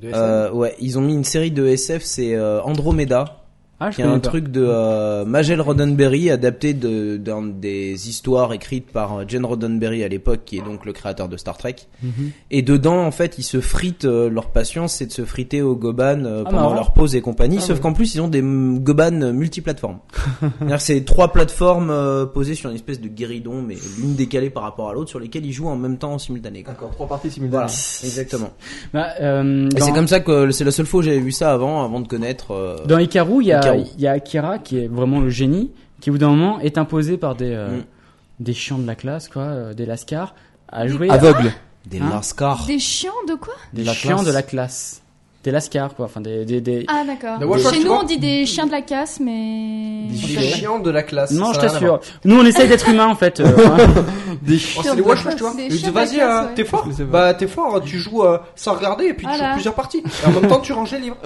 [0.00, 0.18] De SM.
[0.18, 3.39] Euh, ouais, ils ont mis une série de SF, c'est euh, Andromeda,
[3.80, 4.28] Ah, je qui est un pas.
[4.28, 10.04] truc de euh, Magel Roddenberry adapté de d'un des histoires écrites par euh, Gene Roddenberry
[10.04, 11.76] à l'époque, qui est donc le créateur de Star Trek.
[12.02, 12.30] Mhm.
[12.50, 14.04] Et dedans, en fait, ils se fritent.
[14.04, 17.20] euh, leur passion, c'est de se friter au Goban euh, Ah, pendant leur pause et
[17.22, 17.56] compagnie.
[17.58, 17.82] Ah, sauf ouais.
[17.82, 19.98] qu'en plus, ils ont des Goban multiplateformes.
[20.40, 24.50] C'est-à-dire que c'est trois plateformes euh, posées sur une espèce de guéridon, mais l'une décalée
[24.50, 26.62] par rapport à l'autre, sur lesquelles ils jouent en même temps en simultané.
[26.64, 28.08] D'accord, trois parties Voilà, simultanées.
[28.10, 28.50] exactement.
[28.92, 31.32] Bah, euh, Et dans- c'est comme ça que c'est la seule fois où j'avais vu
[31.32, 32.50] ça avant, avant de connaître.
[32.52, 35.70] euh, Dans Ikaru, il y a, Il y a Akira qui est vraiment le génie,
[36.00, 37.84] qui au bout d'un moment est imposé par des, euh, Mm.
[38.40, 40.34] des chiants de la classe, quoi, euh, des lascars,
[40.68, 41.52] à jouer à- Aveugle.
[41.86, 42.66] des Hein Lascar.
[42.66, 43.54] Des chiens de quoi?
[43.72, 44.99] Des chiens de la classe.
[45.42, 46.44] Des lascars, quoi, enfin des...
[46.44, 46.84] des, des...
[46.86, 47.38] Ah d'accord.
[47.72, 50.02] Chez nous on dit des chiens de la casse, mais.
[50.10, 51.30] Des chiens de la classe.
[51.32, 51.98] non, je t'assure.
[52.26, 53.40] Nous, on essaye d'être humains, en fait.
[53.40, 53.76] euh, hein.
[54.76, 55.54] Oh, c'est les Watch tu vois.
[55.54, 56.48] Des chiens vas-y, euh, ouais.
[56.54, 56.86] t'es fort.
[57.10, 59.48] Bah, t'es fort, tu joues euh, sans regarder et puis tu Voilà.
[59.48, 60.02] joues plusieurs parties.
[60.24, 61.16] Et en même temps, tu ranges les livres.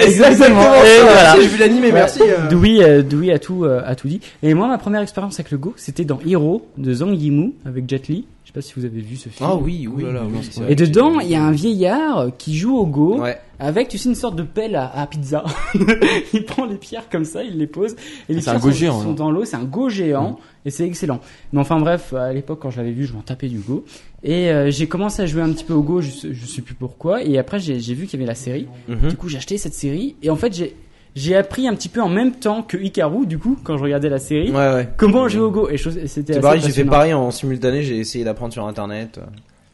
[0.00, 0.74] Exactement.
[0.84, 1.34] Et voilà.
[1.40, 2.20] J'ai vu l'animé, merci.
[2.50, 4.20] Dewey, Dewey a tout, a tout dit.
[4.42, 7.88] Et moi, ma première expérience avec le Go, c'était dans Hero de Zhang Yimou avec
[7.88, 8.26] Jet Li.
[8.56, 9.48] Je sais pas si vous avez vu ce film.
[9.50, 10.02] Ah oui, oui.
[10.02, 10.40] Là là, oui.
[10.68, 13.38] Et dedans, il y a un vieillard qui joue au go Ouais.
[13.58, 15.44] avec, tu sais, une sorte de pelle à, à pizza.
[16.32, 17.96] il prend les pierres comme ça, il les pose.
[18.28, 19.14] Et les C'est un pierres go sont, géant, sont hein.
[19.14, 20.38] dans l'eau, c'est un go géant.
[20.64, 21.20] Et c'est excellent.
[21.52, 23.84] Mais enfin bref, à l'époque, quand je l'avais vu, je m'en tapais du go.
[24.22, 26.62] Et euh, j'ai commencé à jouer un petit peu au go, je sais, je sais
[26.62, 27.22] plus pourquoi.
[27.24, 28.68] Et après, j'ai j'ai vu qu'il y avait la série.
[28.88, 29.08] Mhm.
[29.10, 30.16] Du coup, j'ai acheté cette série.
[30.22, 30.74] Et en fait, j'ai
[31.16, 34.08] j'ai appris un petit peu en même temps que Hikaru, du coup, quand je regardais
[34.10, 34.88] la série, Ouais, ouais.
[34.96, 35.68] comment jouer au go.
[35.68, 39.18] Et c'était pareil, j'ai fait pareil en simultané, j'ai essayé d'apprendre sur internet.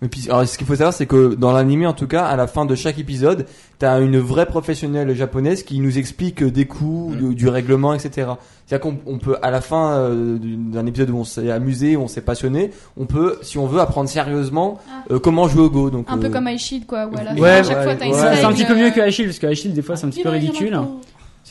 [0.04, 2.34] Et puis, alors, ce qu'il faut savoir, c'est que dans l'anime, en tout cas, à
[2.34, 3.46] la fin de chaque épisode,
[3.78, 8.30] t'as une vraie professionnelle japonaise qui nous explique des coups, du, du règlement, etc.
[8.66, 12.02] C'est-à-dire qu'on on peut, à la fin euh, d'un épisode où on s'est amusé, où
[12.02, 14.80] on s'est passionné, on peut, si on veut, apprendre sérieusement
[15.12, 15.90] euh, comment jouer au Go.
[15.90, 18.10] Donc, Un peu euh, comme iShield, quoi, Ouais, à chaque ouais, fois, t'as ouais.
[18.12, 20.06] Ouais, c'est un petit peu mieux euh, que Achille, parce que Achille, des fois, c'est
[20.06, 20.80] un petit peu ridicule.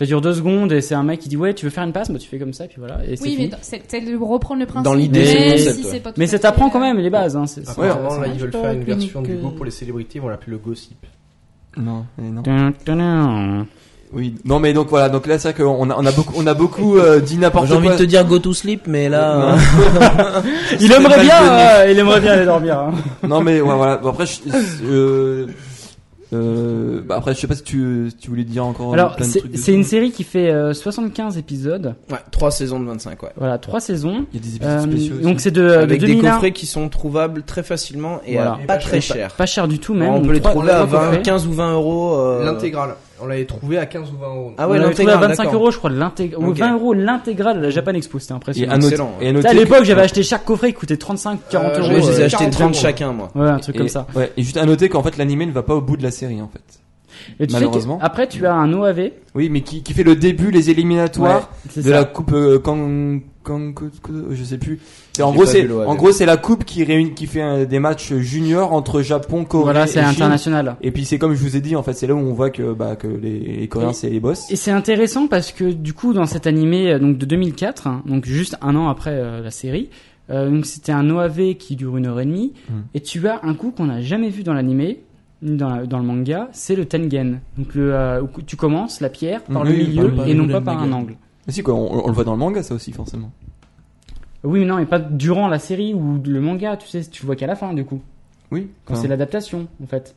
[0.01, 1.91] Ça dure deux secondes et c'est un mec qui dit ouais tu veux faire une
[1.91, 2.09] passe?
[2.09, 4.65] Bah tu fais comme ça puis voilà et c'est Oui, mais c'est de reprendre le
[4.65, 4.83] principe.
[4.83, 5.85] Dans l'idée, mais si
[6.17, 8.83] mais ça t'apprend quand euh, même les bases hein, c'est- là, ils veulent faire une
[8.83, 9.35] version du.
[9.35, 11.05] Go pour les célébrités, ils vont l'appeler le Go Sip.
[11.77, 13.67] Non, mais non.
[14.11, 16.47] Oui, non, mais donc voilà, donc là, c'est vrai qu'on a, on a beaucoup, on
[16.47, 17.77] a beaucoup euh, dit n'importe J'ai quoi.
[17.77, 19.55] envie de te dire go to sleep, mais là.
[20.81, 22.91] il aimerait bien euh, il aimerait bien aller dormir hein.
[23.25, 23.97] Non mais ouais, voilà.
[23.97, 25.45] Bon, après, je,
[26.33, 29.15] euh, euh, bah, après, je sais pas si tu, si tu voulais dire encore alors
[29.15, 33.21] plein de c'est une série qui fait euh, 75 épisodes Ouais, 3 saisons de 25,
[33.23, 33.29] ouais.
[33.37, 35.15] voilà trois saisons Il y a des épisodes Euh, spéciaux.
[35.15, 35.23] aussi.
[35.23, 38.53] donc c'est de, de Avec des 2001 coffrets qui sont trouvables très facilement et Voilà.
[38.53, 39.15] à Et pas pas très cher.
[39.17, 39.33] cher.
[39.35, 41.21] pas cher du tout même on donc peut les trouver à trois 20, coffrets.
[41.21, 42.15] 15 ou 20 euros.
[42.15, 42.95] euh, L'intégrale.
[43.21, 44.51] On l'avait trouvé à 15 ou 20 euros.
[44.57, 45.61] Ah on ouais, l'avait trouvé à l'intégrale, 25 d'accord.
[45.61, 46.57] euros je crois l'intégral ou Ok.
[46.57, 49.11] 20 euros l'intégrale de la Japan Expo c'était et impressionnant à noter, excellent.
[49.21, 51.87] et à noter l'époque que- j'avais acheté chaque coffret qui coûtait 35 40 Euh, euros
[51.89, 52.81] Ouais, je les ai euh, achetés 40 30 euros.
[52.81, 53.29] chacun, moi.
[53.35, 55.51] ouais un truc et- comme ça Ouais, et juste à noter qu'en fait l'animé ne
[55.51, 56.61] va pas au bout de la série en fait.
[57.39, 57.99] et tu malheureusement.
[58.01, 61.81] après tu as un OAV Oui, mais qui, qui fait le début, les éliminatoires de
[61.81, 61.89] ça.
[61.89, 63.21] la coupe euh, Kang,
[64.31, 64.79] je sais plus.
[65.13, 68.13] C'est en gros c'est en gros c'est la coupe qui réunit qui fait des matchs
[68.13, 70.09] juniors entre Japon, Corée voilà et c'est Chine.
[70.09, 72.33] international Et puis c'est comme je vous ai dit en fait, c'est là où on
[72.33, 74.49] voit que bah que les, les Coréens c'est les boss.
[74.51, 78.03] Et c'est intéressant parce que du coup dans cet animé euh, donc de 2004, hein,
[78.05, 79.89] donc juste un an après euh, la série,
[80.29, 82.73] euh, donc c'était un OAV qui dure une heure et demie Mm.
[82.93, 84.99] et tu as un coup qu'on n'a jamais vu dans l'animé
[85.43, 87.39] ni dans, la- dans le manga, c'est le tengen.
[87.57, 90.33] Donc le euh, où tu commences la pierre par Mm, le milieu par le et
[90.35, 91.15] non pas par un angle.
[91.47, 93.31] Mais si quoi, on, on le voit dans le manga ça aussi forcément.
[94.43, 97.27] Oui mais non mais pas durant la série ou le manga, tu sais, tu le
[97.27, 98.01] vois qu'à la fin du coup
[98.51, 98.69] Oui.
[98.85, 100.15] quand enfin, c'est l'adaptation en fait.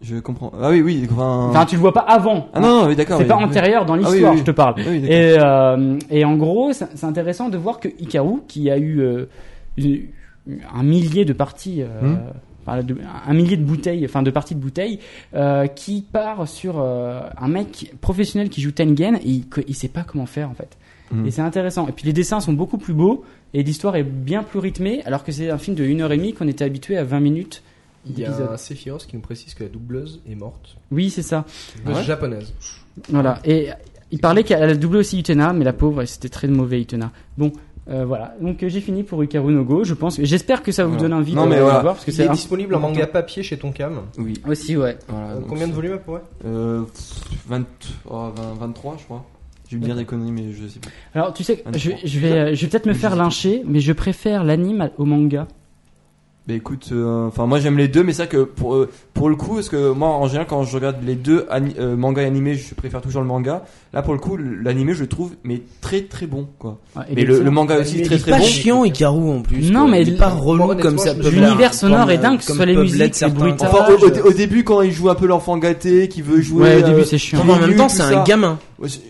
[0.00, 0.50] Je comprends.
[0.60, 1.06] Ah oui oui.
[1.12, 1.46] Enfin.
[1.50, 2.48] Enfin tu le vois pas avant.
[2.52, 3.18] ah non non oui d'accord.
[3.18, 3.44] c'est oui, pas oui.
[3.44, 4.74] antérieur dans Ah l'histoire, je te parle.
[4.74, 4.92] D'accord.
[4.92, 9.26] Et, euh, et en gros, c'est intéressant de voir que Hikaru, qui a eu euh,
[9.76, 10.06] une-
[10.74, 12.18] un millier de parties, euh, Hmm.
[12.66, 14.98] Enfin, de- un millier de bouteilles, enfin de parties de bouteilles,
[15.34, 19.88] euh, qui part sur euh, un mec professionnel qui joue Tengen et il, il sait
[19.88, 20.76] pas comment faire en fait.
[21.10, 21.26] Hmm.
[21.26, 21.86] Et c'est intéressant.
[21.88, 23.24] Et puis les dessins sont beaucoup plus beaux
[23.54, 26.64] et l'histoire est bien plus rythmée, alors que c'est un film de 1h30 qu'on était
[26.64, 27.62] habitué à 20 minutes.
[28.06, 30.76] Il y a un Sephiroth qui nous précise que la doubleuse est morte.
[30.90, 31.44] Oui, c'est ça.
[31.76, 32.02] Doubleuse Ouais.
[32.04, 32.52] japonaise.
[33.10, 33.38] Voilà.
[33.44, 33.68] Et
[34.10, 37.12] il parlait qu'elle a doublé aussi Utena, mais la pauvre, c'était très mauvais Utena.
[37.38, 37.52] Bon,
[37.90, 38.34] euh, voilà.
[38.40, 39.84] Donc euh, j'ai fini pour Hikaru no Go.
[39.84, 40.20] Je pense.
[40.20, 41.80] J'espère que ça vous donne envie Non, de, mais de voilà.
[41.80, 44.02] voir parce que Il c'est est un- disponible en manga papier chez Tonkam.
[44.18, 44.34] Oui.
[44.48, 44.96] aussi ouais.
[45.08, 46.82] Voilà, Euh, donc Combien de c'est- volumes à peu près Euh,
[47.48, 47.64] 20,
[48.08, 49.24] oh, 20 23 je crois.
[49.68, 50.88] Je vais me dire des conneries mais je sais pas.
[51.14, 51.98] Alors tu sais, Un je, point.
[52.04, 55.48] je vais, euh, je vais peut-être me faire lyncher, mais je préfère l'anime au manga.
[56.48, 59.28] Bah écoute, euh, enfin moi j'aime les deux, mais c'est vrai que pour euh, pour
[59.28, 61.46] le coup, parce que moi en général quand je regarde les deux
[61.78, 63.62] euh, manga et animé, je préfère toujours le manga.
[63.92, 66.78] Là pour le coup, l'animé je le trouve mais très très bon quoi.
[66.96, 68.44] Ouais, et Mais le, le manga aussi très est très pas bon.
[68.44, 69.70] chiant Ikaru en plus.
[69.70, 69.90] Non, quoi.
[69.92, 72.98] mais il est pas relou comme ça l'univers sonore est dingue, que soit les musiques,
[73.20, 73.52] les.
[73.60, 76.62] Enfin au, au- au début quand il joue un peu l'enfant gâté, qui veut jouer.
[76.62, 77.38] Ouais, au début euh, c'est chiant.
[77.38, 78.58] Non, mais en même temps, c'est un gamin.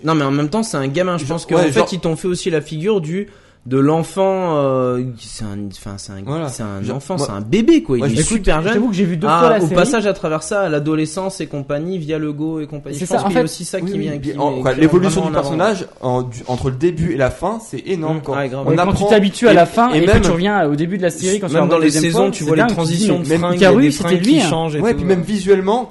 [0.05, 1.17] Non, mais en même temps, c'est un gamin.
[1.17, 3.29] Je pense qu'en ouais, fait, ils t'ont fait aussi la figure du
[3.65, 4.57] de l'enfant.
[4.57, 6.49] euh, c'est un, enfin, c'est un, Voilà.
[6.49, 7.97] c'est un enfant, moi- c'est un bébé quoi.
[7.97, 8.73] Il Ouais, est super Je jeune.
[8.75, 9.75] t'avoue que j'ai vu deux Ah, fois la au série.
[9.75, 12.97] passage à travers ça, à l'adolescence et compagnie, via le go et compagnie.
[12.97, 14.73] C'est Je ça, pense en qu'il y a aussi ça Oui, qui oui, vient.
[14.77, 18.17] L'évolution du personnage en- du- entre le début et la fin, c'est énorme.
[18.19, 18.37] Mmh, quoi.
[18.39, 18.65] ouais, grave.
[18.67, 20.67] On Ouais, quand apprend- tu t'habitues à la fin et, et que même- tu reviens
[20.69, 23.21] au début de la série quand tu Même dans les saisons, tu vois les transitions
[23.21, 24.39] de fringues, c'était lui.
[24.39, 24.69] qui hein.
[24.81, 25.89] Ouais, puis même visuellement,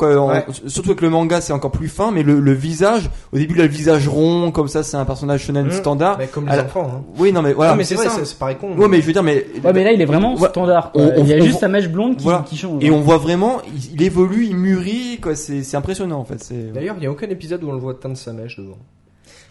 [0.68, 3.62] surtout avec le manga, c'est encore plus fin, mais le, le visage, au début, il
[3.62, 5.72] a le visage rond, comme ça, c'est un personnage shonen Mmh.
[5.72, 6.18] standard.
[6.18, 6.92] Mais comme les enfants.
[6.96, 7.02] Hein.
[7.18, 7.76] Oui, non, mais voilà.
[7.76, 8.10] Mais C'est ça.
[8.24, 8.76] c'est pareil con.
[8.78, 9.46] Ouais, mais je veux dire, mais.
[9.64, 10.50] Ouais, mais là, il est vraiment Ouais.
[10.50, 10.92] standard.
[10.92, 11.02] quoi.
[11.02, 12.44] On- on- il y a on- juste sa mèche blonde qui, Voilà.
[12.48, 12.84] qui change.
[12.84, 16.52] Et on voit vraiment, il, il évolue, il mûrit, quoi, c'est impressionnant, en fait.
[16.74, 18.78] D'ailleurs, il n'y a aucun épisode où on le voit teindre sa mèche devant.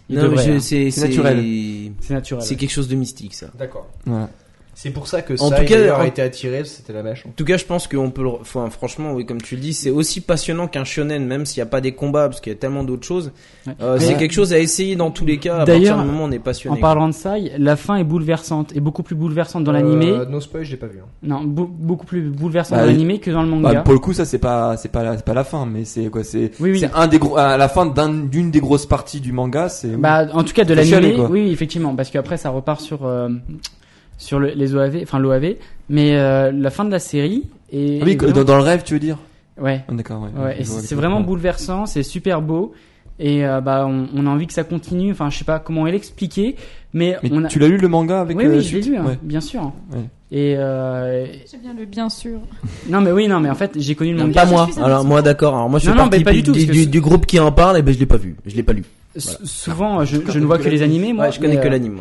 [0.09, 0.59] Il Non, hein.
[0.61, 1.39] c'est C'est naturel.
[2.01, 2.43] C'est naturel.
[2.45, 3.47] C'est quelque chose de mystique ça.
[3.59, 3.87] D'accord.
[4.05, 4.28] Voilà.
[4.82, 7.02] C'est pour ça que En ça tout cas, d'ailleurs, en- a été attiré, c'était la
[7.02, 7.27] mèche.
[7.27, 9.74] En tout cas, je pense qu'on peut le, enfin, franchement, oui, comme tu le dis,
[9.74, 12.57] c'est aussi passionnant qu'un shonen, même s'il n'y a pas des combats, parce qu'il y
[12.57, 13.31] a tellement d'autres choses.
[13.66, 13.74] Ouais.
[13.82, 16.24] Euh, c'est quelque chose à essayer dans tous les cas, à partir D'ailleurs, du moment
[16.24, 16.81] où on est En passionné.
[16.81, 20.09] parlant de ça, la fin est bouleversante, et beaucoup plus bouleversante dans l'animé.
[20.12, 21.01] Euh, no spoil, je l'ai pas vu.
[21.01, 21.09] hein.
[21.23, 23.74] Non, beau- beaucoup plus bouleversante Bah, dans l'animé que dans le manga.
[23.74, 25.85] Bah, pour le coup, ça c'est pas c'est pas la, c'est pas la fin, mais
[25.85, 26.81] c'est quoi C'est Oui, oui.
[26.81, 29.69] c'est un des gros à la fin d'un- d'une des grosses parties du manga.
[29.69, 33.28] C'est Bah, en tout cas, de l'animé, oui, effectivement, parce qu'après, ça repart sur, euh,
[34.21, 35.57] sur le- les OAV, enfin l'OAV,
[35.89, 37.99] mais euh, la fin de la série est.
[38.01, 39.17] Ah oui, est vraiment- dans, dans le rêve, tu veux dire?
[39.61, 40.59] Ouais, Ah, D'accord, ouais.
[40.63, 42.73] c'est vraiment bouleversant, c'est super beau,
[43.19, 45.85] et euh, bah, on, on a envie que ça continue, enfin, je sais pas comment
[45.87, 46.57] l'expliquer,
[46.95, 47.49] mais, Mais on a.
[47.49, 49.19] tu l'as lu le manga avec oui, euh, oui, je l'ai lu, hein, Ouais.
[49.23, 49.73] bien sûr.
[49.93, 49.99] Ouais.
[50.33, 52.39] Et euh, J'ai bien le bien sûr.
[52.89, 54.45] non, mais oui, non, mais en fait, j'ai connu le manga.
[54.45, 54.69] pas moi.
[54.71, 55.55] Suis Alors moi, d'accord.
[55.57, 57.79] Alors moi, je Non, fais non, partie pas du tout, du, groupe qui en parle,
[57.79, 58.37] et ben je l'ai pas vu.
[58.47, 58.85] Je l'ai pas lu.
[59.17, 61.27] Souvent, je, je ne vois que les animés, moi.
[61.27, 62.01] Ouais, je connais mais, que euh, l'anime.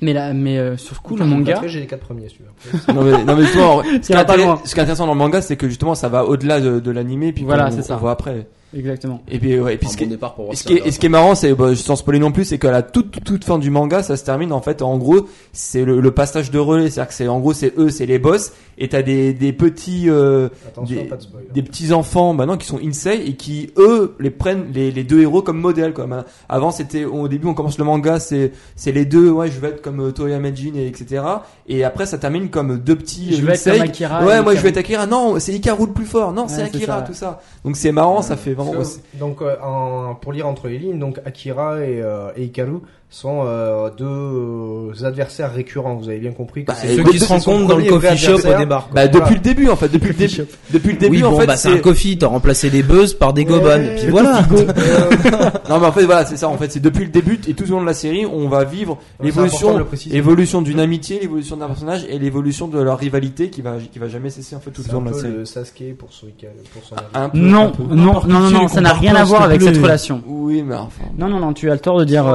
[0.00, 1.60] Mais là, mais euh, sur le coup, le manga.
[1.66, 2.92] j'ai les quatre premiers, celui-là.
[2.94, 4.60] non mais, non, mais justement, ce, qui est ira pas intéress- loin.
[4.64, 6.90] ce qui est intéressant dans le manga, c'est que justement, ça va au-delà de, de
[6.90, 7.94] l'animé, puis Voilà, c'est ça.
[7.94, 8.46] on voit après.
[8.76, 9.22] Exactement.
[9.30, 11.08] Et puis, ouais, et puis ce qui départ pour ce, qui et ce qui est
[11.08, 13.70] marrant, c'est bah, sans spoiler non plus, c'est qu'à la toute, toute toute fin du
[13.70, 14.82] manga, ça se termine en fait.
[14.82, 17.88] En gros, c'est le, le passage de relais, c'est-à-dire que c'est en gros c'est eux,
[17.88, 21.44] c'est les boss, et t'as des des petits euh, Attention, des, pas de spoil.
[21.52, 25.22] des petits enfants maintenant qui sont insane et qui eux les prennent les, les deux
[25.22, 26.06] héros comme modèle quoi.
[26.06, 29.58] Ben, Avant c'était au début on commence le manga c'est c'est les deux ouais je
[29.60, 31.22] vais être comme euh, Toriyama Jin et etc.
[31.68, 33.78] Et après ça termine comme deux petits Je vais être insane.
[33.78, 34.24] comme Akira.
[34.26, 36.68] Ouais moi je vais être Akira non c'est Hikaru le plus fort non c'est Ouais,
[36.70, 37.02] c'est Akira ça.
[37.06, 37.40] tout ça.
[37.64, 38.82] Donc c'est marrant ça fait vraiment Donc,
[39.14, 42.80] donc, euh, en- pour lire entre les lignes, donc Akira et, euh, et Hikaru
[43.10, 45.94] sont euh, deux adversaires récurrents.
[45.94, 48.34] Vous avez bien compris que Bah, c'est Ceux qui se rencontrent dans le coffee shop
[48.34, 48.64] au quoi.
[48.66, 49.08] Bah Voilà.
[49.08, 51.56] depuis le début en fait depuis le début depuis le début oui, en fait bah,
[51.56, 54.42] c'est un coffee, t'as remplacé des buzz par des goban, et puis voilà.
[55.70, 57.64] non mais en fait voilà c'est ça en fait c'est depuis le début et tout
[57.64, 59.78] au long de la série on va vivre l'évolution
[60.10, 64.08] l'évolution d'une amitié l'évolution d'un personnage et l'évolution de leur rivalité qui va qui va
[64.08, 66.26] jamais cesser en fait tout C'est le long de la série le Sasuke pour son
[66.72, 69.62] pour son un peu, Non, non, non, non, non, ça n'a rien à voir avec
[69.62, 70.22] cette relation.
[70.26, 72.26] oui mais enfin Non, non, non, tu as le tort de dire,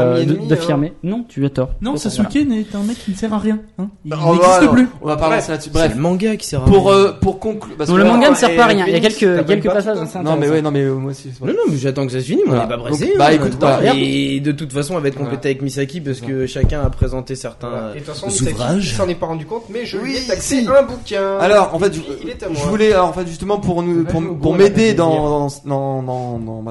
[1.03, 1.69] Non, tu as tort.
[1.81, 1.99] Non, Voilà.
[1.99, 3.59] Sasuke est un mec qui ne sert à rien.
[3.77, 3.89] Hein.
[4.05, 4.87] Il on va, n'existe plus.
[5.01, 6.97] on va pas avancer là-dessus C'est bref le manga qui sert à pour rien.
[6.99, 8.85] euh, pour conclure parce Non, que le manga ne sert pas à rien.
[8.87, 11.45] Il y a quelques, quelques passages non mais ouais non mais moi aussi c'est pas-
[11.47, 13.13] Non, non, mais j'attends que ça se finisse, mais on n'est pas pressé.
[13.17, 13.93] bah, hein, écoute, voilà.
[13.95, 17.35] Et de toute façon, elle va être complétée avec Misaki parce que chacun a présenté
[17.35, 17.91] certains Voilà.
[17.91, 18.75] Et de toute façon, ouvrages.
[18.75, 21.37] Misaki, il s'en est pas rendu compte, mais je lui Oui, ai taxé un bouquin.
[21.39, 25.47] alors en fait je voulais alors, en fait justement pour nous pour, pour m'aider dans
[25.65, 26.63] dans, dans, dans,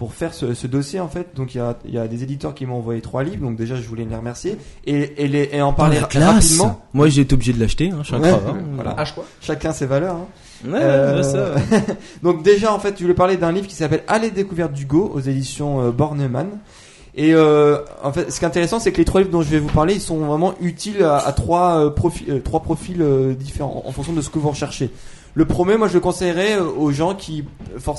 [0.00, 2.22] pour faire ce, ce dossier en fait donc il y a, il y a des
[2.22, 4.56] éditeurs qui m'ont envoyé trois livres donc déjà je voulais les remercier
[4.86, 6.34] et, et, les, et en parler la classe.
[6.56, 8.56] rapidement Moi, j'ai été obligé de l'acheter, hein, Ouais, hein.
[8.76, 8.96] voilà.
[9.42, 10.26] Chacun ses valeurs hein.
[10.66, 11.54] Ouais, Euh, ça.
[12.22, 15.10] donc déjà en fait je voulais parler d'un livre qui s'appelle Allez découverte du Go
[15.14, 16.48] aux éditions euh, Bornemann
[17.14, 19.50] et euh, en fait ce qui est intéressant c'est que les trois livres dont je
[19.50, 23.02] vais vous parler ils sont vraiment utiles à, à trois euh, profils euh, trois profils
[23.02, 24.90] euh, différents en fonction de ce que vous recherchez
[25.34, 27.44] le premier moi je le conseillerais euh, aux gens qui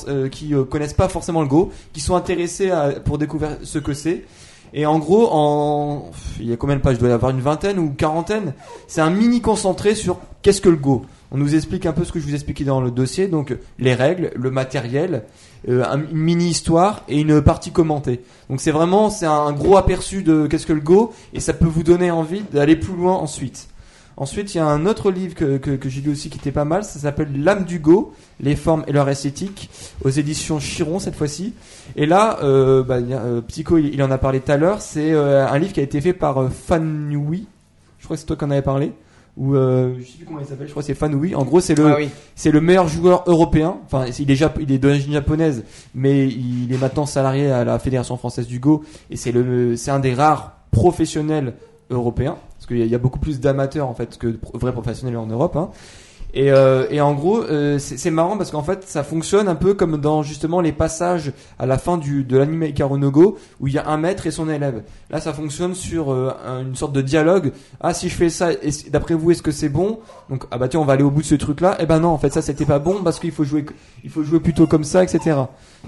[0.08, 2.72] euh, qui euh, connaissent pas forcément le Go qui sont intéressés
[3.06, 4.26] pour découvrir ce que c'est
[4.74, 6.96] et en gros, en, il y a combien de pages?
[6.96, 8.54] Il doit y avoir une vingtaine ou quarantaine.
[8.88, 11.02] C'est un mini concentré sur qu'est-ce que le Go.
[11.30, 13.94] On nous explique un peu ce que je vous expliquais dans le dossier, donc les
[13.94, 15.24] règles, le matériel,
[15.68, 18.22] un- une mini histoire et une partie commentée.
[18.50, 21.66] Donc c'est vraiment c'est un gros aperçu de qu'est-ce que le Go et ça peut
[21.68, 23.68] vous donner envie d'aller plus loin ensuite.
[24.22, 26.52] Ensuite, il y a un autre livre que, que, que j'ai lu aussi qui était
[26.52, 29.72] pas mal, ça s'appelle L'âme du Go, les formes et leur esthétique,
[30.06, 31.56] aux éditions Chiron cette fois-ci.
[31.96, 35.12] Et là, euh, bah, euh, Psycho, il, il en a parlé tout à l'heure, c'est
[35.12, 37.48] euh, un livre qui a été fait par Fanui,
[37.98, 38.92] je crois que c'est toi qui en avais parlé,
[39.38, 41.34] ou euh, je sais plus comment il s'appelle, je crois que c'est Fanui.
[41.34, 42.10] En gros, c'est le, Ah oui.
[42.36, 43.78] c'est le meilleur joueur européen.
[43.86, 45.64] Enfin, il est, Jap- il est d'origine japonaise,
[45.96, 49.90] mais il est maintenant salarié à la Fédération française du Go, et c'est le, c'est
[49.90, 51.56] un des rares professionnels
[51.90, 55.18] européens, parce qu'il y, y a beaucoup plus d'amateurs en fait que de vrais professionnels
[55.18, 55.56] en Europe.
[55.56, 55.70] Hein.
[56.34, 59.74] Et, euh, et en gros, euh, c'est marrant parce qu'en fait, ça fonctionne un peu
[59.74, 63.68] comme dans justement les passages à la fin du, de l'anime Ikaru no Go, où
[63.68, 64.84] il y a un maître et son élève.
[65.10, 67.52] Là, ça fonctionne sur euh, un- une sorte de dialogue.
[67.82, 68.52] Ah, si je fais ça,
[68.92, 70.00] d'après vous, est-ce que c'est bon?
[70.30, 71.76] Donc, ah bah tiens, on va aller au bout de ce truc-là.
[71.82, 73.66] Eh ben non, en fait, ça, c'était pas bon parce qu'il faut jouer,
[74.06, 75.36] il faut jouer plutôt comme ça, etc.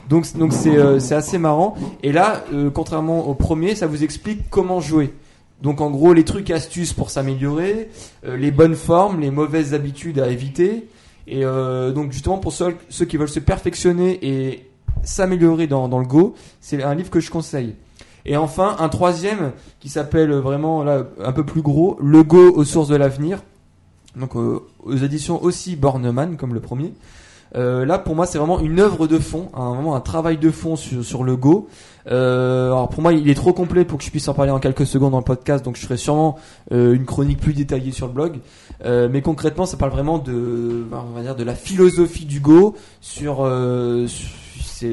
[0.10, 1.76] Donc, donc c'est euh, c'est assez marrant.
[2.02, 5.14] Et là, euh, contrairement au premier, ça vous explique comment jouer.
[5.64, 7.90] Donc en gros les trucs astuces pour s'améliorer,
[8.26, 10.90] euh, les bonnes formes, les mauvaises habitudes à éviter.
[11.26, 14.70] Et euh, donc justement pour ceux, ceux qui veulent se perfectionner et
[15.04, 17.76] s'améliorer dans, dans le Go, c'est un livre que je conseille.
[18.26, 22.66] Et enfin un troisième qui s'appelle vraiment là un peu plus gros, Le Go aux
[22.66, 23.42] sources de l'avenir.
[24.18, 26.94] Donc euh, aux éditions aussi Bornemann comme le premier.
[27.56, 30.50] Euh, là, pour moi, c'est vraiment une œuvre de fond, un, vraiment un travail de
[30.50, 31.68] fond sur, sur le Go.
[32.08, 34.60] Euh, alors pour moi, il est trop complet pour que je puisse en parler en
[34.60, 36.36] quelques secondes dans le podcast, donc je ferai sûrement
[36.72, 38.40] euh, une chronique plus détaillée sur le blog.
[38.86, 42.76] Euh, mais concrètement, ça parle vraiment de, on va dire, de la philosophie du Go
[43.02, 44.30] sur euh, sur-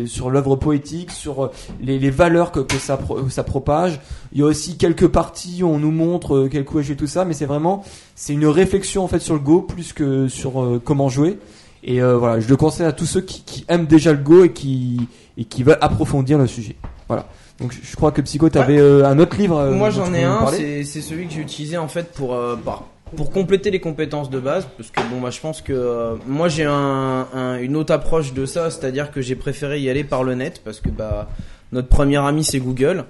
[0.06, 1.50] sur l'œuvre poétique, sur euh,
[1.82, 3.98] les, les valeurs que, que ça que ça propage.
[4.32, 7.08] Il y a aussi quelques parties où on nous montre euh, quel coup jouer tout
[7.08, 7.82] ça, mais c'est vraiment
[8.14, 11.40] c'est une réflexion en fait sur le Go plus que sur comment jouer.
[11.82, 14.44] Et euh, voilà, je le conseille à tous ceux qui, qui aiment déjà le Go
[14.44, 15.08] et qui
[15.38, 16.76] et qui veulent approfondir le sujet.
[17.08, 17.26] Voilà.
[17.58, 19.56] Donc je crois que Psycho, t'avais euh, un autre livre.
[19.58, 22.56] euh, Moi j'en ai un, c'est c'est celui que j'ai utilisé en fait pour euh,
[22.56, 22.84] par-
[23.16, 26.48] pour compléter les compétences de base parce que bon bah je pense que euh, moi
[26.48, 30.22] j'ai un, un- une autre approche de ça, c'est-à-dire que j'ai préféré y aller par
[30.22, 31.28] le net parce que bah
[31.72, 33.04] notre premier ami c'est Google.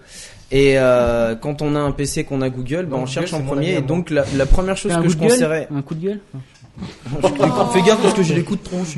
[0.52, 3.46] Et euh, quand on a un PC qu'on a Google, bah, on cherche Google, en
[3.46, 3.74] premier.
[3.76, 6.20] Et donc la, la première chose que je conseillerais, Un coup de gueule?
[7.72, 8.96] Fais gaffe parce que j'ai les coups de tronche.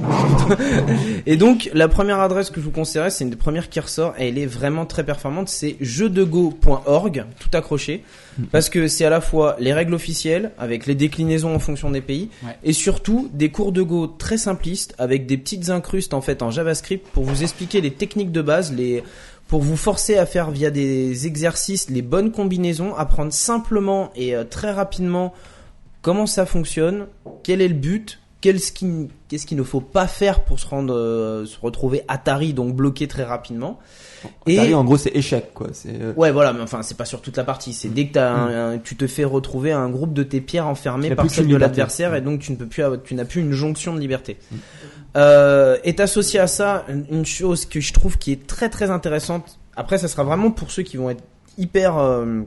[1.27, 4.15] et donc, la première adresse que je vous conseillerais, c'est une des premières qui ressort
[4.19, 5.49] et elle est vraiment très performante.
[5.49, 8.05] C'est jeudego.org, tout accroché.
[8.51, 12.01] Parce que c'est à la fois les règles officielles avec les déclinaisons en fonction des
[12.01, 12.57] pays Ouais.
[12.65, 16.51] et surtout des cours de Go très simplistes avec des petites incrustes en fait en
[16.51, 19.03] JavaScript pour vous expliquer les techniques de base, les
[19.49, 24.45] pour vous forcer à faire via des exercices les bonnes combinaisons, apprendre simplement et euh,
[24.45, 25.35] très rapidement
[26.01, 27.07] comment ça fonctionne,
[27.43, 31.59] quel est le but, qu'est-ce qu'il ne faut pas faire pour se rendre euh, se
[31.61, 33.79] retrouver Atari donc bloqué très rapidement.
[34.47, 35.69] Et Atari, en gros, c'est échec quoi.
[35.73, 38.19] C'est euh, ouais voilà, mais enfin c'est pas sur toute la partie, c'est dès que
[38.19, 41.57] un- un- tu te fais retrouver un groupe de tes pierres enfermées par celle de
[41.61, 44.39] l'adversaire et donc tu ne peux plus tu n'as plus une jonction de liberté.
[45.17, 49.59] Euh, est associé à ça une- chose que je trouve qui est très très intéressante.
[49.77, 51.23] Après, ça sera vraiment pour ceux qui vont être
[51.59, 52.41] hyper, euh,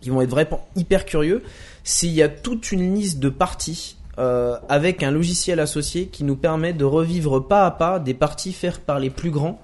[0.00, 1.42] qui vont être vraiment hyper curieux.
[1.84, 6.36] S'il y a toute une liste de parties euh, avec un logiciel associé qui nous
[6.36, 9.60] permet de revivre pas à pas des parties faites par les plus grands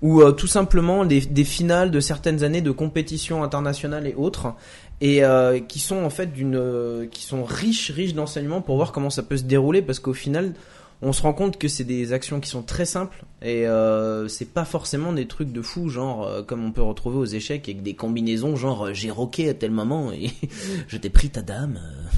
[0.00, 4.54] ou euh, tout simplement des, des finales de certaines années de compétitions internationales et autres
[5.00, 8.92] et euh, qui sont en fait d'une euh, qui sont riches riches d'enseignements pour voir
[8.92, 10.54] comment ça peut se dérouler parce qu'au final
[11.00, 14.52] on se rend compte que c'est des actions qui sont très simples et euh, c'est
[14.52, 17.82] pas forcément des trucs de fou genre euh, comme on peut retrouver aux échecs avec
[17.82, 20.30] des combinaisons genre euh, j'ai roqué à tel moment et
[20.88, 22.10] je t'ai pris ta dame euh,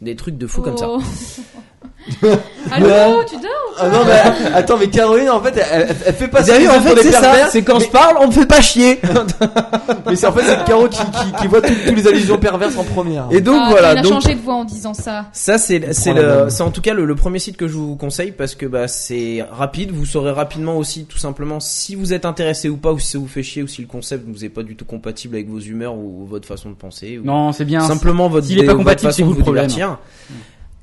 [0.00, 0.88] des trucs de fou comme ça
[2.70, 6.28] Allô, tu dors Ah non, mais attends, mais Caroline, en fait, elle, elle- elle fait
[6.28, 8.60] pas vu, en fait c'est ça c'est quand mais, je parle on me fait pas
[8.60, 9.00] chier
[10.06, 12.84] mais c'est en fait c'est Caro qui, qui, qui voit tous les allusions perverses en
[12.84, 13.26] première.
[13.30, 15.26] et donc Ah, voilà Il a donc changé de voix en disant ça.
[15.32, 18.54] Ça c'est le en tout cas le, le premier site que je vous conseille parce
[18.54, 22.76] que bah c'est rapide, vous saurez rapidement aussi tout simplement si vous êtes intéressé ou
[22.76, 24.62] pas ou si ça vous fait chier ou si le concept ne vous est pas
[24.62, 27.80] du tout compatible avec vos humeurs ou votre façon de penser ou Non, c'est bien.
[27.80, 29.66] simplement votre, s'il est pas compatible, c'est vous de le problème.
[29.66, 29.98] divertir.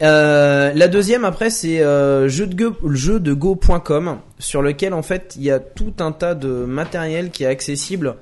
[0.04, 4.94] Euh, la deuxième après c'est euh, jeu de go, le jeu de go.com sur lequel
[4.94, 8.16] en fait il y a tout un tas de matériel qui est accessible.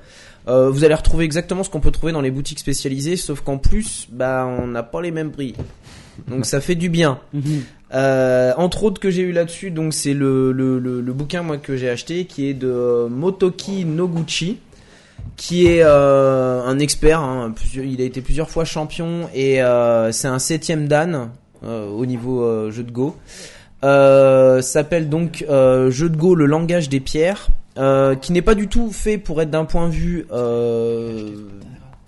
[0.48, 3.58] Euh, vous allez retrouver exactement ce qu'on peut trouver dans les boutiques spécialisées, sauf qu'en
[3.58, 5.54] plus, bah, on n'a pas les mêmes prix.
[6.28, 7.18] Donc ça fait du bien.
[7.32, 7.62] Mhm.
[7.94, 11.58] Euh, entre autres que j'ai eu là-dessus, donc c'est le, le, le, le bouquin moi
[11.58, 14.60] que j'ai acheté qui est de Motoki Noguchi,
[15.36, 17.20] qui est euh, un expert.
[17.20, 19.60] hein, il a été plusieurs fois champion et
[20.10, 21.28] c'est un septième dan
[21.66, 23.16] au niveau euh, jeu de Go.
[23.84, 27.48] Euh, s'appelle donc euh, jeu de Go le langage des pierres,
[27.78, 31.30] euh, qui n'est pas du tout fait pour être d'un point de vue euh,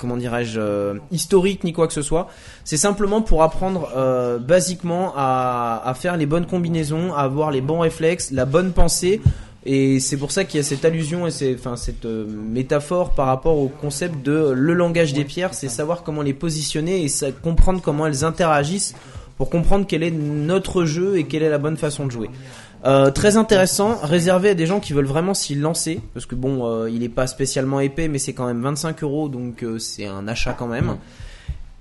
[0.05, 2.29] comment dirais-je euh, historique ni quoi que ce soit.
[2.65, 7.81] C'est simplement pour apprendre euh, basiquement à, faire les bonnes combinaisons, à avoir les bons
[7.81, 9.23] réflexes, la bonne pensée.
[9.67, 13.27] Et c'est pour ça qu'il y a cette allusion et enfin, cette euh, métaphore par
[13.27, 17.09] rapport au concept de le langage des pierres, c'est savoir comment les positionner et
[17.43, 18.95] comprendre comment elles interagissent
[19.37, 22.31] pour comprendre quel est notre jeu et quelle est la bonne façon de jouer.
[22.85, 26.67] Euh, très intéressant, réservé à des gens qui veulent vraiment s'y lancer, parce que bon,
[26.67, 30.07] euh, il est pas spécialement épais, mais c'est quand même 25 euros, donc euh, c'est
[30.07, 30.99] un achat quand même.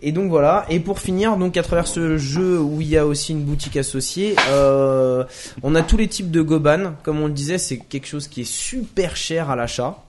[0.01, 0.65] Et donc voilà.
[0.69, 3.77] Et pour finir, donc à travers ce jeu où il y a aussi une boutique
[3.77, 4.35] associée,
[5.61, 6.95] on a tous les types de goban.
[7.03, 10.03] Comme on le disait, c'est quelque chose qui est super cher à l'achat.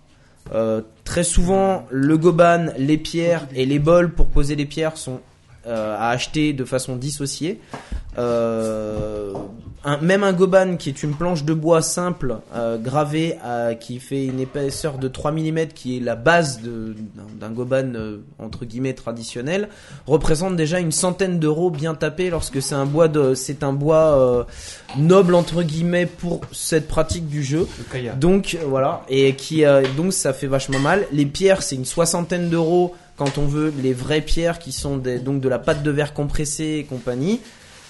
[1.04, 5.20] Très souvent, le goban, les pierres et les bols pour poser les pierres sont
[5.66, 7.60] euh, à acheter de façon dissociée.
[8.18, 9.32] Euh,
[9.84, 13.98] un- même un goban qui est une planche de bois simple euh, gravée à- qui
[13.98, 17.92] fait une épaisseur de 3 mm qui est la base d'un goban
[18.38, 19.68] entre guillemets traditionnel
[20.06, 24.46] représente déjà une centaine d'euros bien tapés lorsque c'est un bois de c'est un bois
[24.96, 27.66] noble entre guillemets pour cette pratique du jeu.
[28.14, 29.02] Donc voilà.
[29.08, 29.64] Et qui
[29.96, 31.04] donc ça fait vachement mal.
[31.12, 35.18] Les pierres c'est une soixantaine d'euros quand on veut les vraies pierres qui sont des,
[35.18, 37.40] donc de la pâte de verre compressée et compagnie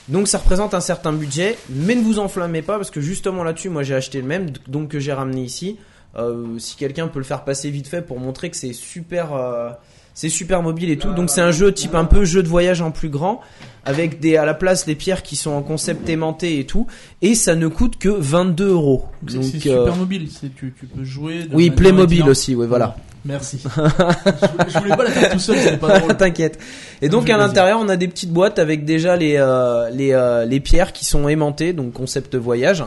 [0.09, 3.71] Donc ça représente un certain budget, mais ne vous enflammez pas parce que justement là-dessus,
[3.71, 5.79] moi j'ai acheté le même, donc que j'ai ramené ici.
[6.17, 9.71] Euh, si quelqu'un peut le faire passer vite fait pour montrer que c'est super, euh,
[10.13, 11.13] c'est super mobile et tout.
[11.13, 13.41] Donc c'est un jeu type un peu jeu de voyage en plus grand,
[13.85, 16.87] avec des à la place des pierres qui sont en concept aimanté et tout,
[17.23, 19.07] et ça ne coûte que 22 euros.
[19.27, 21.45] C'est c'est euh, super mobile, tu, tu peux jouer.
[21.45, 22.97] de oui, Playmobil aussi, oui voilà.
[23.25, 23.59] Merci.
[23.65, 26.17] je, voulais- je voulais pas la faire tout seul, c'était pas drôle.
[26.19, 26.59] T'inquiète.
[27.03, 30.45] Et donc à l'intérieur, on a des petites boîtes avec déjà les euh, les euh,
[30.45, 32.85] les pierres qui sont aimantées, donc concept voyage.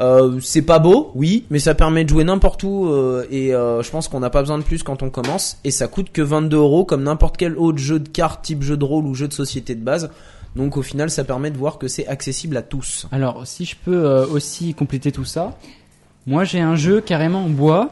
[0.00, 3.80] Euh, c'est pas beau, oui, mais ça permet de jouer n'importe où euh, et euh,
[3.82, 6.20] je pense qu'on n'a pas besoin de plus quand on commence et ça coûte que
[6.20, 9.28] 22 euros comme n'importe quel autre jeu de cartes type jeu de rôle ou jeu
[9.28, 10.10] de société de base.
[10.56, 13.06] Donc au final, ça permet de voir que c'est accessible à tous.
[13.12, 15.56] Alors, si je peux euh, aussi compléter tout ça,
[16.26, 17.90] moi j'ai un jeu carrément en bois,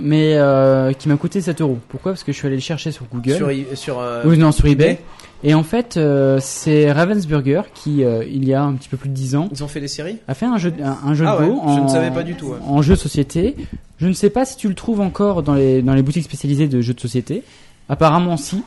[0.00, 1.78] mais euh, qui m'a coûté 7 euros.
[1.88, 2.12] Pourquoi?
[2.12, 3.34] Parce que je suis allé le chercher sur Google.
[3.34, 4.98] Sur sur euh, Oui, non, sur eBay.
[5.42, 9.08] Et en fait, euh, c'est Ravensburger qui, euh, il y a un petit peu plus
[9.08, 10.18] de 10 ans, ils ont fait des séries?
[10.28, 12.10] a fait un jeu, un, un jeu Ah de ouais, Go je en, ne savais
[12.10, 12.58] pas du tout, ouais.
[12.66, 13.56] en jeu de société.
[13.98, 16.68] Je ne sais pas si tu le trouves encore dans les, dans les boutiques spécialisées
[16.68, 17.42] de jeux de société.
[17.88, 18.62] Apparemment, si.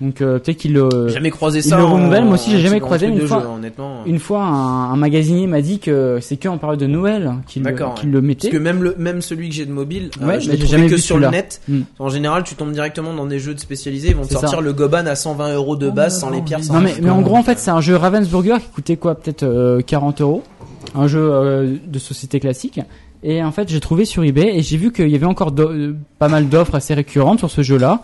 [0.00, 1.08] Donc euh, peut-être qu'il le.
[1.08, 1.76] Jamais croisé il ça.
[1.76, 3.98] le en- renouvelle, moi aussi, j'ai jamais croisé, une fois- jeu, honnêtement.
[4.06, 7.62] Une fois, un, un magasinier m'a dit que c'est que en période de Noël qu'il
[7.62, 8.48] le, mettait.
[8.48, 10.86] Parce que même le même celui que j'ai de mobile, euh, Ouais, je l'ai jamais
[10.86, 11.60] que vu sur le net.
[11.68, 11.80] Mm.
[11.98, 14.60] En général, tu tombes directement dans des jeux de spécialisés, ils vont te sortir ça.
[14.60, 16.64] le Goban à 120 euros de base sans les pierres.
[16.64, 19.14] sans Non mais, mais en gros en fait c'est un jeu Ravensburger qui coûtait quoi
[19.16, 20.42] peut-être euh, 40 euros,
[20.94, 22.80] un jeu euh, de société classique.
[23.22, 25.92] Et en fait j'ai trouvé sur eBay et j'ai vu qu'il y avait encore euh,
[26.18, 28.00] pas mal d'offres assez récurrentes sur ce jeu-là.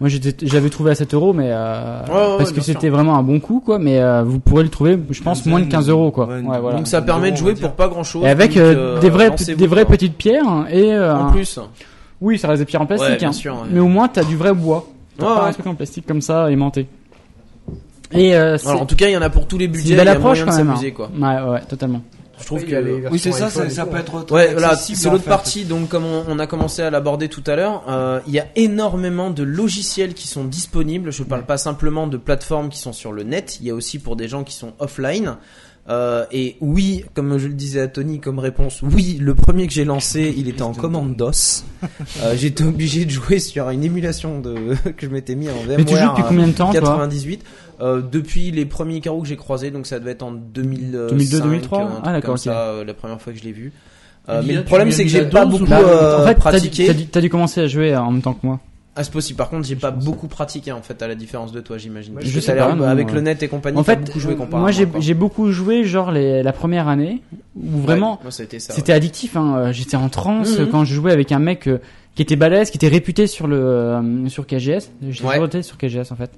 [0.00, 3.16] Moi j'étais- j'avais trouvé à 7 euros mais euh, Ouais, ouais, parce que c'était vraiment
[3.18, 3.78] un bon coup quoi.
[3.80, 6.26] Mais euh, vous pourrez le trouver je pense moins de 15 euros quoi.
[6.28, 6.76] Ouais, Ouais, voilà.
[6.76, 8.24] Donc ça permet de jouer pour pas grand chose.
[8.24, 11.58] Et avec euh, des vraies des vraies petites pierres et euh, En plus.
[12.20, 13.32] oui ça reste des pierres en plastique Ouais, bien hein.
[13.32, 13.68] sûr, ouais.
[13.72, 14.86] mais au moins t'as du vrai bois.
[15.18, 15.48] T'as Ouais, pas ouais.
[15.48, 16.86] un truc en plastique comme ça aimanté.
[18.12, 19.70] Et euh, c'est Alors en tout cas, il y en a pour tous les c'est
[19.72, 20.76] budgets, une il y belle a approche moyen quand de même.
[20.76, 20.90] hein.
[20.94, 21.10] quoi.
[21.18, 22.00] Ouais ouais totalement.
[22.40, 24.00] Je trouve les que Oui, c'est ça, ça, peut hein.
[24.00, 25.64] être très Ouais, voilà, c'est l'autre partie.
[25.64, 28.46] Donc, comme on, on a commencé à l'aborder tout à l'heure, euh, il y a
[28.56, 31.12] énormément de logiciels qui sont disponibles.
[31.12, 33.58] Je parle pas simplement de plateformes qui sont sur le net.
[33.60, 35.36] Il y a aussi pour des gens qui sont offline.
[35.88, 39.72] Euh, et oui, comme je le disais à Tony comme réponse, oui, le premier que
[39.72, 41.64] j'ai lancé, il était en commande DOS.
[42.22, 45.78] Euh, J'étais obligé de jouer sur une émulation de que je m'étais mis en VMware.
[45.78, 46.80] Mais tu joues depuis combien de temps toi?
[46.80, 47.42] 98
[47.80, 51.40] euh, depuis les premiers carreaux que j'ai croisés donc ça devait être en 2002 2002,
[51.40, 52.02] 2003?
[52.04, 53.72] Ah, d'accord, ça euh, la première fois que je l'ai vu
[54.28, 56.68] Euh, mais le problème c'est que j'ai pas beaucoup pas euh, en fait, t'as dû,
[56.68, 58.60] pratiqué t'as dû- commencer à jouer en même temps que moi.
[58.94, 61.60] ah c'est possible par contre j'ai pas beaucoup pratiqué en fait à la différence de
[61.60, 63.14] toi j'imagine pas, non, avec ouais.
[63.14, 66.42] le net et compagnie En fait, beaucoup joué comparé moi j'ai beaucoup joué genre les,
[66.42, 67.22] la première année
[67.56, 69.36] où vraiment Ouais, c'était addictif.
[69.36, 69.54] Hein.
[69.56, 70.68] Euh, J'étais en transe Mhm.
[70.68, 71.78] quand je jouais avec un mec euh,
[72.14, 74.90] qui était balèze, qui était réputé sur le euh, sur KGS.
[75.08, 75.62] J'étais Ouais.
[75.62, 76.30] sur KGS en fait.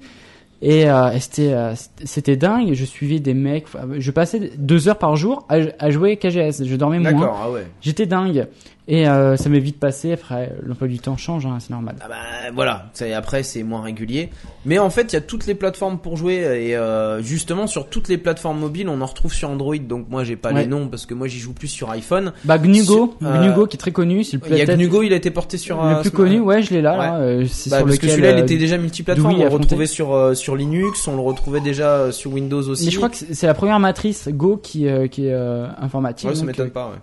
[0.63, 1.73] Et, euh, et c'était euh,
[2.03, 2.73] c'était dingue.
[2.73, 3.65] Je suivais des mecs.
[3.97, 6.63] Je passais deux heures par jour à, à jouer KGS.
[6.65, 7.33] Je dormais moins.
[7.43, 8.47] ah ouais J'étais dingue.
[8.87, 10.11] Et euh, ça m'est vite passé.
[10.11, 11.95] Après, l'emploi du temps change, hein, c'est normal.
[12.01, 12.15] Ah bah
[12.53, 14.29] voilà, c'est- après c'est moins régulier.
[14.65, 16.35] Mais en fait, il y a toutes les plateformes pour jouer
[16.67, 19.77] et euh, justement sur toutes les plateformes mobiles, on en retrouve sur Android.
[19.77, 20.61] Donc moi j'ai pas Ouais.
[20.63, 22.33] les noms parce que moi j'y joue plus sur iPhone.
[22.43, 25.03] Bah Gnugo, Sur- euh, Gnugo qui est très connu, c'est le Il y a Gnugo,
[25.03, 26.39] il a été porté sur le plus connu.
[26.39, 26.91] Ouais, je l'ai là.
[27.19, 27.39] Ouais.
[27.43, 29.35] là, c'est Bah, sur parce que celui-là, il était déjà multiplateforme.
[29.35, 32.85] On le retrouvait sur sur Linux, on le retrouvait déjà sur Windows aussi.
[32.85, 35.33] Mais je crois que c'est la première matrice Go qui, qui est
[35.79, 36.27] informatique.
[36.29, 36.87] Ouais, ça m'étonne pas.
[36.87, 36.97] Ouais.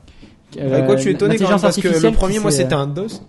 [0.59, 2.79] Euh, Bah, quoi, je suis étonné quand même parce que le premier, moi, c'était euh,
[2.79, 3.23] un DOS.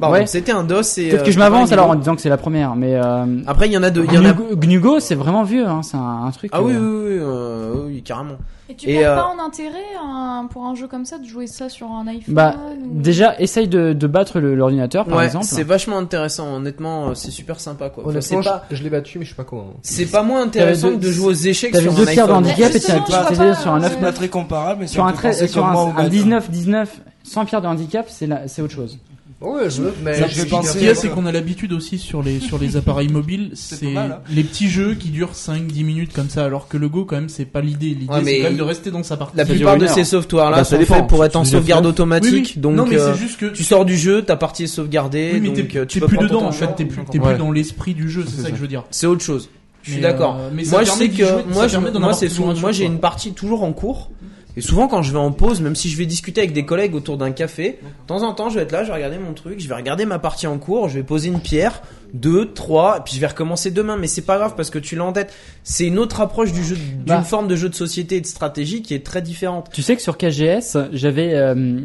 [0.00, 0.26] Pardon, Ouais.
[0.26, 0.98] c'était un DOS.
[0.98, 2.94] et, Peut-être euh, que je c'est m'avance alors en disant que c'est la première, mais
[2.96, 4.04] euh, Après, il y en a deux.
[4.06, 4.32] Il y en a.
[4.32, 6.50] Gnugo, c'est vraiment vieux, hein, c'est un, un truc.
[6.54, 8.36] Ah oui, euh, oui, oui, euh, oui, carrément.
[8.70, 11.26] Et tu Et, penses euh, pas en intérêt un- pour un jeu comme ça de
[11.26, 15.26] jouer ça sur un iPhone Bah, ou- déjà, essaye de, de battre l'ordinateur, par ouais,
[15.26, 15.44] exemple.
[15.44, 16.54] c'est vachement intéressant.
[16.54, 18.04] Honnêtement, euh, c'est super sympa, quoi.
[18.04, 19.74] Enfin, Honnêtement, c'est pas, je, je l'ai battu, mais je sais pas comment.
[19.82, 22.26] c'est pas moins intéressant que de deux- jouer aux échecs t'avais sur deux un pierres
[22.26, 22.44] de iPhone.
[22.46, 25.12] handicap et pas, sur un euh, 9 C'est pas très comparable, mais Sur un, me
[25.12, 26.10] fait trait- penser sur comme moi un, au un Madden.
[26.10, 28.98] 19, 19, sans pierre de handicap, c'est la- c'est autre chose.
[29.40, 31.32] Ouais, je veux, mais Ça me fait penser Ce qu'il y a, c'est qu'on a
[31.32, 34.20] l'habitude aussi sur les, sur les appareils mobiles, c'est hein.
[34.30, 37.28] les petits jeux qui durent 5-10 minutes comme ça, alors que le Go, quand même,
[37.28, 37.88] c'est pas l'idée.
[37.88, 39.36] L'idée, Ouais, c'est quand même de rester dans sa partie.
[39.36, 40.94] La plupart de ces softwares-là Bah, ça sont dépend.
[40.94, 42.32] faits pour être en sauvegarde automatique.
[42.32, 42.60] Oui, oui.
[42.60, 43.46] Donc, non, mais euh, c'est juste que.
[43.46, 46.18] tu sors du jeu, ta partie est sauvegardée, Oui, mais donc euh, tu peux plus
[46.18, 46.68] dedans, en fait.
[46.76, 48.84] T'es plus, plus dans l'esprit du jeu, c'est ça que je veux dire.
[48.90, 49.50] C'est autre chose.
[49.82, 50.38] Je suis d'accord.
[50.40, 51.52] euh, moi, je sais que
[51.98, 52.30] moi, c'est
[52.72, 54.10] j'ai une partie toujours en cours.
[54.56, 56.94] Et souvent, quand je vais en pause, même si je vais discuter avec des collègues
[56.94, 59.32] autour d'un café, de temps en temps, je vais être là, je vais regarder mon
[59.34, 61.82] truc, je vais regarder ma partie en cours, je vais poser une pierre,
[62.12, 63.96] deux, trois, et puis je vais recommencer demain.
[63.96, 65.34] Mais c'est pas grave parce que tu l'as en tête.
[65.64, 67.22] C'est une autre approche du jeu, d'une Bah.
[67.22, 69.70] forme de jeu de société et de stratégie qui est très différente.
[69.72, 71.80] Tu sais que sur KGS, j'avais euh,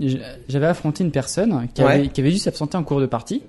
[0.48, 2.08] j'avais affronté une personne qui avait, Ouais.
[2.10, 3.42] qui avait dû s'absenter en cours de partie.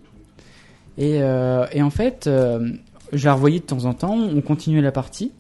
[0.97, 2.71] Et, euh, et en fait, euh,
[3.13, 5.33] je la revoyais de temps en temps, on continuait la partie.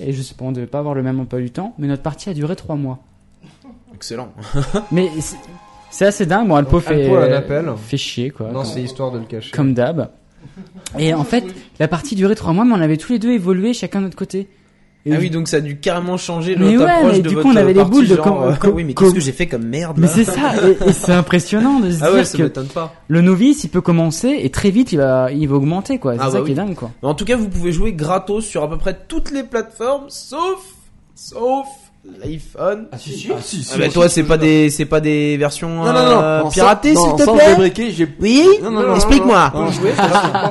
[0.00, 2.02] et je sais pas, on devait pas avoir le même emploi du temps, mais notre
[2.02, 2.98] partie a duré trois mois.
[4.02, 4.32] Excellent.
[4.92, 5.36] Mais c'est-
[5.90, 7.72] c'est assez dingue, bon, Alpo fait, Alpo, un appel.
[7.76, 8.50] fait chier, quoi.
[8.50, 9.52] Non, c'est histoire de le cacher.
[9.52, 10.08] Comme d'hab.
[10.98, 11.44] Et en fait,
[11.78, 14.16] la partie durait trois mois, mais on avait tous les deux évolué chacun de notre
[14.16, 14.48] côté.
[15.06, 17.28] Et Ah oui, donc ça a dû carrément changer Mais notre ouais, approche mais de
[17.28, 19.20] du coup, on avait des boules de genre, com- euh, com- oui, mais qu'est-ce que
[19.20, 22.16] j'ai fait comme merde Mais c'est ça, et, et c'est impressionnant de se Ah ouais,
[22.18, 22.92] dire ça que m'étonne pas.
[23.08, 26.14] le novice, il peut commencer et très vite, il va, il va augmenter, quoi.
[26.14, 26.90] C'est Ah ça bah qui est dingue, quoi.
[27.02, 30.60] En tout cas, vous pouvez jouer gratos sur à peu près toutes les plateformes, sauf,
[31.14, 31.66] sauf
[32.20, 32.86] l'iPhone.
[32.92, 33.30] Ah si, si.
[33.32, 35.68] Ah, si, si, Ah si, toi, si, c'est si, pas des, c'est pas des versions
[35.68, 36.22] Non, non, non.
[36.22, 38.02] euh, non, piratées, sans- s'il te plaît.
[38.20, 38.44] Oui.
[38.62, 39.52] Non, non, non, Explique-moi.
[39.54, 39.70] non, non.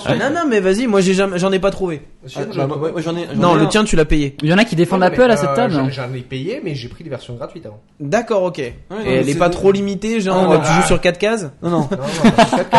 [0.06, 2.04] Ah, non, non, mais vas-y, moi j'ai jamais, j'en ai pas trouvé.
[2.36, 3.28] Ah, bah, j'en ai.
[3.36, 3.68] Non, ai le un.
[3.68, 4.38] tien, tu l'as payé.
[4.44, 5.74] Il y en a qui défendent Apple à cette table.
[5.76, 5.90] hein.
[5.92, 7.82] J'en ai payé, mais j'ai pris des versions gratuites avant.
[8.00, 8.60] D'accord, ok.
[8.60, 10.82] Et non, elle est pas trop limitée, genre Ah, non, tu ah.
[10.82, 11.90] joues sur 4 cases Non, non.
[11.92, 11.98] Non,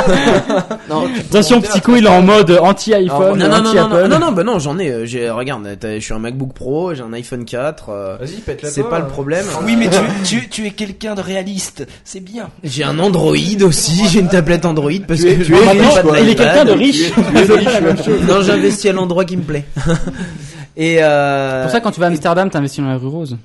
[0.08, 0.62] non.
[0.88, 4.08] Non, Attention, Psycho, il est en mode anti-iPhone, non, non, non, non, anti-Apple.
[4.08, 7.02] non, non, bah non, j'en ai, euh, j'ai, regarde, je suis un MacBook Pro, j'ai
[7.02, 9.44] un iPhone 4, euh, Vas-y, pète c'est pas le problème.
[9.64, 9.96] Oui, mais tu,
[10.40, 11.86] tu, tu es quelqu'un de réaliste.
[12.04, 12.50] C'est bien.
[12.64, 15.94] J'ai un Android aussi, j'ai une tablette Android parce Tu es- que tu es riche,
[15.94, 16.20] pas de quoi.
[16.20, 17.12] Il est quelqu'un de riche.
[18.28, 19.64] Non, j'investis à l'endroit qui me plaît.
[20.76, 23.36] Et euh, C'est pour ça, quand tu vas à Amsterdam, t'investis dans la rue rose.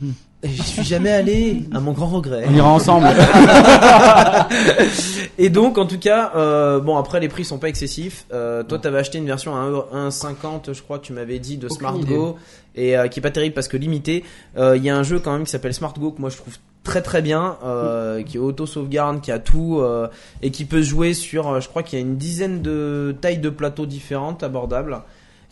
[0.44, 2.46] J'y suis jamais allé, à mon grand regret.
[2.48, 3.08] On ira ensemble.
[5.40, 8.26] Et donc, en tout cas, euh, bon, après les prix sont pas excessifs.
[8.32, 11.80] Euh, toi, t'avais acheté une version à 1,50, je crois, tu m'avais dit, de Aucune
[11.80, 12.14] Smart idée.
[12.14, 12.38] Go,
[12.76, 14.24] et euh, qui est pas terrible parce que limité.
[14.58, 16.54] Il y a un jeu quand même qui s'appelle Smart Go que moi je trouve
[16.88, 20.08] très très bien, euh, qui est auto sauvegarde, qui a tout euh,
[20.42, 23.40] et qui peut jouer sur, euh, je crois qu'il y a une dizaine de tailles
[23.40, 25.02] de plateaux différentes abordables.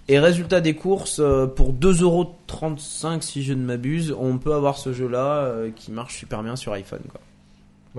[0.08, 4.94] Et résultat des courses, euh, pour 2,35€ si je ne m'abuse, on peut avoir ce
[4.94, 7.02] jeu-là euh, qui marche super bien sur iPhone.
[7.10, 7.22] Quoi.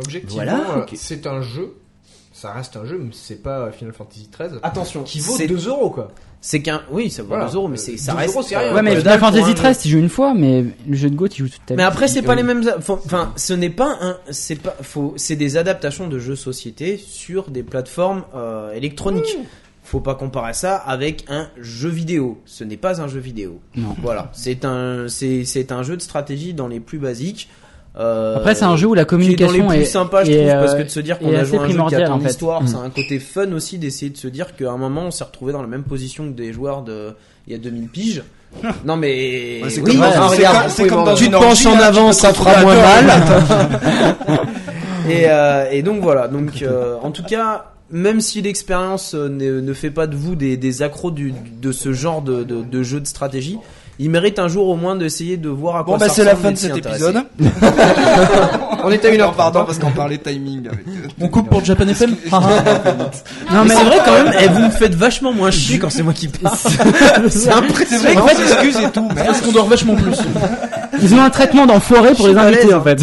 [0.04, 1.74] Objectivement, Voilà, euh, c'est un jeu.
[2.32, 4.58] Ça reste un jeu, mais c'est pas Final Fantasy XIII.
[4.62, 6.08] Attention, Qui vaut c'est- 2 euros, quoi.
[6.42, 7.46] C'est qu'un, oui, ça vaut Voilà.
[7.46, 8.34] 2 euros, mais c'est, ça 2 reste.
[8.34, 8.74] euros, c'est rien.
[8.74, 9.54] Ouais, mais Final Fantasy.
[9.54, 11.78] 13, tu joues une fois, mais le jeu de Go, tu joues toute ta vie.
[11.78, 12.62] Mais après, c'est pas Euh, les mêmes.
[12.78, 14.18] Enfin, ce n'est pas un.
[14.30, 14.76] C'est pas.
[14.82, 15.14] Faut.
[15.16, 19.38] C'est des adaptations de jeux société sur des plateformes euh, électroniques.
[19.88, 22.40] Faut pas comparer ça avec un jeu vidéo.
[22.44, 23.60] Ce n'est pas un jeu vidéo.
[23.76, 23.94] Non.
[24.02, 24.30] Voilà.
[24.32, 25.06] C'est un.
[25.08, 27.48] C'est c'est un jeu de stratégie dans les plus basiques.
[27.98, 30.24] Euh, Après, c'est un jeu où la qui est dans communication les plus est, sympas,
[30.24, 31.68] je est, trouve, parce euh, que de se dire qu'on est a assez joué un
[31.68, 32.26] jeu qui a en fait.
[32.26, 32.66] d'histoire, Mm.
[32.66, 35.52] c'est un côté fun aussi d'essayer de se dire qu'à un moment on s'est retrouvé
[35.54, 37.14] dans la même position que des joueurs de
[37.46, 38.22] il y a 2000 piges.
[38.84, 41.36] Non mais Ouais, c'est oui, comme- ah, c'est regarde, comme- c'est comme dans tu te
[41.36, 43.06] penches en avant, ça fera moins mal.
[45.08, 46.28] et, euh, et donc voilà.
[46.28, 50.34] Donc euh, en tout cas, même si l'expérience euh, ne, ne fait pas de vous
[50.34, 53.58] des, des accros du, de ce genre de, de, de jeu de stratégie,
[53.98, 56.36] il mérite un jour au moins d'essayer de voir à quoi Bon, bah, c'est la
[56.36, 57.22] fin de cet épisode.
[58.84, 60.86] On était à une heure, pardon, parce qu'on parlait timing avec.
[60.86, 64.60] euh, On coupe pour Japan FM Non, Non mais c'est vrai quand même, et vous
[64.60, 66.54] me faites vachement moins chier quand c'est moi qui parle.
[67.30, 69.08] c'est vrai qu'on s'excuse et tout.
[69.14, 70.18] Parce qu'on dort vachement plus.
[71.02, 73.00] Ils ont un traitement d'enfoiré pour les invités, en fait.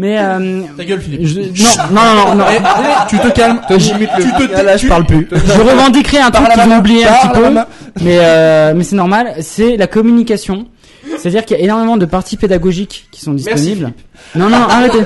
[0.00, 1.26] Mais, euh, Ta gueule, Philippe.
[1.26, 1.40] je-
[1.92, 2.44] non, non, non, non.
[2.50, 3.60] Eh, eh, tu te calmes.
[3.68, 5.28] Tu te Ah, là, je parle plus.
[5.30, 7.50] Je revendiquerai un truc qu'ils ont oublié un petit peu,
[8.02, 9.34] mais euh, mais c'est normal.
[9.40, 10.66] C'est la communication.
[11.18, 13.92] C'est-à-dire qu'il y a énormément de parties pédagogiques qui sont disponibles.
[14.34, 15.00] non, non, arrêtez.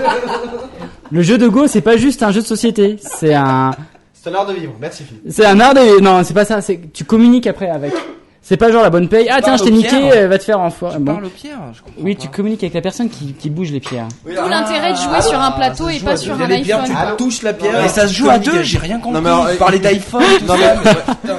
[1.10, 2.96] Le jeu de Go, c'est pas juste un jeu de société.
[3.00, 3.72] C'est un,
[4.12, 4.72] C'est un art de vivre.
[4.80, 5.22] Merci, Philippe.
[5.28, 6.60] c'est un art de, non, c'est pas ça.
[6.60, 7.92] C'est tu communiques après avec.
[8.46, 9.26] C'est pas genre la bonne paye.
[9.30, 10.90] Ah tiens, je t'ai niqué, euh, va te faire en fois.
[10.92, 11.12] Tu Bon.
[11.14, 12.20] parles aux pierres, je comprends Oui, pas.
[12.20, 14.06] tu communiques avec la personne qui, qui bouge les pierres.
[14.22, 16.96] Tout l'intérêt de jouer sur un plateau et pas sur un Les pierres, iPhone.
[17.16, 17.72] tu touches la pierre.
[17.80, 19.14] Mais ça se joue à deux, j'ai rien compris.
[19.14, 21.30] Non, mais alors, Vous parlez d'iPhone, Non, mais- mais-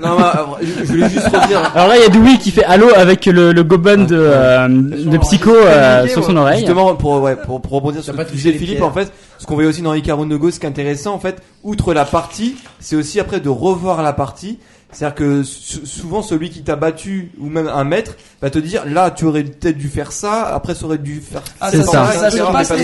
[0.00, 1.70] Non, mais, alors, je, je voulais juste revenir.
[1.74, 4.68] Alors là, il y a Dewey qui fait allô avec le, le goban de, euh,
[4.68, 6.60] de Psycho euh, sur son oreille.
[6.60, 9.52] Justement, pour, ouais, pour, pour rebondir sur ce que disait Philippe, en fait, ce qu'on
[9.54, 12.56] voyait aussi dans Ikaru no Go, ce qui est intéressant, en fait, outre la partie,
[12.80, 14.58] c'est aussi après de revoir la partie.
[14.90, 18.84] C'est-à-dire que sou- souvent celui qui t'a battu ou même un maître va te dire
[18.86, 22.06] là tu aurais peut-être dû faire ça, après ça aurait dû faire Ah, C'est ça,
[22.06, 22.30] ça.
[22.30, 22.74] ça, ça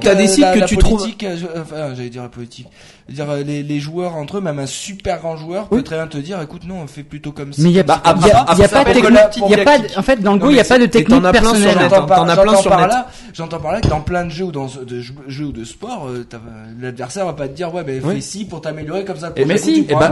[0.00, 2.66] T'as des euh, sites que tu trouves- euh, Enfin, j'allais dire la politique.
[3.08, 5.82] Je veux dire, euh, les, les joueurs entre eux, même un super grand joueur peut
[5.82, 7.60] très bien te dire, écoute, non, on fait plutôt comme ça.
[7.60, 9.18] Mais il y a, Bah, pas de technique.
[9.48, 10.86] Il y a pas, en fait, dans le Go, il y a mais pas de
[10.86, 11.76] technique as plein sur personnelle.
[11.76, 12.88] Net, J'entends par, T'en as plein sur net.
[12.88, 15.64] là, j'entends par là que dans plein de jeux ou dans de jeux, ou de
[15.64, 16.38] sport, euh, t'as-
[16.80, 18.14] l'adversaire va pas te dire ouais mais Oui.
[18.16, 19.32] fais ci pour t'améliorer comme ça.
[19.34, 20.08] Et mais si, et pourras-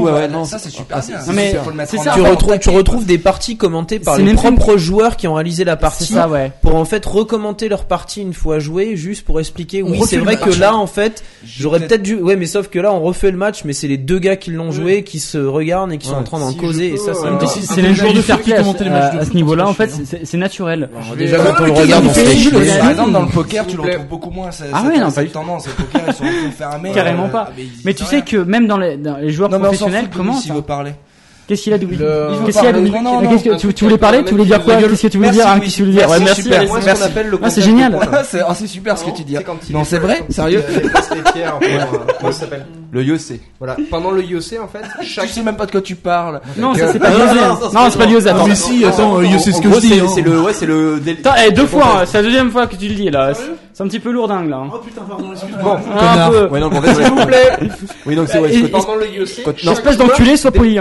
[0.00, 0.18] ouais, oui.
[0.18, 1.20] ouais, non, ça c'est super ah, bien.
[1.20, 2.24] Ça, mais faut le mettre c'est en ça, avant.
[2.24, 5.34] tu retrouves, tu retrouves des parties commentées par C'est les même propres joueurs qui ont
[5.34, 6.52] réalisé la C'est partie ça, ouais.
[6.62, 10.16] pour en fait recommenter leur partie une fois jouée juste pour expliquer oui refait c'est
[10.16, 10.44] le vrai match.
[10.44, 13.30] que là en fait j'aurais peut-être- peut-être dû ouais mais sauf que là on refait
[13.30, 16.08] le match mais c'est les deux gars qui l'ont joué qui se regardent et qui
[16.08, 17.82] sont en train d'en Si causer je et ça peux, c'est euh, un- C'est- un
[17.82, 19.24] les le joueurs de de fair qui play à, commentait les matchs de à ce
[19.26, 19.66] foot, niveau-là.
[19.68, 20.88] En fait, c'est c'est naturel.
[21.16, 22.50] Déjà quand on le regarde on se fait chier.
[22.78, 24.50] Par exemple, dans le poker, tu le retrouves beaucoup moins.
[24.50, 25.38] ça- Ah ouais, non, pas cette du tout.
[25.38, 25.66] tendance.
[25.66, 26.92] Les poker, ils sont un peu fermés.
[26.92, 27.48] Carrément euh, pas.
[27.50, 29.87] ah, Mais tu sais que même dans les, dans les joueurs Non, mais on s'en
[30.10, 30.92] comment Denis, s'il veut parler.
[31.48, 33.84] Qu'est-ce qu'il a Doubi Le- Qu'est-ce qu'il a non, Ah, non, qu'est-ce que- tu, tu
[33.84, 34.22] voulais parler?
[34.22, 34.76] Tu voulais dire quoi?
[34.76, 34.90] gueule.
[34.90, 35.46] Qu'est-ce que tu voulais dire?
[35.48, 35.58] Ah.
[35.58, 36.08] Qu'est-ce que tu voulais dire?
[36.08, 37.08] Merci, Ouais, merci.
[37.42, 37.98] Ah, c'est génial.
[38.24, 39.36] c'est ah, super ce que tu dis.
[39.70, 40.24] Non, c'est vrai?
[40.28, 40.62] Sérieux?
[40.68, 40.88] Euh,
[42.20, 42.66] comment ça s'appelle?
[42.90, 43.40] Le Yosé.
[43.58, 46.40] Voilà, pendant le IOC en fait, Je chaque sais même pas de quoi tu parles.
[46.56, 47.26] Non, ça c'est pas Non, non,
[47.90, 48.06] c'est pas.
[48.06, 48.46] Ah, Attends.
[48.46, 49.88] mais si, attends, euh, c'est ce que je dis.
[49.88, 50.06] c'est hein.
[50.14, 51.00] c'est le, ouais, c'est le.
[51.20, 53.32] Attends, eh, deux fois, c'est la deuxième fois que tu le dis là.
[53.74, 54.62] C'est un petit peu lourdingue là.
[54.72, 55.62] Oh putain, pardon, excuse-moi.
[55.62, 56.46] Bon, Ah, un peu.
[56.48, 57.50] Ouais, non, s'il vous plaît,
[58.06, 60.80] Oui, donc c'est, ouais, pendant le IOC, Espèce d'enculé, sois poli.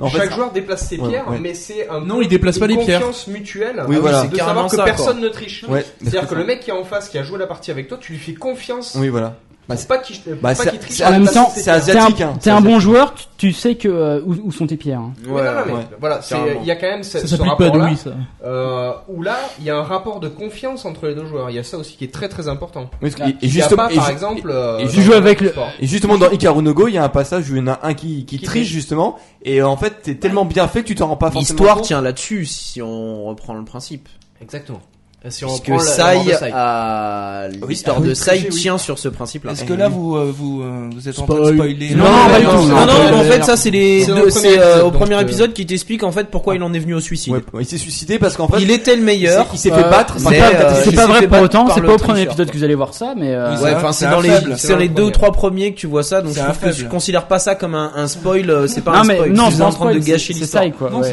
[0.00, 1.38] En fait, chaque joueur déplace ses pierres, ouais.
[1.40, 3.00] mais c'est un Non, peu il déplace pas une les pierres.
[3.00, 3.82] confiance mutuelle.
[3.88, 4.24] Oui, voilà.
[4.26, 5.64] de savoir que ça, personne ne triche.
[5.68, 7.88] Ouais, C'est-à-dire que le mec qui est en face, qui a joué la partie avec
[7.88, 8.96] toi, tu lui fais confiance.
[8.98, 9.36] Oui, voilà.
[9.68, 10.80] Bah, c'est- pas pour bah, pas triche.
[10.88, 12.34] c'est En même temps, c'est T'es un, asiatique, hein.
[12.40, 14.98] t'es un bon joueur, tu, tu sais que euh, où, où sont tes pierres.
[15.00, 15.12] hein.
[15.26, 15.86] Ouais, non, non, mais ouais.
[16.00, 16.20] voilà,
[16.60, 17.86] il y a quand même ce, ce s'applique pas à rapport-là.
[17.86, 18.10] Dewey, ça.
[18.44, 21.48] Euh, où là, il y a un rapport de confiance entre les deux joueurs.
[21.50, 22.90] Il y a ça aussi qui est très très important.
[23.02, 23.10] Ah, et,
[23.42, 25.68] Il y a justement, par exemple, euh, et tu avec le- sport.
[25.78, 27.68] Et justement dans Ikaru no Go, il y a un passage où il y en
[27.68, 28.68] a un qui, qui Qui triche triche.
[28.72, 31.80] justement, et en fait c'est tellement bien fait que tu t'en rends pas forcément L'histoire
[31.82, 34.08] tient là-dessus si on reprend le principe.
[34.40, 34.80] Exactement.
[35.28, 36.16] Si on Parce que Sai,
[36.52, 37.46] a...
[37.68, 39.52] l'histoire ah oui, de Sai tient sur ce principe-là.
[39.52, 41.54] Est-ce que là vous euh, vous euh, vous êtes en train de Spoil.
[41.54, 43.10] spoiler Non, pas du non, tout, non, non.
[43.12, 46.10] non, en fait, ça c'est les, c'est euh, au premier euh, épisode qui t'explique en
[46.10, 47.34] fait pourquoi il en est venu au suicide.
[47.58, 49.46] Il s'est suicidé parce qu'en fait Il était le meilleur.
[49.52, 50.16] il s'est fait battre.
[50.18, 53.14] C'est pas, vrai pour autant, c'est pas au premier épisode que vous allez voir ça,
[53.16, 55.86] mais euh, Ouais, C'est enfin dans les, c'est les deux ou trois premiers que tu
[55.86, 56.74] vois ça, donc je un trouve que faible.
[56.76, 58.68] je considère pas ça comme un, spoil.
[58.68, 59.32] C'est pas un spoil.
[59.32, 60.64] non, c'est en train de gâcher c'est l'histoire.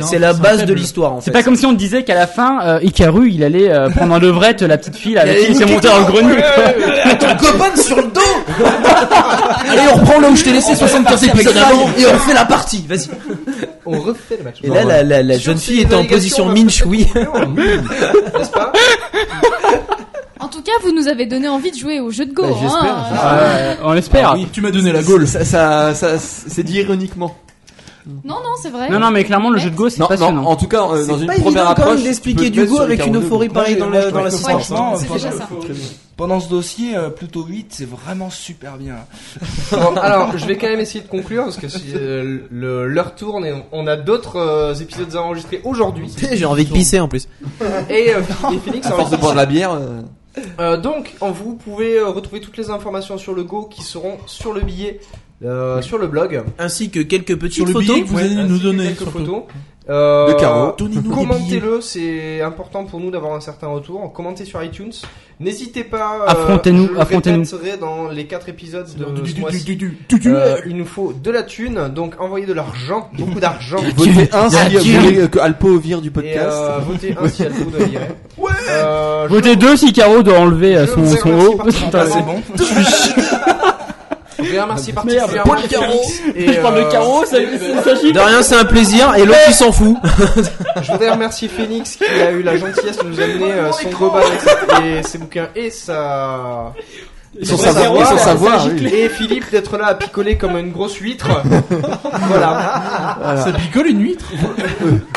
[0.02, 1.32] c'est la base de l'histoire en C'est fait.
[1.32, 3.70] pas comme si on te disait qu'à la fin, euh, Ikaru, il allait
[4.00, 6.36] prendre en levrette la petite fille là, qui il s'est allait monté dans le grenier.
[7.20, 8.22] Ton copain sur le dos
[9.70, 11.90] Allez, on reprend là où je t'ai laissé 75 épisodes avant.
[11.98, 12.86] et on refait la partie.
[12.88, 13.10] Vas-y.
[13.86, 14.56] On refait le match.
[14.64, 17.06] Et là, la, la, la jeune fille était en position minch, oui.
[17.14, 17.82] conclure.
[18.38, 18.72] N'est-ce pas
[20.40, 22.44] En tout cas, vous nous avez donné envie de jouer au jeu de Go.
[22.44, 23.38] Bah, hein.
[23.38, 24.34] Ouais, on l'espère.
[24.36, 25.28] Oui, tu m'as donné la gaule.
[25.28, 27.36] Ça, ça, ça- c'est dit ironiquement.
[28.24, 28.90] Non, non, c'est vrai.
[28.90, 30.42] Non, non, mais clairement, le jeu de Go, c'est Non, passionnant.
[30.44, 32.50] non, en tout cas, euh, dans une pas première quand approche, même tu d'expliquer peux
[32.52, 34.72] du te go mettre avec sur une euphorie pareille dans le- dans l'assistance.
[35.00, 35.48] C'est déjà ça.
[36.18, 38.96] pendant ce dossier, euh, plutôt 8, c'est vraiment super bien.
[39.72, 43.16] Bon, alors, je vais quand même essayer de conclure parce que si, euh, le- l'heure
[43.16, 46.12] tourne et on a d'autres euh, épisodes à enregistrer aujourd'hui.
[46.34, 47.28] J'ai envie de pisser en plus.
[47.90, 48.20] Et, euh,
[48.52, 50.02] et Phoenix À force de envie boire de la bière, euh,
[50.60, 54.18] Euh, donc, en- vous pouvez euh, retrouver toutes les informations sur le Go qui seront
[54.26, 55.00] sur le billet,
[55.46, 56.44] euh, sur le blog.
[56.58, 57.88] Ainsi que quelques Sur petites le photos.
[57.88, 58.84] billet que vous allez ainsi nous que donner.
[58.86, 59.20] quelques surtout.
[59.20, 59.44] photos.
[59.90, 60.76] Euh, Le carreau.
[61.12, 64.14] Commentez-le, c'est important pour nous d'avoir un certain retour.
[64.14, 64.92] Commentez sur iTunes.
[65.40, 66.18] N'hésitez pas.
[66.22, 67.44] euh, Affrontez-nous, le affrontez-nous.
[67.82, 69.64] dans les quatre épisodes de Du- ce du- mois-ci.
[69.64, 73.10] du- du- du- du- Euh, il nous faut de la thune, donc envoyez de l'argent,
[73.18, 73.78] beaucoup d'argent.
[73.96, 76.58] votez un si vous voulez que Alpo vire du Et podcast.
[76.60, 78.08] euh, votez un si vous doit virer.
[78.70, 81.60] Euh, je- Votez deux si Caro doit enlever euh, son, son haut.
[81.94, 82.42] Ah, c'est bon.
[84.42, 87.38] Je vais remercier particulièrement Félix et, Je parle de euh, Caro, ça,
[87.84, 88.12] ça chie.
[88.12, 89.16] De rien, c'est un plaisir.
[89.16, 89.98] Et l'autre, il s'en fout.
[90.82, 94.24] Je voudrais remercier Phoenix qui a eu la gentillesse de nous amener euh, son global
[94.84, 96.74] et ses bouquins et sa.
[97.44, 98.88] Son savoir, son savoir, oui.
[98.88, 101.28] Et Philippe d'être là à picoler comme une grosse huître.
[102.28, 103.38] voilà.
[103.38, 104.26] Ça picole une huître.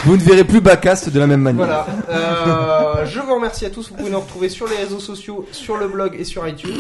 [0.05, 1.65] Vous ne verrez plus Bacast de la même manière.
[1.65, 1.87] Voilà.
[2.11, 3.89] Euh, je vous remercie à tous.
[3.89, 6.77] Vous pouvez nous retrouver sur les réseaux sociaux, sur le blog et sur iTunes.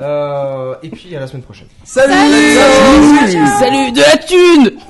[0.00, 1.68] Euh, et puis à la semaine prochaine.
[1.84, 4.80] Salut Salut, Salut, Salut de la thune